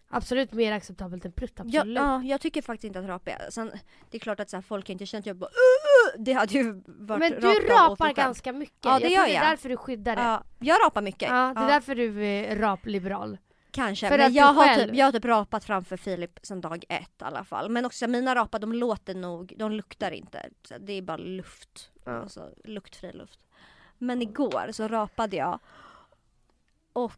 absolut 0.08 0.52
mer 0.52 0.72
acceptabelt 0.72 1.24
än 1.24 1.32
prutt, 1.32 1.52
Jag, 1.56 1.66
absolut. 1.76 1.96
ja, 1.96 2.22
jag 2.22 2.40
tycker 2.40 2.62
faktiskt 2.62 2.84
inte 2.84 2.98
att 3.00 3.06
rapa 3.06 3.30
är. 3.30 3.50
Sen, 3.50 3.70
det 4.10 4.16
är 4.16 4.20
klart 4.20 4.40
att 4.40 4.50
så 4.50 4.56
här, 4.56 4.62
folk 4.62 4.90
inte 4.90 5.06
känt 5.06 5.26
jag 5.26 5.36
bara 5.36 5.50
"Ugh!" 5.50 6.22
Det 6.24 6.32
hade 6.32 6.54
ju 6.54 6.72
varit 6.86 7.18
men 7.20 7.32
du 7.40 7.48
rapar 7.68 8.12
ganska 8.12 8.52
mycket. 8.52 8.76
Ja, 8.84 8.98
det 8.98 9.02
jag 9.04 9.10
gör 9.12 9.16
tror 9.18 9.26
det 9.26 9.32
är 9.32 9.34
jag. 9.42 9.50
därför 9.52 9.68
du 9.68 9.76
skyddar 9.76 10.16
det. 10.16 10.22
Ja, 10.22 10.42
jag 10.58 10.76
rapar 10.86 11.02
mycket. 11.02 11.28
Ja, 11.28 11.52
det 11.54 11.60
är 11.60 11.64
Ja. 11.64 11.68
därför 11.68 11.94
du 11.94 12.26
är 12.26 12.56
rapliberal. 12.56 13.38
Kanske, 13.70 14.08
För 14.08 14.18
men 14.18 14.26
att 14.26 14.32
jag 14.32 14.44
har, 14.52 14.66
själv- 14.66 14.88
typ, 14.88 14.96
jag 14.96 15.04
har 15.06 15.12
typ 15.12 15.24
rapat 15.24 15.64
framför 15.64 15.96
Filip 15.96 16.38
sedan 16.42 16.60
dag 16.60 16.84
ett 16.88 17.20
i 17.20 17.24
alla 17.24 17.44
fall. 17.44 17.70
Men 17.70 17.84
också 17.86 18.06
mina 18.06 18.34
rapar 18.34 18.58
de 18.58 18.72
låter 18.72 19.14
nog, 19.14 19.54
de 19.56 19.72
luktar 19.72 20.10
inte. 20.10 20.48
Så 20.68 20.74
det 20.78 20.92
är 20.92 21.02
bara 21.02 21.16
luft. 21.16 21.90
Ja. 22.04 22.12
Alltså 22.12 22.50
luktfri 22.64 23.12
luft. 23.12 23.38
Men 23.98 24.22
igår 24.22 24.68
så 24.72 24.88
rapade 24.88 25.36
jag 25.36 25.58
och 26.92 27.12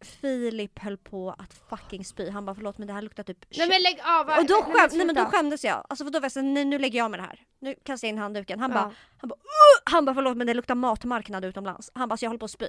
Filip 0.00 0.78
höll 0.78 0.96
på 0.96 1.30
att 1.38 1.54
fucking 1.54 2.04
spy. 2.04 2.30
Han 2.30 2.44
bara 2.46 2.54
förlåt 2.54 2.78
men 2.78 2.86
det 2.88 2.94
här 2.94 3.02
luktar 3.02 3.22
typ 3.22 3.44
Nej 3.56 3.68
men 3.68 3.82
lägg 3.82 4.00
av! 4.04 4.26
och 4.38 4.46
då, 4.46 4.54
nej, 4.66 4.74
skäm, 4.88 4.98
nej, 4.98 5.06
men 5.06 5.14
då 5.14 5.24
skämdes 5.24 5.64
jag. 5.64 5.86
Alltså 5.88 6.04
för 6.04 6.10
då 6.12 6.18
var 6.20 6.24
jag 6.24 6.32
så, 6.32 6.42
nej, 6.42 6.64
nu 6.64 6.78
lägger 6.78 6.98
jag 6.98 7.10
med 7.10 7.20
det 7.20 7.24
här. 7.24 7.44
Nu 7.58 7.74
kastar 7.82 8.08
jag 8.08 8.12
in 8.12 8.18
handduken. 8.18 8.60
Han 8.60 8.70
Ja. 8.70 8.74
bara, 8.74 8.92
han 9.18 9.28
bara, 9.28 9.34
"Ugh!" 9.36 9.82
han 9.84 10.04
bara 10.04 10.14
förlåt 10.14 10.36
men 10.36 10.46
det 10.46 10.54
luktar 10.54 10.74
matmarknad 10.74 11.44
utomlands. 11.44 11.90
Han 11.94 12.08
bara 12.08 12.16
så 12.16 12.24
jag 12.24 12.30
håller 12.30 12.38
på 12.38 12.44
att 12.44 12.50
spy. 12.50 12.68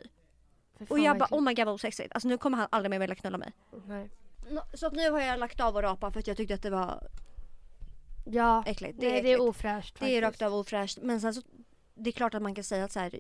Och 0.90 1.00
jag 1.00 1.18
bara 1.18 1.26
äckligt. 1.26 1.34
oh 1.34 1.42
my 1.42 1.54
god 1.54 1.66
vad 1.66 1.76
osexigt. 1.76 2.14
Alltså 2.14 2.28
nu 2.28 2.38
kommer 2.38 2.58
han 2.58 2.68
aldrig 2.72 2.90
mer 2.90 3.00
vilja 3.00 3.16
knulla 3.16 3.38
mig. 3.38 3.54
Nej. 3.86 4.10
Så 4.74 4.88
att 4.88 4.94
nu 4.94 5.12
har 5.12 5.20
jag 5.20 5.40
lagt 5.40 5.60
av 5.60 5.78
att 5.78 5.84
rapa 5.84 6.12
för 6.12 6.20
att 6.20 6.28
jag 6.28 6.38
tyckte 6.38 6.54
att 6.54 6.62
det 6.64 6.70
var 6.70 7.08
Ja, 8.26 8.64
äckligt. 8.68 9.00
Det 9.00 9.06
är, 9.08 9.12
nej 9.12 9.22
det 9.22 9.30
är 9.30 9.34
äckligt. 9.34 9.50
ofräscht 9.50 10.00
det 10.00 10.06
är 10.18 10.22
faktiskt. 10.22 10.42
rakt 10.42 10.52
av 10.54 10.60
ofräscht. 10.60 10.98
Men 11.02 11.22
sen 11.22 11.34
så, 11.34 11.42
det 11.96 12.10
är 12.10 12.12
klart 12.12 12.34
att 12.34 12.42
man 12.42 12.56
kan 12.56 12.64
säga 12.64 12.84
att 12.86 12.92
så 12.92 13.00
här, 13.00 13.20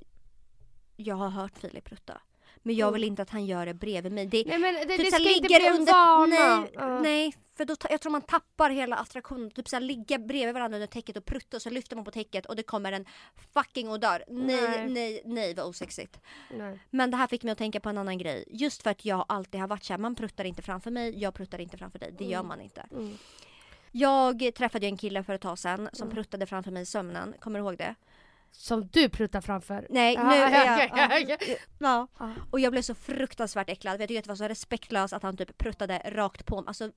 jag 0.95 1.15
har 1.15 1.30
hört 1.30 1.58
Filip 1.58 1.84
prutta. 1.86 2.21
Men 2.63 2.75
jag 2.75 2.87
Mm. 2.87 2.93
vill 2.93 3.03
inte 3.03 3.21
att 3.21 3.29
han 3.29 3.45
gör 3.45 3.65
det 3.65 3.73
bredvid 3.73 4.11
mig. 4.11 4.25
Det, 4.25 4.43
Nej 4.47 4.59
men 4.59 4.73
det, 4.73 4.79
typ 4.85 4.97
det 4.97 5.05
ska 5.05 5.23
här, 5.23 5.35
inte 5.35 5.47
bli 5.47 5.67
en 5.67 5.85
vana. 5.85 6.25
nej, 6.61 6.71
Ja. 6.73 6.99
nej, 6.99 7.33
för 7.57 7.65
då, 7.65 7.75
jag 7.89 8.01
tror 8.01 8.11
man 8.11 8.21
tappar 8.21 8.69
hela 8.69 8.95
attraktionen. 8.95 9.51
Typ 9.51 9.69
så 9.69 9.75
här, 9.75 9.81
ligga 9.81 10.17
bredvid 10.19 10.53
varandra 10.53 10.75
under 10.77 10.87
täcket 10.87 11.17
och 11.17 11.25
prutta 11.25 11.57
och 11.57 11.61
så 11.61 11.69
lyfter 11.69 11.95
man 11.95 12.05
på 12.05 12.11
täcket 12.11 12.45
och 12.45 12.55
det 12.55 12.63
kommer 12.63 12.91
en 12.91 13.05
fucking 13.53 13.89
odör. 13.89 14.23
Nej, 14.27 14.61
Nej. 14.61 14.89
nej, 14.89 15.21
nej 15.25 15.53
vad 15.53 15.65
osexigt. 15.65 16.19
Nej. 16.57 16.79
Men 16.89 17.11
det 17.11 17.17
här 17.17 17.27
fick 17.27 17.43
mig 17.43 17.51
att 17.51 17.57
tänka 17.57 17.79
på 17.79 17.89
en 17.89 17.97
annan 17.97 18.17
grej. 18.17 18.45
Just 18.51 18.83
för 18.83 18.89
att 18.89 19.05
jag 19.05 19.25
alltid 19.29 19.61
har 19.61 19.67
varit 19.67 19.83
såhär, 19.83 19.97
man 19.97 20.15
pruttar 20.15 20.43
inte 20.45 20.61
framför 20.61 20.91
mig, 20.91 21.19
jag 21.19 21.33
pruttar 21.33 21.61
inte 21.61 21.77
framför 21.77 21.99
dig. 21.99 22.11
Det 22.17 22.25
gör 22.25 22.39
Mm. 22.39 22.47
man 22.47 22.61
inte. 22.61 22.85
Mm. 22.91 23.17
Jag 23.91 24.51
träffade 24.55 24.85
ju 24.85 24.89
en 24.89 24.97
kille 24.97 25.23
för 25.23 25.33
ett 25.33 25.41
tag 25.41 25.59
sedan 25.59 25.89
som 25.93 26.05
Mm. 26.07 26.15
pruttade 26.15 26.45
framför 26.45 26.71
mig 26.71 26.83
i 26.83 26.85
sömnen. 26.85 27.33
Kommer 27.39 27.59
du 27.59 27.65
ihåg 27.65 27.77
det? 27.77 27.95
Som 28.51 28.87
du 28.87 29.09
pruttar 29.09 29.41
framför. 29.41 29.87
Nej, 29.89 30.17
nu 30.17 30.23
ja, 30.23 30.49
ja, 30.49 30.89
ja. 31.79 32.07
ja. 32.19 32.33
Och 32.51 32.59
jag 32.59 32.71
blev 32.71 32.81
så 32.81 32.95
fruktansvärt 32.95 33.69
äcklad. 33.69 33.93
för 33.93 33.99
Jag 33.99 34.07
tycker 34.07 34.19
att 34.19 34.23
det 34.23 34.31
var 34.31 34.35
så 34.35 34.47
respektlöst 34.47 35.13
att 35.13 35.23
han 35.23 35.37
typ 35.37 35.57
pruttade 35.57 36.01
rakt 36.05 36.45
på 36.45 36.55
mig. 36.55 36.67
Alltså, 36.67 36.91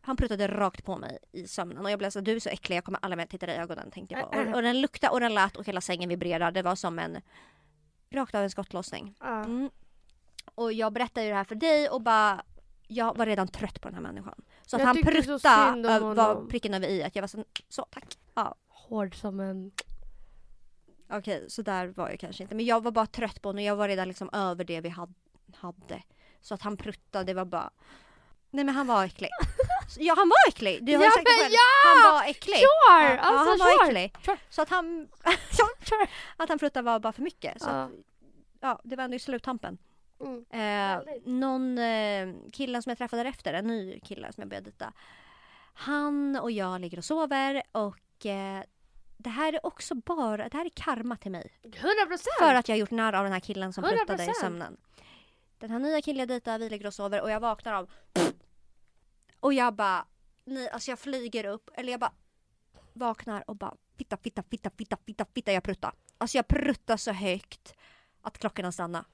han 0.00 0.16
pruttade 0.16 0.48
rakt 0.48 0.84
på 0.84 0.96
mig 0.96 1.18
i 1.32 1.48
sömnen 1.48 1.84
och 1.84 1.90
jag 1.90 1.98
blev 1.98 2.10
så 2.10 2.20
du 2.20 2.36
är 2.36 2.40
så 2.40 2.48
äcklig, 2.48 2.76
jag 2.76 2.84
kommer 2.84 2.98
aldrig 3.02 3.16
mer 3.16 3.26
titta 3.26 3.46
dig 3.46 3.56
i 3.56 3.58
ögonen 3.58 3.90
tänkte 3.90 4.14
jag 4.14 4.32
på. 4.32 4.38
Och, 4.38 4.54
och 4.54 4.62
den 4.62 4.80
luktade 4.80 5.12
och 5.12 5.20
den 5.20 5.34
lät 5.34 5.56
och 5.56 5.66
hela 5.66 5.80
sängen 5.80 6.08
vibrerade. 6.08 6.50
Det 6.50 6.62
var 6.62 6.74
som 6.74 6.98
en, 6.98 7.20
rakt 8.10 8.34
av 8.34 8.42
en 8.42 8.50
skottlossning. 8.50 9.14
Mm. 9.24 9.70
och 10.54 10.72
jag 10.72 10.92
berättade 10.92 11.26
ju 11.26 11.30
det 11.30 11.36
här 11.36 11.44
för 11.44 11.54
dig 11.54 11.88
och 11.88 12.02
bara 12.02 12.44
jag 12.88 13.16
var 13.16 13.26
redan 13.26 13.48
trött 13.48 13.80
på 13.80 13.88
den 13.88 13.94
här 13.94 14.02
människan. 14.02 14.34
Så 14.62 14.76
att 14.76 14.80
Jag 14.80 14.86
han 14.86 14.96
tyckte 14.96 15.10
pruttade 15.12 16.14
var 16.14 16.46
pricken 16.48 16.74
över 16.74 16.88
i 16.88 17.02
att 17.02 17.16
jag 17.16 17.22
var 17.22 17.28
så, 17.28 17.44
så 17.68 17.86
tack. 17.90 18.18
Ja, 18.34 18.54
Hård 18.68 19.14
som 19.14 19.40
en... 19.40 19.72
okej 21.10 21.44
så 21.50 21.62
där 21.62 21.86
var 21.86 22.08
jag 22.10 22.20
kanske 22.20 22.42
inte. 22.42 22.54
Men 22.54 22.64
jag 22.66 22.82
var 22.82 22.90
bara 22.90 23.06
trött 23.06 23.42
på 23.42 23.48
honom 23.48 23.64
jag 23.64 23.76
var 23.76 23.88
redan 23.88 24.08
liksom 24.08 24.30
över 24.32 24.64
det 24.64 24.80
vi 24.80 24.88
had, 24.88 25.14
hade. 25.56 26.02
Så 26.40 26.54
att 26.54 26.62
han 26.62 26.76
pruttade, 26.76 27.24
det 27.24 27.34
var 27.34 27.44
bara 27.44 27.70
Nej 28.50 28.64
men 28.64 28.74
han 28.74 28.86
var 28.86 29.04
äcklig. 29.04 29.28
Ja 29.98 30.14
han 30.18 30.28
var 30.28 30.48
äcklig! 30.48 30.84
Du 30.84 30.96
har 30.96 31.04
Ja, 31.04 31.10
sagt 31.10 31.26
själv. 31.28 31.52
ja! 31.52 32.04
Han 32.04 32.14
var 32.14 32.22
äcklig. 32.30 32.54
Sure! 32.56 33.14
Ja, 33.14 33.18
alltså 33.18 33.50
han 33.50 33.58
var 33.58 33.84
sure! 33.86 34.00
äcklig. 34.04 34.24
Sure. 34.24 34.36
Så 34.50 34.62
att 34.62 34.68
han, 34.68 35.08
Sure. 35.50 36.06
att 36.36 36.48
han 36.48 36.58
pruttade 36.58 36.84
var 36.84 36.98
bara 36.98 37.12
för 37.12 37.22
mycket. 37.22 37.62
Så 37.62 37.68
Ja. 37.68 37.82
att, 37.82 37.90
ja, 38.60 38.80
det 38.84 38.96
var 38.96 39.04
ändå 39.04 39.16
i 39.16 39.18
sluttampen. 39.18 39.78
Mm. 40.20 40.44
Eh, 40.50 41.14
någon 41.24 41.78
eh, 41.78 42.28
killen 42.52 42.82
som 42.82 42.90
jag 42.90 42.98
träffade 42.98 43.22
därefter, 43.22 43.54
en 43.54 43.66
ny 43.66 44.00
kille 44.00 44.32
som 44.32 44.40
jag 44.40 44.48
började 44.48 44.64
dejta. 44.70 44.92
Han 45.74 46.36
och 46.36 46.50
jag 46.50 46.80
ligger 46.80 46.98
och 46.98 47.04
sover 47.04 47.62
och 47.72 48.26
eh, 48.26 48.62
det 49.18 49.30
här 49.30 49.52
är 49.52 49.66
också 49.66 49.94
bara, 49.94 50.48
det 50.48 50.56
här 50.56 50.64
är 50.64 50.70
karma 50.74 51.16
till 51.16 51.30
mig. 51.30 51.52
100%! 51.62 52.18
För 52.38 52.54
att 52.54 52.68
jag 52.68 52.74
har 52.76 52.80
gjort 52.80 52.90
narr 52.90 53.12
av 53.12 53.24
den 53.24 53.32
här 53.32 53.40
killen 53.40 53.72
som 53.72 53.84
100%. 53.84 53.88
pruttade 53.88 54.24
i 54.24 54.34
sömnen. 54.34 54.76
Den 55.58 55.70
här 55.70 55.78
nya 55.78 56.02
killen 56.02 56.18
jag 56.18 56.28
dejtar, 56.28 56.58
vi 56.58 56.70
ligger 56.70 56.86
och 56.86 56.94
sover 56.94 57.20
och 57.20 57.30
jag 57.30 57.40
vaknar 57.40 57.72
av 57.72 57.90
och 59.40 59.54
jag 59.54 59.74
bara, 59.74 60.06
nej 60.44 60.70
alltså 60.70 60.90
jag 60.90 60.98
flyger 60.98 61.44
upp, 61.44 61.70
eller 61.74 61.90
jag 61.90 62.00
bara 62.00 62.12
vaknar 62.92 63.50
och 63.50 63.56
bara 63.56 63.74
fitta, 63.96 64.16
fitta, 64.16 64.42
fitta, 64.42 64.70
fitta, 64.78 64.96
fitta, 65.06 65.24
fitta, 65.34 65.52
jag 65.52 65.62
pruttar. 65.62 65.92
Alltså 66.18 66.38
jag 66.38 66.48
pruttar 66.48 66.96
så 66.96 67.12
högt 67.12 67.74
att 68.22 68.38
klockorna 68.38 68.72
stannar. 68.72 69.04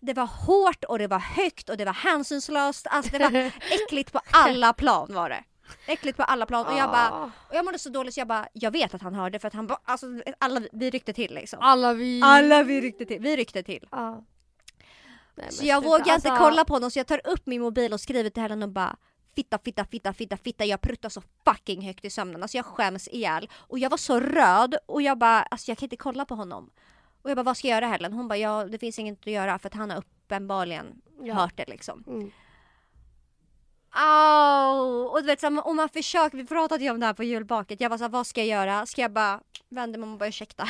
Det 0.00 0.14
var 0.14 0.26
hårt 0.26 0.84
och 0.84 0.98
det 0.98 1.06
var 1.06 1.18
högt 1.18 1.68
och 1.68 1.76
det 1.76 1.84
var 1.84 1.92
hänsynslöst. 1.92 2.86
Alltså 2.86 3.18
det 3.18 3.28
var 3.28 3.40
äckligt 3.70 4.12
på 4.12 4.20
alla 4.30 4.72
plan 4.72 5.14
var 5.14 5.28
det. 5.28 5.44
Äckligt 5.86 6.16
på 6.16 6.22
alla 6.22 6.46
plan 6.46 6.66
och 6.66 6.72
jag 6.78 6.90
bara, 6.90 7.10
Ah. 7.10 7.30
och 7.48 7.54
jag 7.54 7.64
mådde 7.64 7.78
så 7.78 7.88
dåligt 7.90 8.14
så 8.14 8.20
jag 8.20 8.28
bara, 8.28 8.48
jag 8.52 8.70
vet 8.70 8.94
att 8.94 9.02
han 9.02 9.14
hörde 9.14 9.38
för 9.38 9.48
att 9.48 9.54
han 9.54 9.66
bara, 9.66 9.78
alltså 9.84 10.06
alla 10.38 10.60
vi 10.72 10.90
ryckte 10.90 11.12
till 11.12 11.34
liksom. 11.34 11.58
Alla 11.62 11.92
vi... 11.92 12.20
Alla 12.24 12.62
vi 12.62 12.80
ryckte 12.80 13.04
till, 13.04 13.20
vi 13.20 13.36
ryckte 13.36 13.62
till. 13.62 13.88
Ja. 13.90 14.24
Nej, 15.34 15.52
Så 15.52 15.64
jag 15.66 15.84
vågar 15.84 15.98
inte 15.98 16.12
alltså- 16.12 16.36
kolla 16.36 16.64
på 16.64 16.74
honom 16.74 16.90
så 16.90 16.98
jag 16.98 17.06
tar 17.06 17.20
upp 17.26 17.46
min 17.46 17.60
mobil 17.62 17.92
och 17.92 18.00
skriver 18.00 18.30
till 18.30 18.42
henne 18.42 18.64
och 18.64 18.70
bara 18.72 18.96
Fitta, 19.36 19.58
fitta, 19.58 19.84
fitta, 19.84 20.12
fitta, 20.12 20.36
fitta. 20.36 20.64
Jag 20.64 20.80
pruttar 20.80 21.08
så 21.08 21.22
fucking 21.44 21.82
högt 21.86 22.04
i 22.04 22.10
sömnen. 22.10 22.42
Alltså 22.42 22.56
jag 22.56 22.64
skäms 22.66 23.08
ihjäl. 23.08 23.48
Och 23.54 23.78
jag 23.78 23.90
var 23.90 23.96
så 23.96 24.20
röd 24.20 24.74
och 24.86 25.02
jag 25.02 25.18
bara, 25.18 25.42
alltså 25.42 25.70
jag 25.70 25.78
kan 25.78 25.86
inte 25.86 25.96
kolla 25.96 26.24
på 26.24 26.34
honom. 26.34 26.70
Och 27.22 27.30
jag 27.30 27.36
bara, 27.36 27.42
vad 27.42 27.56
ska 27.56 27.68
jag 27.68 27.76
göra 27.76 27.86
Helen? 27.86 28.12
Hon 28.12 28.28
bara, 28.28 28.36
ja 28.36 28.64
det 28.64 28.78
finns 28.78 28.98
inget 28.98 29.20
att 29.20 29.26
göra 29.26 29.58
för 29.58 29.68
att 29.68 29.74
han 29.74 29.90
har 29.90 29.98
uppenbarligen 29.98 31.00
Ja. 31.22 31.34
hört 31.34 31.56
det 31.56 31.64
liksom. 31.68 32.04
Mm. 32.06 32.30
Au! 33.90 35.04
Och 35.04 35.20
du 35.20 35.26
vet, 35.26 35.40
så 35.40 35.50
här, 35.50 35.66
om 35.66 35.76
man 35.76 35.88
försöker, 35.88 36.36
vi 36.36 36.46
pratade 36.46 36.84
ju 36.84 36.90
om 36.90 37.00
det 37.00 37.06
här 37.06 37.12
på 37.14 37.24
julbaket. 37.24 37.80
Jag 37.80 37.90
var 37.90 37.98
såhär, 37.98 38.08
vad 38.10 38.26
ska 38.26 38.40
jag 38.44 38.48
göra? 38.48 38.86
Ska 38.86 39.02
jag 39.02 39.10
bara 39.12 39.40
vända 39.68 39.98
mig 39.98 40.06
om 40.06 40.12
och 40.12 40.18
bara 40.18 40.28
ursäkta? 40.28 40.68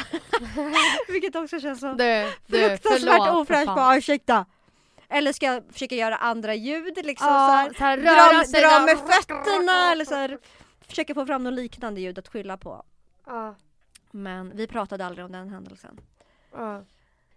Vilket 1.09 1.37
också 1.37 1.61
känns 1.61 1.81
som 1.81 1.97
Du, 1.97 2.33
du, 2.47 2.59
fruktansvärt 2.69 3.35
ofräscht. 3.35 3.67
Bara 3.67 3.97
ursäkta. 3.97 4.47
Eller 5.09 5.33
ska 5.33 5.47
jag 5.47 5.63
försöka 5.73 5.95
göra 5.95 6.17
andra 6.17 6.55
ljud 6.55 6.97
liksom 7.07 7.27
Ja, 7.29 7.47
så 7.47 7.53
här, 7.53 7.73
så 7.79 7.85
här, 7.85 7.97
röra 7.97 8.39
dra, 8.39 8.45
sig 8.45 8.61
dra 8.61 8.81
med 8.81 8.99
fötterna 8.99 9.93
eller 9.93 10.05
så 10.05 10.15
här, 10.15 10.39
försöka 10.89 11.15
få 11.15 11.27
fram 11.27 11.45
något 11.45 11.55
liknande 11.55 12.01
ljud 12.01 12.19
att 12.19 12.29
skylla 12.29 12.57
på. 12.57 12.85
Ja, 13.27 13.55
Men 14.11 14.57
vi 14.57 14.67
pratade 14.67 15.07
aldrig 15.07 15.25
om 15.25 15.33
den 15.33 15.49
händelsen. 15.49 16.01
ja. 16.57 16.83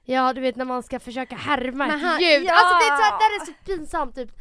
Ja, 0.05 0.33
du 0.33 0.41
vet 0.41 0.55
när 0.55 0.65
man 0.65 0.83
ska 0.83 0.99
försöka 0.99 1.35
härma 1.35 1.87
ett 1.87 2.21
ljud. 2.21 2.43
ja! 2.45 2.53
Alltså 2.53 2.77
det 2.77 2.93
är, 2.93 2.97
så, 2.97 3.17
det 3.17 3.35
är 3.35 3.45
så 3.45 3.53
pinsamt 3.65 4.15
typ. 4.15 4.31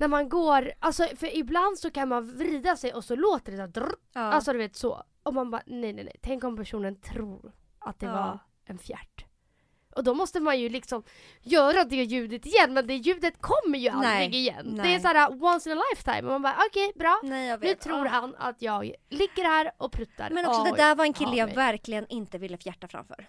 När 0.00 0.08
man 0.08 0.28
går, 0.28 0.72
alltså 0.78 1.06
för 1.16 1.36
ibland 1.36 1.78
så 1.78 1.90
kan 1.90 2.08
man 2.08 2.36
vrida 2.36 2.76
sig 2.76 2.94
och 2.94 3.04
så 3.04 3.16
låter 3.16 3.52
det 3.52 3.56
så 3.58 3.62
här, 3.62 3.68
drr, 3.68 3.92
Ja. 4.12 4.20
Alltså 4.20 4.52
du 4.52 4.58
vet 4.58 4.76
så. 4.76 5.02
Och 5.22 5.34
man 5.34 5.50
bara 5.50 5.62
nej 5.66 5.92
nej 5.92 6.04
nej. 6.04 6.16
Tänk 6.22 6.44
om 6.44 6.56
personen 6.56 7.00
tror 7.00 7.52
att 7.78 7.98
det 8.00 8.06
Ja. 8.06 8.12
var 8.12 8.38
en 8.64 8.78
fjärt. 8.78 9.24
Och 9.96 10.04
då 10.04 10.14
måste 10.14 10.40
man 10.40 10.60
ju 10.60 10.68
liksom 10.68 11.02
göra 11.40 11.84
det 11.84 11.96
ljudet 12.04 12.46
igen 12.46 12.74
men 12.74 12.86
det 12.86 12.94
ljudet 12.96 13.34
kommer 13.40 13.78
ju 13.78 13.88
aldrig 13.88 14.10
Nej, 14.10 14.34
igen. 14.36 14.74
Det 14.74 14.80
är 14.80 14.84
nej. 14.84 15.00
såhär 15.00 15.44
once 15.44 15.70
in 15.72 15.78
a 15.78 15.82
lifetime 15.92 16.22
och 16.22 16.32
man 16.40 16.42
bara 16.42 16.56
okej 16.70 16.92
bra. 16.96 17.20
Nej 17.22 17.48
jag 17.48 17.62
Nu 17.64 17.74
tror 17.74 18.06
Ah. 18.06 18.08
han 18.08 18.34
att 18.38 18.62
jag 18.62 18.92
ligger 19.08 19.44
här 19.44 19.70
och 19.76 19.92
pruttar. 19.92 20.30
Men 20.30 20.46
också 20.46 20.62
Oj, 20.62 20.70
det 20.70 20.76
där 20.76 20.94
var 20.94 21.04
en 21.04 21.12
kille 21.12 21.36
jag 21.36 21.54
verkligen 21.54 22.06
inte 22.08 22.38
ville 22.38 22.56
fjärta 22.58 22.88
framför. 22.88 23.28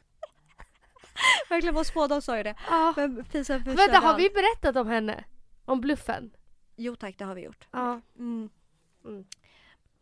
verkligen 1.50 1.76
vår 1.76 1.84
spådam 1.84 2.22
sa 2.22 2.38
ju 2.38 2.44
det. 2.44 2.56
Ja. 2.70 2.94
Men 2.98 3.16
Vänta, 3.16 4.00
har 4.00 4.18
vi 4.18 4.30
berättat 4.30 4.76
om 4.82 4.88
henne? 4.88 5.24
Om 5.66 5.82
bluffen? 5.82 6.32
Jo 6.82 6.96
tack 6.96 7.18
det 7.18 7.26
har 7.26 7.36
vi 7.36 7.42
gjort. 7.42 7.68
Ja. 7.72 8.02
Mm. 8.18 8.50
Mm. 9.06 9.26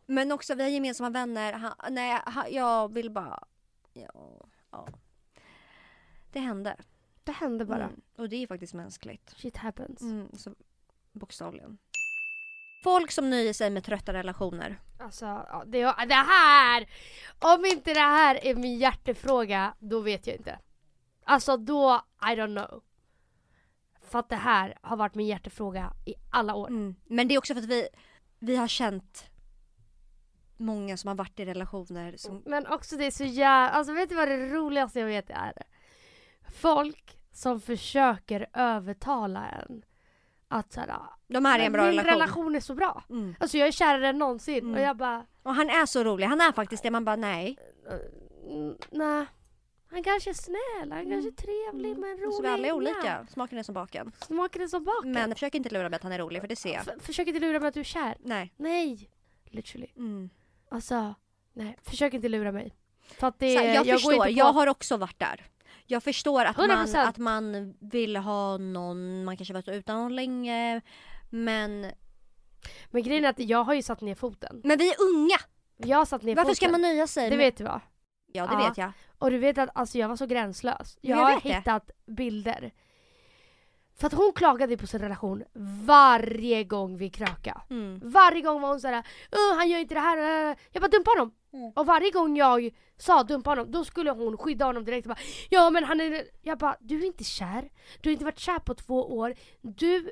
Men 0.06 0.32
också 0.32 0.54
vi 0.54 0.62
har 0.62 0.70
gemensamma 0.70 1.10
vänner. 1.10 1.52
Han, 1.52 1.74
nej 1.90 2.20
han, 2.26 2.52
jag 2.52 2.94
vill 2.94 3.10
bara... 3.10 3.44
Ja, 3.92 4.46
ja. 4.70 4.88
Det 6.32 6.40
hände. 6.40 6.76
Det 7.24 7.32
hände 7.32 7.64
bara. 7.64 7.84
Mm. 7.84 8.00
Och 8.16 8.28
det 8.28 8.36
är 8.36 8.46
faktiskt 8.46 8.74
mänskligt. 8.74 9.34
Shit 9.36 9.56
happens. 9.56 10.02
Mm, 10.02 10.28
så, 10.32 10.54
bokstavligen. 11.12 11.78
Folk 12.84 13.10
som 13.10 13.30
nöjer 13.30 13.52
sig 13.52 13.70
med 13.70 13.84
trötta 13.84 14.12
relationer. 14.12 14.80
Alltså, 14.98 15.24
ja, 15.24 15.64
det, 15.66 15.78
det 16.08 16.14
här! 16.14 16.88
Om 17.38 17.64
inte 17.64 17.94
det 17.94 18.00
här 18.00 18.44
är 18.44 18.54
min 18.54 18.78
hjärtefråga, 18.78 19.74
då 19.78 20.00
vet 20.00 20.26
jag 20.26 20.36
inte. 20.36 20.58
Alltså 21.24 21.56
då, 21.56 22.02
I 22.22 22.34
don't 22.36 22.66
know. 22.66 22.82
För 24.10 24.18
att 24.18 24.28
det 24.28 24.36
här 24.36 24.78
har 24.82 24.96
varit 24.96 25.14
min 25.14 25.26
hjärtefråga 25.26 25.92
i 26.06 26.14
alla 26.30 26.54
år. 26.54 26.68
Mm. 26.68 26.94
Men 27.04 27.28
det 27.28 27.34
är 27.34 27.38
också 27.38 27.54
för 27.54 27.60
att 27.60 27.68
vi, 27.68 27.88
vi 28.38 28.56
har 28.56 28.68
känt 28.68 29.24
många 30.56 30.96
som 30.96 31.08
har 31.08 31.14
varit 31.14 31.40
i 31.40 31.44
relationer 31.44 32.16
som... 32.16 32.42
Men 32.46 32.66
också 32.66 32.96
det 32.96 33.04
är 33.06 33.10
så 33.10 33.24
jävla, 33.24 33.70
alltså 33.70 33.92
vet 33.92 34.08
du 34.08 34.14
vad 34.14 34.28
det 34.28 34.48
roligaste 34.48 35.00
jag 35.00 35.06
vet 35.06 35.30
är? 35.30 35.52
Folk 36.54 37.18
som 37.32 37.60
försöker 37.60 38.46
övertala 38.52 39.48
en 39.48 39.82
att 40.48 40.72
såhär, 40.72 40.96
De 41.28 41.46
är 41.46 41.58
i 41.58 41.64
en 41.64 41.72
bra 41.72 41.82
min 41.82 41.90
relation. 41.92 42.12
relation 42.20 42.56
är 42.56 42.60
så 42.60 42.74
bra. 42.74 43.04
Mm. 43.10 43.34
Alltså 43.40 43.58
jag 43.58 43.68
är 43.68 43.72
kärare 43.72 44.08
än 44.08 44.18
någonsin 44.18 44.58
Mm. 44.58 44.74
och 44.74 44.80
jag 44.80 44.96
bara, 44.96 45.26
Och 45.42 45.54
han 45.54 45.70
är 45.70 45.86
så 45.86 46.04
rolig. 46.04 46.26
Han 46.26 46.40
är 46.40 46.52
faktiskt 46.52 46.82
det. 46.82 46.90
Man 46.90 47.04
bara 47.04 47.16
nej. 47.16 47.56
nej. 48.90 49.26
Han 49.90 50.02
kanske 50.02 50.30
är 50.30 50.34
snäll, 50.34 50.92
han 50.92 50.92
Mm. 50.92 51.10
kanske 51.10 51.28
är 51.28 51.46
trevlig 51.46 51.98
men 51.98 52.16
rolig. 52.18 52.34
Så 52.34 52.42
vi 52.42 52.48
alla 52.48 52.68
är 52.68 52.72
olika. 52.72 53.26
Smaken 53.30 53.58
är 53.58 53.62
som 53.62 53.74
baken. 53.74 54.12
Smaken 54.26 54.62
är 54.62 54.66
som 54.66 54.84
baken. 54.84 55.12
Men 55.12 55.32
försök 55.34 55.54
inte 55.54 55.70
lura 55.70 55.88
mig 55.88 55.96
att 55.96 56.02
han 56.02 56.12
är 56.12 56.18
rolig 56.18 56.40
för 56.40 56.48
det 56.48 56.56
ser 56.56 56.72
jag. 56.74 56.82
F- 56.88 57.02
försök 57.04 57.28
inte 57.28 57.40
lura 57.40 57.60
mig 57.60 57.68
att 57.68 57.74
du 57.74 57.80
är 57.80 57.84
kär. 57.84 58.16
Nej. 58.20 58.52
Nej. 58.56 59.10
Literally. 59.44 59.86
Mm. 59.96 60.30
Alltså, 60.68 61.14
nej. 61.52 61.76
Försök 61.82 62.14
inte 62.14 62.28
lura 62.28 62.52
mig. 62.52 62.74
För 63.02 63.26
att 63.26 63.38
det, 63.38 63.54
Så 63.54 63.60
här, 63.60 63.74
jag, 63.74 63.86
förstår, 63.86 64.16
på- 64.24 64.30
jag 64.30 64.52
har 64.52 64.66
också 64.66 64.96
varit 64.96 65.18
där. 65.18 65.46
Jag 65.86 66.02
förstår 66.02 66.44
att 66.44 66.56
man, 66.56 66.70
100%. 66.70 67.08
att 67.08 67.18
man 67.18 67.74
vill 67.80 68.16
ha 68.16 68.56
någon, 68.58 69.24
man 69.24 69.36
kanske 69.36 69.54
varit 69.54 69.68
utan 69.68 69.96
någon 70.02 70.16
länge. 70.16 70.80
Men, 71.30 71.86
Men 72.90 73.02
grejen 73.02 73.24
är 73.24 73.28
att 73.28 73.38
jag 73.38 73.64
har 73.64 73.74
ju 73.74 73.82
satt 73.82 74.00
ner 74.00 74.14
foten. 74.14 74.60
men 74.64 74.78
vi 74.78 74.88
är 74.90 74.96
unga! 75.02 75.36
Jag 75.76 75.98
har 75.98 76.04
satt 76.04 76.22
ner 76.22 76.34
Varför 76.34 76.46
foten. 76.48 76.56
ska 76.56 76.68
man 76.70 76.82
nöja 76.82 77.06
sig? 77.06 77.30
Det 77.30 77.36
med- 77.36 77.44
vet 77.46 77.56
du 77.56 77.64
va? 77.64 77.80
Ja 78.32 78.46
det 78.46 78.52
Ja. 78.52 78.68
vet 78.68 78.78
jag. 78.78 78.92
Och 79.18 79.30
du 79.30 79.38
vet 79.38 79.58
att 79.58 79.70
alltså, 79.74 79.98
jag 79.98 80.08
var 80.08 80.16
så 80.16 80.26
gränslös. 80.26 80.98
Jag, 81.00 81.18
Jag 81.18 81.24
har 81.24 81.34
vet 81.34 81.42
det. 81.42 81.54
hittat 81.54 81.90
bilder. 82.06 82.72
För 83.98 84.06
att 84.06 84.12
hon 84.12 84.32
klagade 84.34 84.76
på 84.76 84.86
sin 84.86 85.00
relation 85.00 85.44
varje 85.86 86.64
gång 86.64 86.96
vi 86.96 87.10
kröka. 87.10 87.62
Mm. 87.70 88.00
Varje 88.04 88.40
gång 88.42 88.60
var 88.60 88.68
hon 88.68 88.80
såhär 88.80 89.02
"Åh, 89.32 89.56
han 89.56 89.68
gör 89.68 89.78
inte 89.78 89.94
det 89.94 90.00
här, 90.00 90.16
det 90.16 90.22
här." 90.22 90.56
Jag 90.72 90.82
bara 90.82 90.88
dumpa 90.88 91.10
honom. 91.10 91.34
Mm. 91.52 91.72
Och 91.76 91.86
varje 91.86 92.10
gång 92.10 92.36
jag 92.36 92.70
sa 92.96 93.22
dumpa 93.22 93.50
honom, 93.50 93.70
då 93.70 93.84
skulle 93.84 94.10
hon 94.10 94.36
skydda 94.38 94.64
honom 94.64 94.84
direkt 94.84 95.06
och 95.06 95.08
bara 95.14 95.20
Ja 95.50 95.70
men 95.70 95.84
han 95.84 96.00
är... 96.00 96.24
Jag 96.42 96.58
bara 96.58 96.76
du 96.80 97.00
är 97.02 97.06
inte 97.06 97.24
kär. 97.24 97.70
Du 98.00 98.08
har 98.08 98.12
inte 98.12 98.24
varit 98.24 98.38
kär 98.38 98.58
på 98.58 98.74
två 98.74 99.16
år. 99.18 99.34
Du 99.60 100.10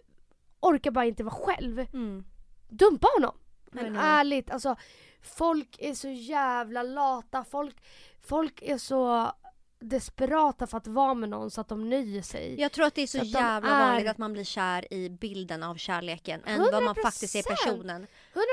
orkar 0.61 0.91
bara 0.91 1.05
inte 1.05 1.25
vara 1.25 1.35
själv. 1.35 1.79
Mm. 1.79 2.25
Dumpa 2.69 3.09
honom! 3.19 3.35
Men 3.73 3.87
know. 3.87 4.03
ärligt, 4.05 4.51
alltså 4.51 4.77
folk 5.23 5.77
är 5.79 5.95
så 5.95 6.09
jävla 6.09 6.83
lata. 6.83 7.45
Folk, 7.45 7.77
folk 8.21 8.63
är 8.63 8.79
så 8.79 9.33
desperata 9.81 10.67
för 10.67 10.79
att 10.79 10.87
vara 10.87 11.15
med 11.15 11.29
någon 11.29 11.51
så 11.51 11.61
att 11.61 11.69
de 11.69 11.91
nöjer 11.91 12.23
sig. 12.23 12.61
Jag 12.61 12.73
tror 12.73 12.87
att 12.87 12.95
det 12.95 13.03
är 13.03 13.07
så, 13.07 13.19
Så 13.19 13.25
jävla 13.25 13.71
är- 13.71 13.87
vanligt 13.89 14.11
att 14.11 14.19
man 14.19 14.33
blir 14.33 14.45
kär 14.45 14.93
i 14.95 15.11
bilden 15.11 15.63
av 15.63 15.75
kärleken 15.77 16.45
än 16.45 16.61
vad 16.73 16.83
man 16.83 16.95
faktiskt 16.95 17.35
är 17.37 17.43
100%. 17.43 17.49
personen. 17.49 18.07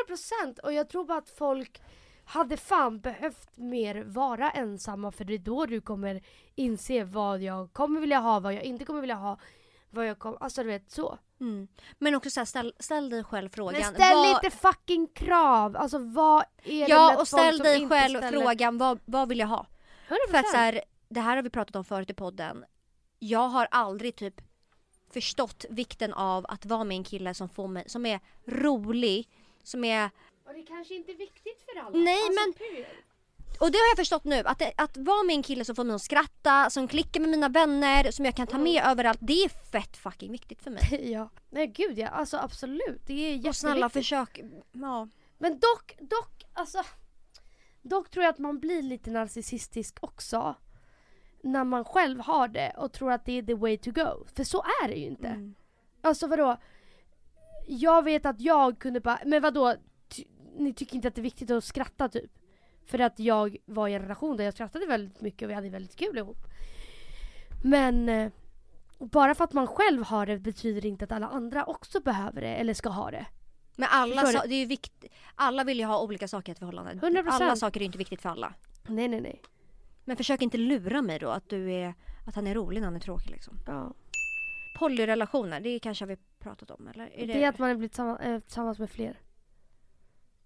100% 0.08 0.60
och 0.60 0.74
jag 0.74 0.90
tror 0.90 1.06
bara 1.06 1.18
att 1.18 1.30
folk 1.30 1.82
hade 2.26 2.58
fan 2.58 3.00
behövt 3.00 3.58
mer 3.58 4.04
vara 4.04 4.52
ensamma 4.52 5.12
för 5.12 5.26
det 5.26 5.34
är 5.34 5.38
då 5.40 5.66
du 5.66 5.82
kommer 5.82 6.22
inse 6.56 7.04
vad 7.04 7.42
jag 7.42 7.74
kommer 7.74 8.00
vilja 8.00 8.20
ha, 8.20 8.40
vad 8.40 8.54
jag 8.54 8.64
inte 8.64 8.86
kommer 8.86 9.02
vilja 9.02 9.16
ha. 9.16 9.40
Vad 9.90 10.08
jag 10.08 10.20
kommer, 10.20 10.38
alltså 10.44 10.64
du 10.64 10.70
vet 10.70 10.92
så. 10.92 11.18
Mm. 11.40 11.68
Men 12.00 12.16
också 12.16 12.30
så 12.30 12.40
här, 12.40 12.46
ställ, 12.46 12.74
ställ 12.80 13.10
dig 13.10 13.24
själv 13.24 13.50
frågan. 13.50 13.82
Men 13.82 13.94
ställ 13.94 14.14
vad- 14.16 14.44
lite 14.44 14.58
fucking 14.58 15.08
krav! 15.08 15.78
Alltså 15.78 15.98
vad 15.98 16.42
är 16.42 16.46
det 16.86 16.92
Ja 16.92 17.08
med 17.10 17.18
och 17.20 17.28
ställ 17.28 17.58
dig 17.58 17.90
själv 17.90 18.18
ställer- 18.18 18.32
frågan 18.42 18.78
vad, 18.78 19.00
vad 19.06 19.30
vill 19.30 19.40
jag 19.40 19.48
ha? 19.48 19.68
100%. 20.08 20.18
För 20.32 20.38
att 20.38 20.50
så 20.52 20.58
här, 20.58 20.82
det 21.10 21.20
här 21.22 21.36
har 21.36 21.44
vi 21.44 21.50
pratat 21.50 21.76
om 21.76 21.84
förut 21.86 22.10
i 22.10 22.14
podden. 22.14 22.66
Jag 23.20 23.48
har 23.48 23.68
aldrig 23.72 24.16
typ 24.16 24.42
förstått 25.14 25.66
vikten 25.70 26.14
av 26.14 26.46
att 26.50 26.66
vara 26.66 26.84
med 26.84 26.98
en 26.98 27.04
kille 27.04 27.34
som 27.34 27.50
får 27.50 27.68
mig, 27.68 27.84
som 27.88 28.06
är 28.06 28.20
rolig, 28.48 29.30
som 29.64 29.84
är 29.84 30.10
Och 30.48 30.54
det 30.54 30.64
kanske 30.64 30.96
inte 30.96 31.12
är 31.12 31.16
viktigt 31.18 31.66
för 31.66 31.80
alla. 31.80 31.98
Nej, 31.98 32.18
Alltså, 32.28 32.42
men- 32.46 32.54
period. 32.54 32.86
Och 33.60 33.72
det 33.72 33.78
har 33.78 33.88
jag 33.92 33.98
förstått 33.98 34.24
nu, 34.24 34.40
att, 34.46 34.62
att 34.78 34.98
vara 34.98 35.24
med 35.24 35.36
en 35.36 35.44
kille 35.44 35.66
som 35.66 35.76
får 35.76 35.84
mig 35.84 35.96
att 35.96 36.02
skratta, 36.02 36.70
som 36.70 36.88
klickar 36.88 37.22
med 37.22 37.30
mina 37.30 37.50
vänner, 37.50 38.12
som 38.12 38.26
jag 38.26 38.36
kan 38.36 38.48
ta 38.48 38.58
med 38.58 38.84
överallt. 38.84 39.20
Det 39.22 39.44
är 39.44 39.50
fett 39.50 39.98
fucking 39.98 40.32
viktigt 40.32 40.62
för 40.62 40.72
mig. 40.72 41.12
Ja. 41.12 41.30
Nej 41.50 41.68
gud 41.68 41.98
ja, 41.98 42.08
alltså 42.08 42.38
absolut. 42.38 43.02
Det 43.06 43.14
är 43.14 43.18
jätteviktigt. 43.18 43.50
Och 43.50 43.56
snälla 43.56 43.90
försök, 43.90 44.40
ja. 44.72 45.08
Men 45.38 45.60
dock, 45.60 45.98
dock, 46.00 46.44
alltså. 46.54 46.84
Dock 47.82 48.10
tror 48.10 48.24
jag 48.24 48.32
att 48.32 48.40
man 48.40 48.60
blir 48.60 48.82
lite 48.82 49.12
narcissistisk 49.12 49.98
också. 50.02 50.56
När 51.44 51.64
man 51.64 51.86
själv 51.86 52.20
har 52.20 52.48
det 52.48 52.74
och 52.78 52.92
tror 52.92 53.12
att 53.12 53.26
det 53.26 53.38
är 53.38 53.44
the 53.44 53.54
way 53.54 53.78
to 53.78 53.92
go. 53.92 54.26
För 54.36 54.44
så 54.44 54.64
är 54.84 54.88
det 54.88 54.96
ju 54.96 55.06
inte. 55.06 55.28
Mm. 55.28 55.56
Alltså 56.02 56.28
vadå? 56.28 56.58
Jag 57.68 58.04
vet 58.04 58.26
att 58.26 58.42
jag 58.42 58.80
kunde 58.80 59.00
bara, 59.00 59.20
men 59.26 59.42
vadå? 59.42 59.76
Ty, 60.08 60.24
ni 60.58 60.74
tycker 60.74 60.96
inte 60.96 61.08
att 61.08 61.16
det 61.16 61.22
är 61.22 61.24
viktigt 61.24 61.52
att 61.52 61.64
skratta 61.64 62.10
typ? 62.10 62.32
För 62.86 63.00
att 63.00 63.20
jag 63.20 63.58
var 63.66 63.88
i 63.88 63.94
en 63.94 64.02
relation 64.02 64.38
där 64.38 64.44
jag 64.44 64.54
skrattade 64.54 64.86
väldigt 64.86 65.22
mycket 65.22 65.42
och 65.42 65.50
vi 65.50 65.54
hade 65.54 65.70
väldigt 65.70 65.96
kul 65.96 66.18
ihop. 66.18 66.38
Men 67.64 68.10
eh, 68.10 68.32
bara 69.00 69.36
för 69.36 69.44
att 69.44 69.54
man 69.54 69.68
själv 69.68 70.04
har 70.04 70.26
det 70.26 70.40
betyder 70.40 70.86
inte 70.86 71.06
att 71.06 71.12
alla 71.12 71.28
andra 71.28 71.66
också 71.66 72.00
behöver 72.00 72.42
det 72.42 72.56
eller 72.56 72.74
ska 72.74 72.90
ha 72.90 73.12
det. 73.12 73.26
Men 73.76 73.88
alla, 73.92 74.26
sa, 74.26 74.46
det 74.48 74.56
är 74.56 74.66
vikt, 74.66 75.06
alla 75.36 75.64
vill 75.64 75.80
ju 75.80 75.86
ha 75.86 76.02
olika 76.02 76.28
saker 76.28 76.52
i 76.52 76.52
ett 76.52 76.60
förhållande. 76.60 76.94
100%. 76.94 77.30
Alla 77.30 77.56
saker 77.56 77.82
är 77.82 77.86
inte 77.86 77.98
viktigt 77.98 78.22
för 78.22 78.30
alla. 78.30 78.54
Nej 78.88 79.08
nej 79.08 79.22
nej. 79.22 79.42
Men 80.06 80.18
försök 80.18 80.42
inte 80.42 80.58
lura 80.58 81.02
mig 81.02 81.20
då 81.20 81.30
att 81.30 81.50
du 81.50 81.72
är, 81.72 81.94
att 82.28 82.36
han 82.36 82.48
är 82.48 82.56
rolig 82.56 82.82
när 82.82 82.88
han 82.88 82.96
är 82.96 83.00
tråkig 83.00 83.32
liksom. 83.32 83.60
Ja. 83.68 83.94
Polyrelationer, 84.80 85.60
det 85.60 85.80
kanske 85.80 86.06
har 86.06 86.08
vi 86.08 86.18
pratat 86.40 86.72
om 86.72 86.88
eller? 86.88 87.10
Är 87.14 87.28
Det 87.28 87.44
är 87.44 87.50
att 87.50 87.60
man 87.60 87.70
är 87.70 87.76
blivit 87.76 87.92
tillsammans, 87.92 88.20
äh, 88.20 88.40
tillsammans 88.40 88.80
med 88.80 88.90
fler. 88.90 89.20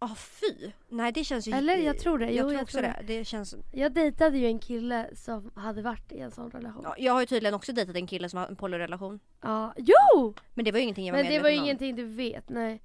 Ah, 0.02 0.16
fy! 0.16 0.72
Nej 0.90 1.12
det 1.12 1.24
känns 1.24 1.48
ju... 1.48 1.52
Eller? 1.52 1.76
Jag 1.78 2.00
tror 2.00 2.20
det. 2.20 2.26
Jag 2.26 2.34
Jo, 2.36 2.42
tror 2.42 2.54
jag 2.54 2.62
också 2.64 2.78
tror 2.78 2.88
det. 2.88 3.04
Det 3.08 3.26
känns... 3.26 3.56
Jag 3.72 3.94
dejtade 3.94 4.38
ju 4.38 4.46
en 4.48 4.60
kille 4.60 5.10
som 5.16 5.52
hade 5.56 5.82
varit 5.82 6.12
i 6.12 6.20
en 6.20 6.32
sån 6.32 6.52
relation. 6.52 6.82
Ja, 6.84 6.96
jag 6.98 7.14
har 7.14 7.20
ju 7.20 7.26
tydligen 7.26 7.54
också 7.54 7.74
dejtat 7.74 7.96
en 7.96 8.08
kille 8.08 8.30
som 8.30 8.40
har 8.40 8.48
en 8.48 8.56
polyrelation. 8.56 9.20
Ja. 9.42 9.74
Jo! 9.78 10.34
Men 10.54 10.66
det 10.66 10.72
var 10.72 10.78
ju 10.78 10.84
ingenting 10.84 11.06
jag 11.08 11.14
var 11.16 11.24
Men 11.24 11.32
det 11.32 11.40
var 11.40 11.50
ju 11.50 11.58
om. 11.60 11.64
ingenting 11.66 11.96
du 11.96 12.04
vet, 12.06 12.50
nej. 12.50 12.82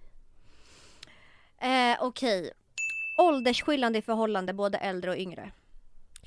Eh, 1.58 1.96
Okej. 2.00 2.50
Åldersskillnad 3.20 3.96
i 3.96 4.02
förhållande, 4.02 4.52
både 4.52 4.78
äldre 4.78 5.10
och 5.10 5.16
yngre. 5.18 5.52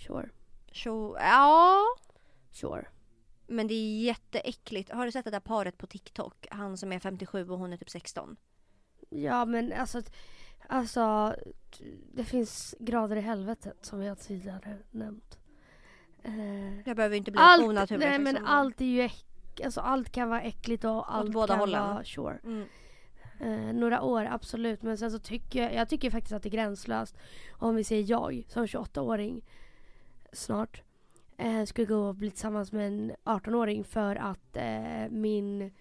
Sure. 0.07 0.29
Så, 0.71 1.17
ja. 1.19 1.83
Sure. 2.51 2.85
Men 3.47 3.67
det 3.67 3.73
är 3.73 3.99
jätteäckligt. 4.03 4.91
Har 4.91 5.05
du 5.05 5.11
sett 5.11 5.25
det 5.25 5.31
där 5.31 5.39
paret 5.39 5.77
på 5.77 5.87
TikTok? 5.87 6.47
Han 6.51 6.77
som 6.77 6.91
är 6.91 6.99
57 6.99 7.49
och 7.49 7.59
hon 7.59 7.73
är 7.73 7.77
typ 7.77 7.89
16. 7.89 8.37
Ja 9.09 9.45
men 9.45 9.73
alltså, 9.73 10.01
alltså 10.67 11.35
det 12.13 12.23
finns 12.23 12.75
grader 12.79 13.15
i 13.15 13.21
helvetet 13.21 13.85
som 13.85 14.01
jag 14.03 14.19
tidigare 14.19 14.77
nämnt. 14.91 15.37
Eh, 16.23 16.79
Jag 16.87 16.95
behöver 16.95 17.15
inte 17.15 17.31
bli 17.31 17.41
allt, 17.41 17.63
onaturlig. 17.63 18.05
nej 18.07 18.19
men 18.19 18.33
liksom. 18.33 18.45
allt 18.49 18.81
är 18.81 18.85
ju 18.85 19.01
äck, 19.01 19.25
alltså 19.63 19.81
allt 19.81 20.09
kan 20.11 20.29
vara 20.29 20.41
äckligt 20.41 20.83
och 20.83 21.15
allt 21.15 21.31
båda 21.31 21.47
kan 21.53 21.59
hållen. 21.59 21.83
vara 21.93 22.03
sure. 22.03 22.39
Mm. 22.43 22.67
Eh, 23.39 23.73
några 23.73 24.01
år 24.01 24.25
absolut 24.25 24.81
men 24.81 24.97
sen 24.97 25.11
så 25.11 25.19
tycker 25.19 25.61
jag, 25.63 25.73
jag 25.73 25.89
tycker 25.89 26.11
faktiskt 26.11 26.33
att 26.33 26.43
det 26.43 26.49
är 26.49 26.51
gränslöst 26.51 27.17
om 27.51 27.75
vi 27.75 27.83
säger 27.83 28.09
jag 28.09 28.43
som 28.47 28.65
28-åring 28.65 29.41
snart 30.33 30.81
eh, 31.37 31.63
skulle 31.65 31.87
gå 31.87 31.97
och 32.07 32.15
bli 32.15 32.29
tillsammans 32.29 32.71
med 32.71 32.87
en 32.87 33.11
18-åring 33.23 33.83
för 33.83 34.15
att 34.15 34.57
eh, 34.57 35.09
min 35.09 35.71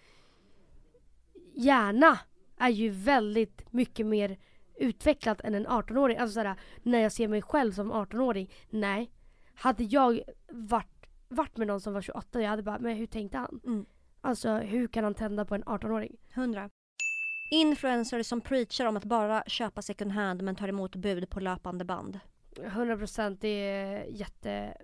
hjärna 1.55 2.18
är 2.59 2.68
ju 2.68 2.89
väldigt 2.91 3.72
mycket 3.72 4.07
mer 4.07 4.39
utvecklad 4.77 5.41
än 5.45 5.55
en 5.55 5.66
18-åring. 5.66 6.18
Alltså 6.18 6.35
såhär, 6.35 6.57
när 6.83 6.99
jag 6.99 7.12
ser 7.12 7.29
mig 7.29 7.43
själv 7.43 7.72
som 7.72 7.93
18-åring, 7.93 8.51
nej. 8.70 9.11
Hade 9.55 9.85
jag 9.85 10.20
varit, 10.49 11.07
varit 11.29 11.57
med 11.57 11.66
någon 11.66 11.81
som 11.81 11.93
var 11.93 12.03
28, 12.03 12.41
jag 12.41 12.51
hade 12.51 12.62
bara, 12.62 12.79
men 12.79 12.97
hur 12.97 13.07
tänkte 13.07 13.39
han? 13.39 13.61
Mm. 13.64 13.87
Alltså 14.20 14.55
hur 14.55 14.89
kan 14.89 15.05
han 15.05 15.14
tända 15.14 15.45
på 15.45 15.55
en 15.55 15.64
18-åring? 15.64 16.16
100. 16.35 16.70
Influencers 17.51 18.27
som 18.27 18.41
preachar 18.41 18.87
om 18.87 18.97
att 18.97 19.05
bara 19.05 19.43
köpa 19.47 19.83
second 19.83 20.12
hand 20.12 20.43
men 20.43 20.57
tar 20.57 20.68
emot 20.68 20.97
bud 20.97 21.31
på 21.31 21.41
löpande 21.41 21.85
band. 21.85 22.20
100% 22.57 23.39
det 23.41 23.49
är 23.49 24.05
jätte 24.05 24.77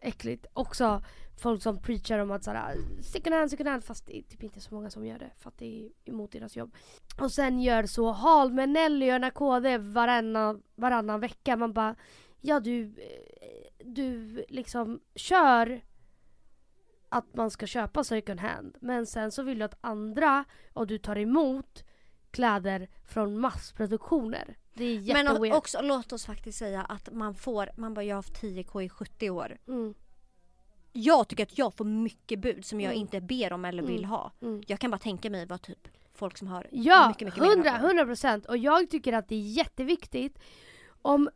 äckligt. 0.00 0.46
Också 0.52 1.02
folk 1.36 1.62
som 1.62 1.82
preachar 1.82 2.18
om 2.18 2.30
att 2.30 2.44
såhär, 2.44 2.76
second 3.02 3.34
hand, 3.34 3.50
second 3.50 3.68
hand 3.68 3.84
fast 3.84 4.06
det 4.06 4.18
är 4.18 4.22
typ 4.22 4.42
inte 4.42 4.60
så 4.60 4.74
många 4.74 4.90
som 4.90 5.06
gör 5.06 5.18
det 5.18 5.30
för 5.38 5.48
att 5.48 5.58
det 5.58 5.84
är 5.84 5.90
emot 6.04 6.32
deras 6.32 6.56
jobb. 6.56 6.74
Och 7.20 7.32
sen 7.32 7.60
gör 7.60 7.86
så 7.86 8.12
hal 8.12 8.52
med 8.52 8.68
Nelly 8.68 9.12
och 9.12 9.20
Nakode 9.20 9.78
varannan, 9.78 10.62
varannan 10.74 11.20
vecka. 11.20 11.56
Man 11.56 11.72
bara, 11.72 11.96
ja 12.40 12.60
du, 12.60 12.82
eh, 12.84 13.84
du 13.84 14.44
liksom 14.48 15.00
kör 15.14 15.80
att 17.08 17.34
man 17.34 17.50
ska 17.50 17.66
köpa 17.66 18.04
second 18.04 18.40
hand. 18.40 18.76
Men 18.80 19.06
sen 19.06 19.30
så 19.30 19.42
vill 19.42 19.58
du 19.58 19.64
att 19.64 19.78
andra, 19.80 20.44
och 20.72 20.86
du 20.86 20.98
tar 20.98 21.18
emot 21.18 21.84
kläder 22.36 22.88
från 23.04 23.38
massproduktioner. 23.38 24.56
Det 24.74 24.84
är 24.84 24.96
Men 24.96 25.04
jätteweird. 25.26 25.52
o- 25.54 25.56
också 25.56 25.78
låt 25.82 26.12
oss 26.12 26.26
faktiskt 26.26 26.58
säga 26.58 26.82
att 26.82 27.08
man 27.12 27.34
får, 27.34 27.70
man 27.76 27.94
bara 27.94 28.04
jag 28.04 28.16
har 28.16 28.18
haft 28.22 28.40
10k 28.42 28.82
i 28.82 28.88
70 28.88 29.30
år. 29.30 29.58
Mm, 29.68 29.94
Jag 30.92 31.28
tycker 31.28 31.42
att 31.42 31.58
jag 31.58 31.74
får 31.74 31.84
mycket 31.84 32.38
bud 32.38 32.64
som 32.64 32.80
jag 32.80 32.90
Mm. 32.92 33.00
inte 33.00 33.20
ber 33.20 33.52
om 33.52 33.64
eller 33.64 33.82
vill 33.82 33.98
Mm. 34.04 34.10
ha. 34.10 34.32
mm. 34.42 34.62
Jag 34.66 34.78
kan 34.80 34.90
bara 34.90 34.98
tänka 34.98 35.30
mig 35.30 35.46
vad 35.46 35.62
typ 35.62 35.88
folk 36.14 36.38
som 36.38 36.48
har 36.48 36.66
Ja, 36.72 37.08
mycket, 37.08 37.26
mycket 37.26 37.40
mer 37.42 37.48
100, 37.50 37.70
har. 37.70 37.78
100 37.88 38.04
procent. 38.04 38.46
Och 38.46 38.56
jag 38.56 38.90
tycker 38.90 39.12
att 39.12 39.28
det 39.28 39.34
är 39.34 39.40
jätteviktigt 39.40 40.38
om, 41.02 41.30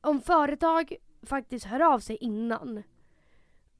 om 0.00 0.20
företag 0.20 0.94
faktiskt 1.22 1.66
hör 1.66 1.80
av 1.80 1.98
sig 2.00 2.16
innan 2.16 2.82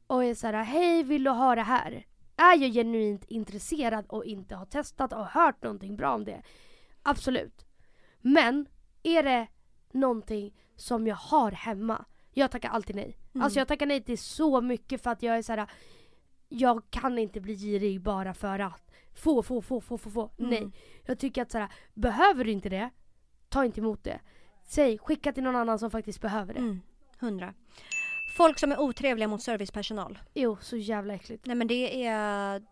och 0.06 0.24
är 0.24 0.34
såhär, 0.34 0.54
hej 0.64 1.02
vill 1.02 1.24
du 1.24 1.30
ha 1.30 1.54
det 1.54 1.62
här? 1.62 2.06
Är 2.36 2.58
jag 2.58 2.72
genuint 2.72 3.24
intresserad 3.24 4.06
och 4.08 4.24
inte 4.24 4.54
har 4.54 4.66
testat 4.66 5.12
och 5.12 5.26
hört 5.26 5.62
någonting 5.62 5.96
bra 5.96 6.14
om 6.14 6.24
det? 6.24 6.42
Absolut. 7.02 7.66
Men 8.20 8.66
är 9.02 9.22
det 9.22 9.46
någonting 9.92 10.54
som 10.76 11.06
jag 11.06 11.16
har 11.16 11.52
hemma? 11.52 12.04
Jag 12.32 12.50
tackar 12.50 12.68
alltid 12.68 12.96
nej. 12.96 13.18
Mm. 13.34 13.44
Alltså 13.44 13.58
jag 13.58 13.68
tackar 13.68 13.86
nej 13.86 14.02
till 14.02 14.18
så 14.18 14.60
mycket 14.60 15.02
för 15.02 15.10
att 15.10 15.22
jag 15.22 15.36
är 15.36 15.42
såhär, 15.42 15.70
jag 16.48 16.82
kan 16.90 17.18
inte 17.18 17.40
bli 17.40 17.54
girig 17.56 18.00
bara 18.00 18.34
för 18.34 18.58
att 18.58 18.92
få, 19.14 19.42
få, 19.42 19.62
få, 19.62 19.80
få, 19.80 19.98
få, 19.98 20.10
få. 20.10 20.30
Mm. 20.38 20.50
Nej. 20.50 20.70
Jag 21.06 21.18
tycker 21.18 21.42
att 21.42 21.50
såhär, 21.50 21.72
behöver 21.94 22.44
du 22.44 22.50
inte 22.50 22.68
det, 22.68 22.90
ta 23.48 23.64
inte 23.64 23.80
emot 23.80 24.04
det. 24.04 24.20
Säg, 24.64 24.98
skicka 24.98 25.32
till 25.32 25.42
någon 25.42 25.56
annan 25.56 25.78
som 25.78 25.90
faktiskt 25.90 26.20
behöver 26.20 26.54
det. 26.54 26.60
Mm. 26.60 26.80
100. 27.20 27.54
Folk 28.32 28.58
som 28.58 28.72
är 28.72 28.80
otrevliga 28.80 29.28
mot 29.28 29.42
servicepersonal. 29.42 30.18
Jo, 30.34 30.56
så 30.60 30.76
jävla 30.76 31.14
äckligt. 31.14 31.46
Nej 31.46 31.56
men 31.56 31.66
det 31.66 32.06
är 32.06 32.62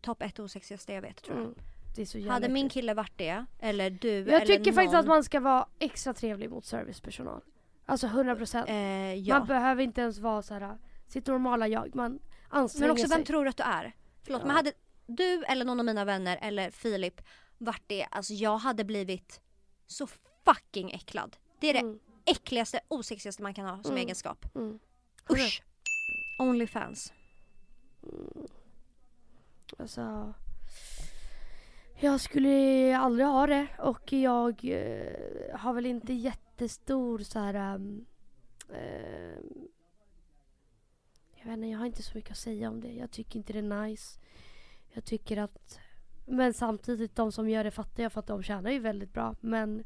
topp 0.00 0.22
ett 0.22 0.38
osexigaste 0.38 0.92
jag 0.92 1.02
vet 1.02 1.22
tror 1.22 1.36
jag. 1.36 1.44
Mm. 1.46 1.58
Det 1.96 2.02
är 2.02 2.06
så 2.06 2.18
jävla 2.18 2.32
Hade 2.32 2.48
min 2.48 2.68
kille 2.68 2.94
varit 2.94 3.12
det, 3.18 3.44
eller 3.58 3.90
du 3.90 4.08
Jag 4.18 4.28
eller 4.28 4.46
tycker 4.46 4.64
någon, 4.64 4.74
faktiskt 4.74 4.94
att 4.94 5.06
man 5.06 5.24
ska 5.24 5.40
vara 5.40 5.66
extra 5.78 6.14
trevlig 6.14 6.50
mot 6.50 6.64
servicepersonal. 6.66 7.40
Alltså 7.86 8.06
100%. 8.06 8.64
Eh, 8.68 9.14
ja. 9.14 9.38
Man 9.38 9.46
behöver 9.48 9.82
inte 9.82 10.00
ens 10.00 10.18
vara 10.18 10.42
så 10.42 10.54
här 10.54 10.78
sitt 11.06 11.26
normala 11.26 11.68
jag. 11.68 11.94
Man 11.94 12.18
anstränger 12.48 12.86
Men 12.86 12.90
också 12.92 13.08
sig. 13.08 13.16
vem 13.16 13.24
tror 13.24 13.44
du 13.44 13.50
att 13.50 13.56
du 13.56 13.62
är? 13.62 13.92
Förlåt 14.24 14.40
Ja. 14.40 14.46
men 14.46 14.56
hade 14.56 14.72
du 15.06 15.44
eller 15.44 15.64
någon 15.64 15.80
av 15.80 15.86
mina 15.86 16.04
vänner 16.04 16.38
eller 16.42 16.70
Filip 16.70 17.20
varit 17.58 17.82
det, 17.86 18.04
alltså 18.10 18.32
jag 18.34 18.58
hade 18.58 18.84
blivit 18.84 19.40
så 19.86 20.06
fucking 20.44 20.90
äcklad. 20.90 21.36
Det 21.60 21.68
är 21.68 21.72
det 21.72 21.78
Mm, 21.80 21.98
äckligaste, 22.24 22.80
osexigaste 22.88 23.42
man 23.42 23.54
kan 23.54 23.66
ha 23.66 23.82
som 23.82 23.90
Mm. 23.92 24.02
egenskap. 24.02 24.46
mm. 24.54 24.78
Usch! 25.30 25.62
Onlyfans. 26.38 27.12
Mm. 28.02 28.46
Alltså, 29.78 30.34
jag 32.00 32.20
skulle 32.20 32.96
aldrig 32.98 33.26
ha 33.26 33.46
det 33.46 33.66
och 33.78 34.12
jag 34.12 34.64
eh, 34.64 35.58
har 35.58 35.72
väl 35.72 35.86
inte 35.86 36.12
jättestor 36.12 37.18
så 37.18 37.38
här. 37.38 37.74
Um, 37.74 38.06
ehm, 38.72 38.76
eh, 38.76 39.38
jag 41.36 41.44
vet 41.44 41.56
inte, 41.56 41.66
jag 41.68 41.78
har 41.78 41.86
inte 41.86 42.02
så 42.02 42.12
mycket 42.14 42.30
att 42.30 42.36
säga 42.36 42.68
om 42.68 42.80
det. 42.80 42.92
Jag 42.92 43.10
tycker 43.10 43.38
inte 43.38 43.52
det 43.52 43.58
är 43.58 43.82
nice. 43.82 44.20
Jag 44.92 45.04
tycker 45.04 45.36
att, 45.36 45.78
men 46.26 46.54
samtidigt 46.54 47.16
de 47.16 47.32
som 47.32 47.48
gör 47.48 47.64
det 47.64 47.70
fattar 47.70 48.02
jag 48.02 48.12
för 48.12 48.20
att 48.20 48.26
de 48.26 48.42
tjänar 48.42 48.70
ju 48.70 48.78
väldigt 48.78 49.12
bra. 49.12 49.36
Men 49.40 49.84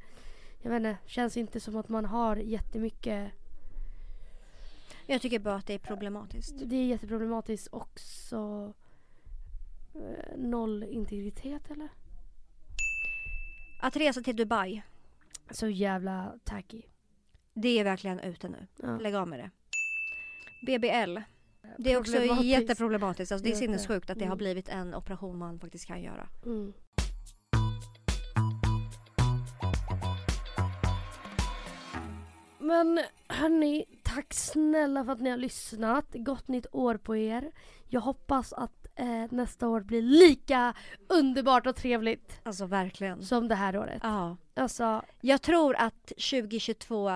jag 0.63 0.71
vet 0.71 0.77
inte, 0.77 0.97
känns 1.07 1.37
inte 1.37 1.61
som 1.61 1.77
att 1.77 1.89
man 1.89 2.05
har 2.05 2.37
jättemycket. 2.37 3.33
Jag 5.13 5.23
tycker 5.23 5.39
bara 5.39 5.55
att 5.55 5.67
det 5.67 5.75
är 5.75 5.79
problematiskt. 5.79 6.55
Det 6.65 6.77
är 6.77 6.85
jätteproblematiskt 6.87 7.69
också. 7.73 8.73
Eh, 9.95 10.37
noll 10.39 10.83
integritet 10.83 11.71
eller? 11.71 11.89
Att 13.83 13.97
resa 13.97 14.21
till 14.21 14.37
Dubai, 14.37 14.83
Så 15.51 15.69
jävla 15.69 16.35
tacky. 16.45 16.83
det 17.55 17.79
är 17.79 17.85
verkligen 17.85 18.21
ute 18.21 18.49
nu. 18.49 18.67
Ja. 18.83 18.99
Lägg 18.99 19.15
av 19.15 19.29
med 19.29 19.39
det. 19.39 19.51
BBL. 20.67 21.19
Det 21.79 21.93
är 21.93 21.99
också 22.01 22.13
Problematiskt. 22.13 22.47
jätteproblematiskt. 22.49 23.33
Alltså, 23.33 23.45
det 23.45 23.51
är 23.53 23.57
sinnessjukt 23.57 24.11
att 24.11 24.19
det 24.19 24.25
har 24.25 24.27
Mm. 24.33 24.39
blivit 24.39 24.69
en 24.69 24.95
operation 24.95 25.39
man 25.39 25.61
faktiskt 25.61 25.87
kan 25.87 26.03
göra. 26.03 26.29
Mm. 26.47 26.73
Men 32.59 33.01
hörni, 33.29 33.85
tack 34.15 34.35
snälla 34.35 35.05
för 35.05 35.13
att 35.13 35.21
ni 35.21 35.31
har 35.31 35.37
lyssnat. 35.37 36.05
Gott 36.15 36.49
nytt 36.49 36.67
år 36.73 36.95
på 36.97 37.17
er. 37.17 37.53
Jag 37.89 38.01
hoppas 38.01 38.53
att 38.53 38.87
eh, 38.95 39.25
nästa 39.31 39.69
år 39.69 39.81
blir 39.81 40.03
lika 40.03 40.75
underbart 41.09 41.67
och 41.67 41.77
trevligt 41.77 42.41
Alltså 42.43 42.67
verkligen. 42.67 43.23
som 43.23 43.49
det 43.49 43.55
här 43.55 43.77
året. 43.79 44.01
Ja. 44.03 44.37
Alltså, 44.55 45.03
Jag 45.21 45.43
tror 45.43 45.77
att 45.77 46.07
2022 46.07 47.11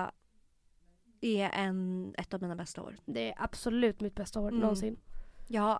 är 1.21 1.49
en, 1.53 2.13
ett 2.17 2.33
av 2.33 2.41
mina 2.41 2.55
bästa 2.55 2.81
år. 2.81 2.97
det 3.05 3.29
är 3.31 3.35
absolut 3.43 4.01
mitt 4.01 4.15
bästa 4.15 4.39
år 4.39 4.47
Mm. 4.49 4.59
någonsin. 4.61 4.99
Jag 5.47 5.61
har 5.61 5.79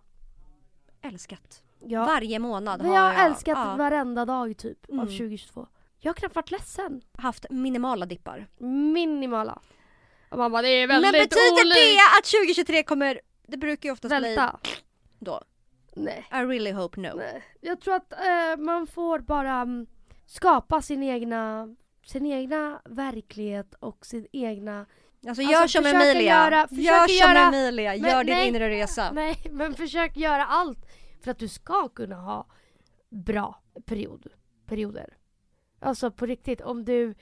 älskat. 1.01 1.63
Jag, 1.79 2.05
Varje 2.05 2.39
månad 2.39 2.77
men 2.81 2.87
har 2.89 2.95
jag 2.95 3.01
har 3.03 3.13
jag 3.13 3.25
älskat 3.25 3.57
ja, 3.57 3.75
varenda 3.75 4.25
dag 4.25 4.57
typ 4.57 4.89
Mm. 4.89 4.99
av 4.99 5.05
2022. 5.05 5.67
Jag 5.99 6.09
har 6.09 6.13
knappt 6.13 6.35
varit 6.35 6.51
ledsen. 6.51 7.01
haft 7.13 7.45
minimala 7.49 8.05
dippar. 8.05 8.47
Minimala. 8.93 9.61
Och 10.29 10.37
man 10.37 10.51
bara, 10.51 10.61
det 10.61 10.67
är 10.69 10.87
väldigt 10.87 11.11
Men 11.11 11.19
betyder 11.21 11.61
olikt. 11.65 11.75
det 11.75 11.97
att 12.19 12.25
2023 12.25 12.83
kommer, 12.83 13.21
det 13.47 13.57
brukar 13.57 13.89
ju 13.89 13.93
oftast 13.93 14.11
Välta. 14.11 14.59
bli 14.63 14.71
då. 15.19 15.41
Nej. 15.95 16.25
I 16.31 16.35
really 16.35 16.71
hope 16.71 16.99
no. 16.99 17.13
Nej. 17.15 17.43
Jag 17.61 17.81
tror 17.81 17.95
att 17.95 18.13
eh, 18.13 18.57
man 18.57 18.87
får 18.87 19.19
bara 19.19 19.53
mm, 19.53 19.87
skapa 20.25 20.81
sin 20.81 21.03
egna, 21.03 21.75
sin 22.05 22.25
egna 22.25 22.81
verklighet 22.85 23.73
och 23.79 24.05
sin 24.05 24.27
egna... 24.31 24.79
Alltså 25.27 25.41
Alltså, 25.41 25.41
gör 25.41 25.67
som 25.67 25.85
Emilia. 25.85 26.21
göra- 26.21 26.67
gör 26.71 27.07
som 27.07 27.15
göra- 27.27 27.47
Emilia, 27.47 27.91
Men 27.97 28.11
gör 28.11 28.23
din 28.23 28.35
nej. 28.35 28.47
inre 28.47 28.69
resa. 28.69 29.11
Nej, 29.11 29.41
men 29.51 29.73
försök 29.73 30.17
göra 30.17 30.45
allt 30.45 30.79
för 31.23 31.31
att 31.31 31.39
du 31.39 31.47
ska 31.47 31.87
kunna 31.89 32.15
ha 32.15 32.47
bra 33.09 33.61
period, 33.85 34.27
perioder. 34.65 35.17
Alltså 35.79 36.11
på 36.11 36.25
riktigt, 36.25 36.61
om 36.61 36.85
du 36.85 37.15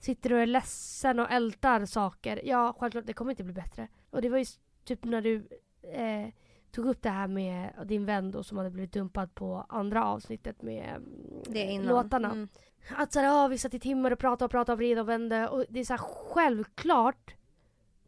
sitter 0.00 0.32
och 0.32 0.38
är 0.38 0.46
ledsen 0.46 1.18
och 1.18 1.30
ältar 1.30 1.86
saker, 1.86 2.40
ja 2.44 2.76
självklart 2.78 3.06
det 3.06 3.12
kommer 3.12 3.30
inte 3.30 3.44
bli 3.44 3.52
bättre. 3.52 3.88
Och 4.10 4.22
det 4.22 4.28
var 4.28 4.38
ju 4.38 4.44
typ 4.84 5.04
när 5.04 5.20
du 5.20 5.48
eh, 5.82 6.28
tog 6.70 6.86
upp 6.86 7.02
det 7.02 7.10
här 7.10 7.26
med 7.26 7.72
din 7.84 8.04
vän 8.04 8.30
då 8.30 8.42
som 8.42 8.58
hade 8.58 8.70
blivit 8.70 8.92
dumpad 8.92 9.34
på 9.34 9.66
andra 9.68 10.04
avsnittet 10.04 10.62
med 10.62 11.02
mm, 11.48 11.82
låtarna. 11.82 12.30
Mm. 12.30 12.48
Att 12.96 13.12
såhär, 13.12 13.26
ja 13.26 13.48
vi 13.48 13.58
satt 13.58 13.74
i 13.74 13.80
timmar 13.80 14.10
och 14.10 14.18
pratade 14.18 14.44
och 14.44 14.50
pratade 14.50 14.72
och 14.72 14.78
vred 14.78 14.98
och 14.98 15.08
vände 15.08 15.48
och 15.48 15.64
det 15.68 15.80
är 15.80 15.84
såhär 15.84 15.98
självklart 15.98 17.34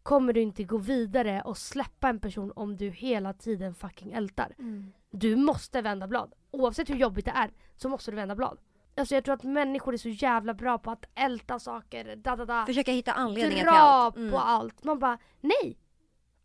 kommer 0.02 0.32
du 0.32 0.40
inte 0.40 0.64
gå 0.64 0.78
vidare 0.78 1.42
och 1.44 1.58
släppa 1.58 2.08
en 2.08 2.20
person 2.20 2.52
om 2.56 2.76
du 2.76 2.90
hela 2.90 3.32
tiden 3.32 3.74
fucking 3.74 4.12
ältar. 4.12 4.54
Mm. 4.58 4.92
Du 5.10 5.36
måste 5.36 5.82
vända 5.82 6.06
blad. 6.06 6.34
Oavsett 6.50 6.90
hur 6.90 6.96
jobbigt 6.96 7.24
det 7.24 7.30
är 7.30 7.50
så 7.76 7.88
måste 7.88 8.10
du 8.10 8.16
vända 8.16 8.34
blad. 8.34 8.58
Alltså 8.96 9.14
jag 9.14 9.24
tror 9.24 9.34
att 9.34 9.42
människor 9.42 9.94
är 9.94 9.98
så 9.98 10.08
jävla 10.08 10.54
bra 10.54 10.78
på 10.78 10.90
att 10.90 11.04
älta 11.14 11.58
saker, 11.58 12.16
da 12.16 12.36
da 12.36 12.44
da. 12.44 12.66
Försöka 12.66 12.92
hitta 12.92 13.12
anledningar 13.12 13.62
till 13.64 13.68
allt. 13.68 14.16
Mm. 14.16 14.30
på 14.30 14.38
allt. 14.38 14.84
Man 14.84 14.98
bara, 14.98 15.18
nej! 15.40 15.78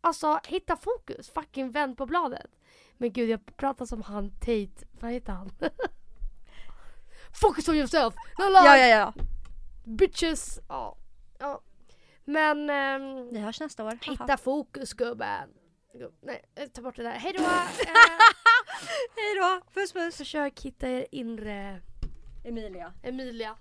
Alltså 0.00 0.40
hitta 0.46 0.76
fokus, 0.76 1.30
fucking 1.30 1.70
vänd 1.70 1.96
på 1.96 2.06
bladet. 2.06 2.50
Men 2.96 3.12
gud 3.12 3.28
jag 3.28 3.56
pratar 3.56 3.86
som 3.86 4.02
han 4.02 4.30
Tate, 4.30 4.86
vad 5.00 5.10
heter 5.12 5.32
han? 5.32 5.50
Focus 7.40 7.68
on 7.68 7.74
yourself! 7.76 8.14
No! 8.38 8.44
Ja, 8.44 8.76
ja, 8.76 8.86
ja. 8.86 9.12
Bitches! 9.84 10.60
Ja. 10.68 10.96
ja. 11.38 11.60
Men 12.24 12.70
ehm, 12.70 13.28
Vi 13.32 13.38
hörs 13.40 13.60
nästa 13.60 13.84
år. 13.84 13.98
Hitta 14.02 14.36
fokus 14.36 14.92
gubben. 14.92 15.48
Gubb- 15.94 16.18
Nej, 16.22 16.44
eh, 16.54 16.66
ta 16.68 16.82
bort 16.82 16.96
det 16.96 17.02
där. 17.02 17.10
Hejdå! 17.12 17.42
Eh, 18.80 19.16
Hej 19.16 19.34
då, 19.36 19.60
puss 19.74 19.92
puss. 19.92 20.16
försök 20.16 20.60
hitta 20.60 20.88
er 20.88 21.06
inre 21.12 21.80
Emilia. 22.48 22.94
Emilia. 23.04 23.56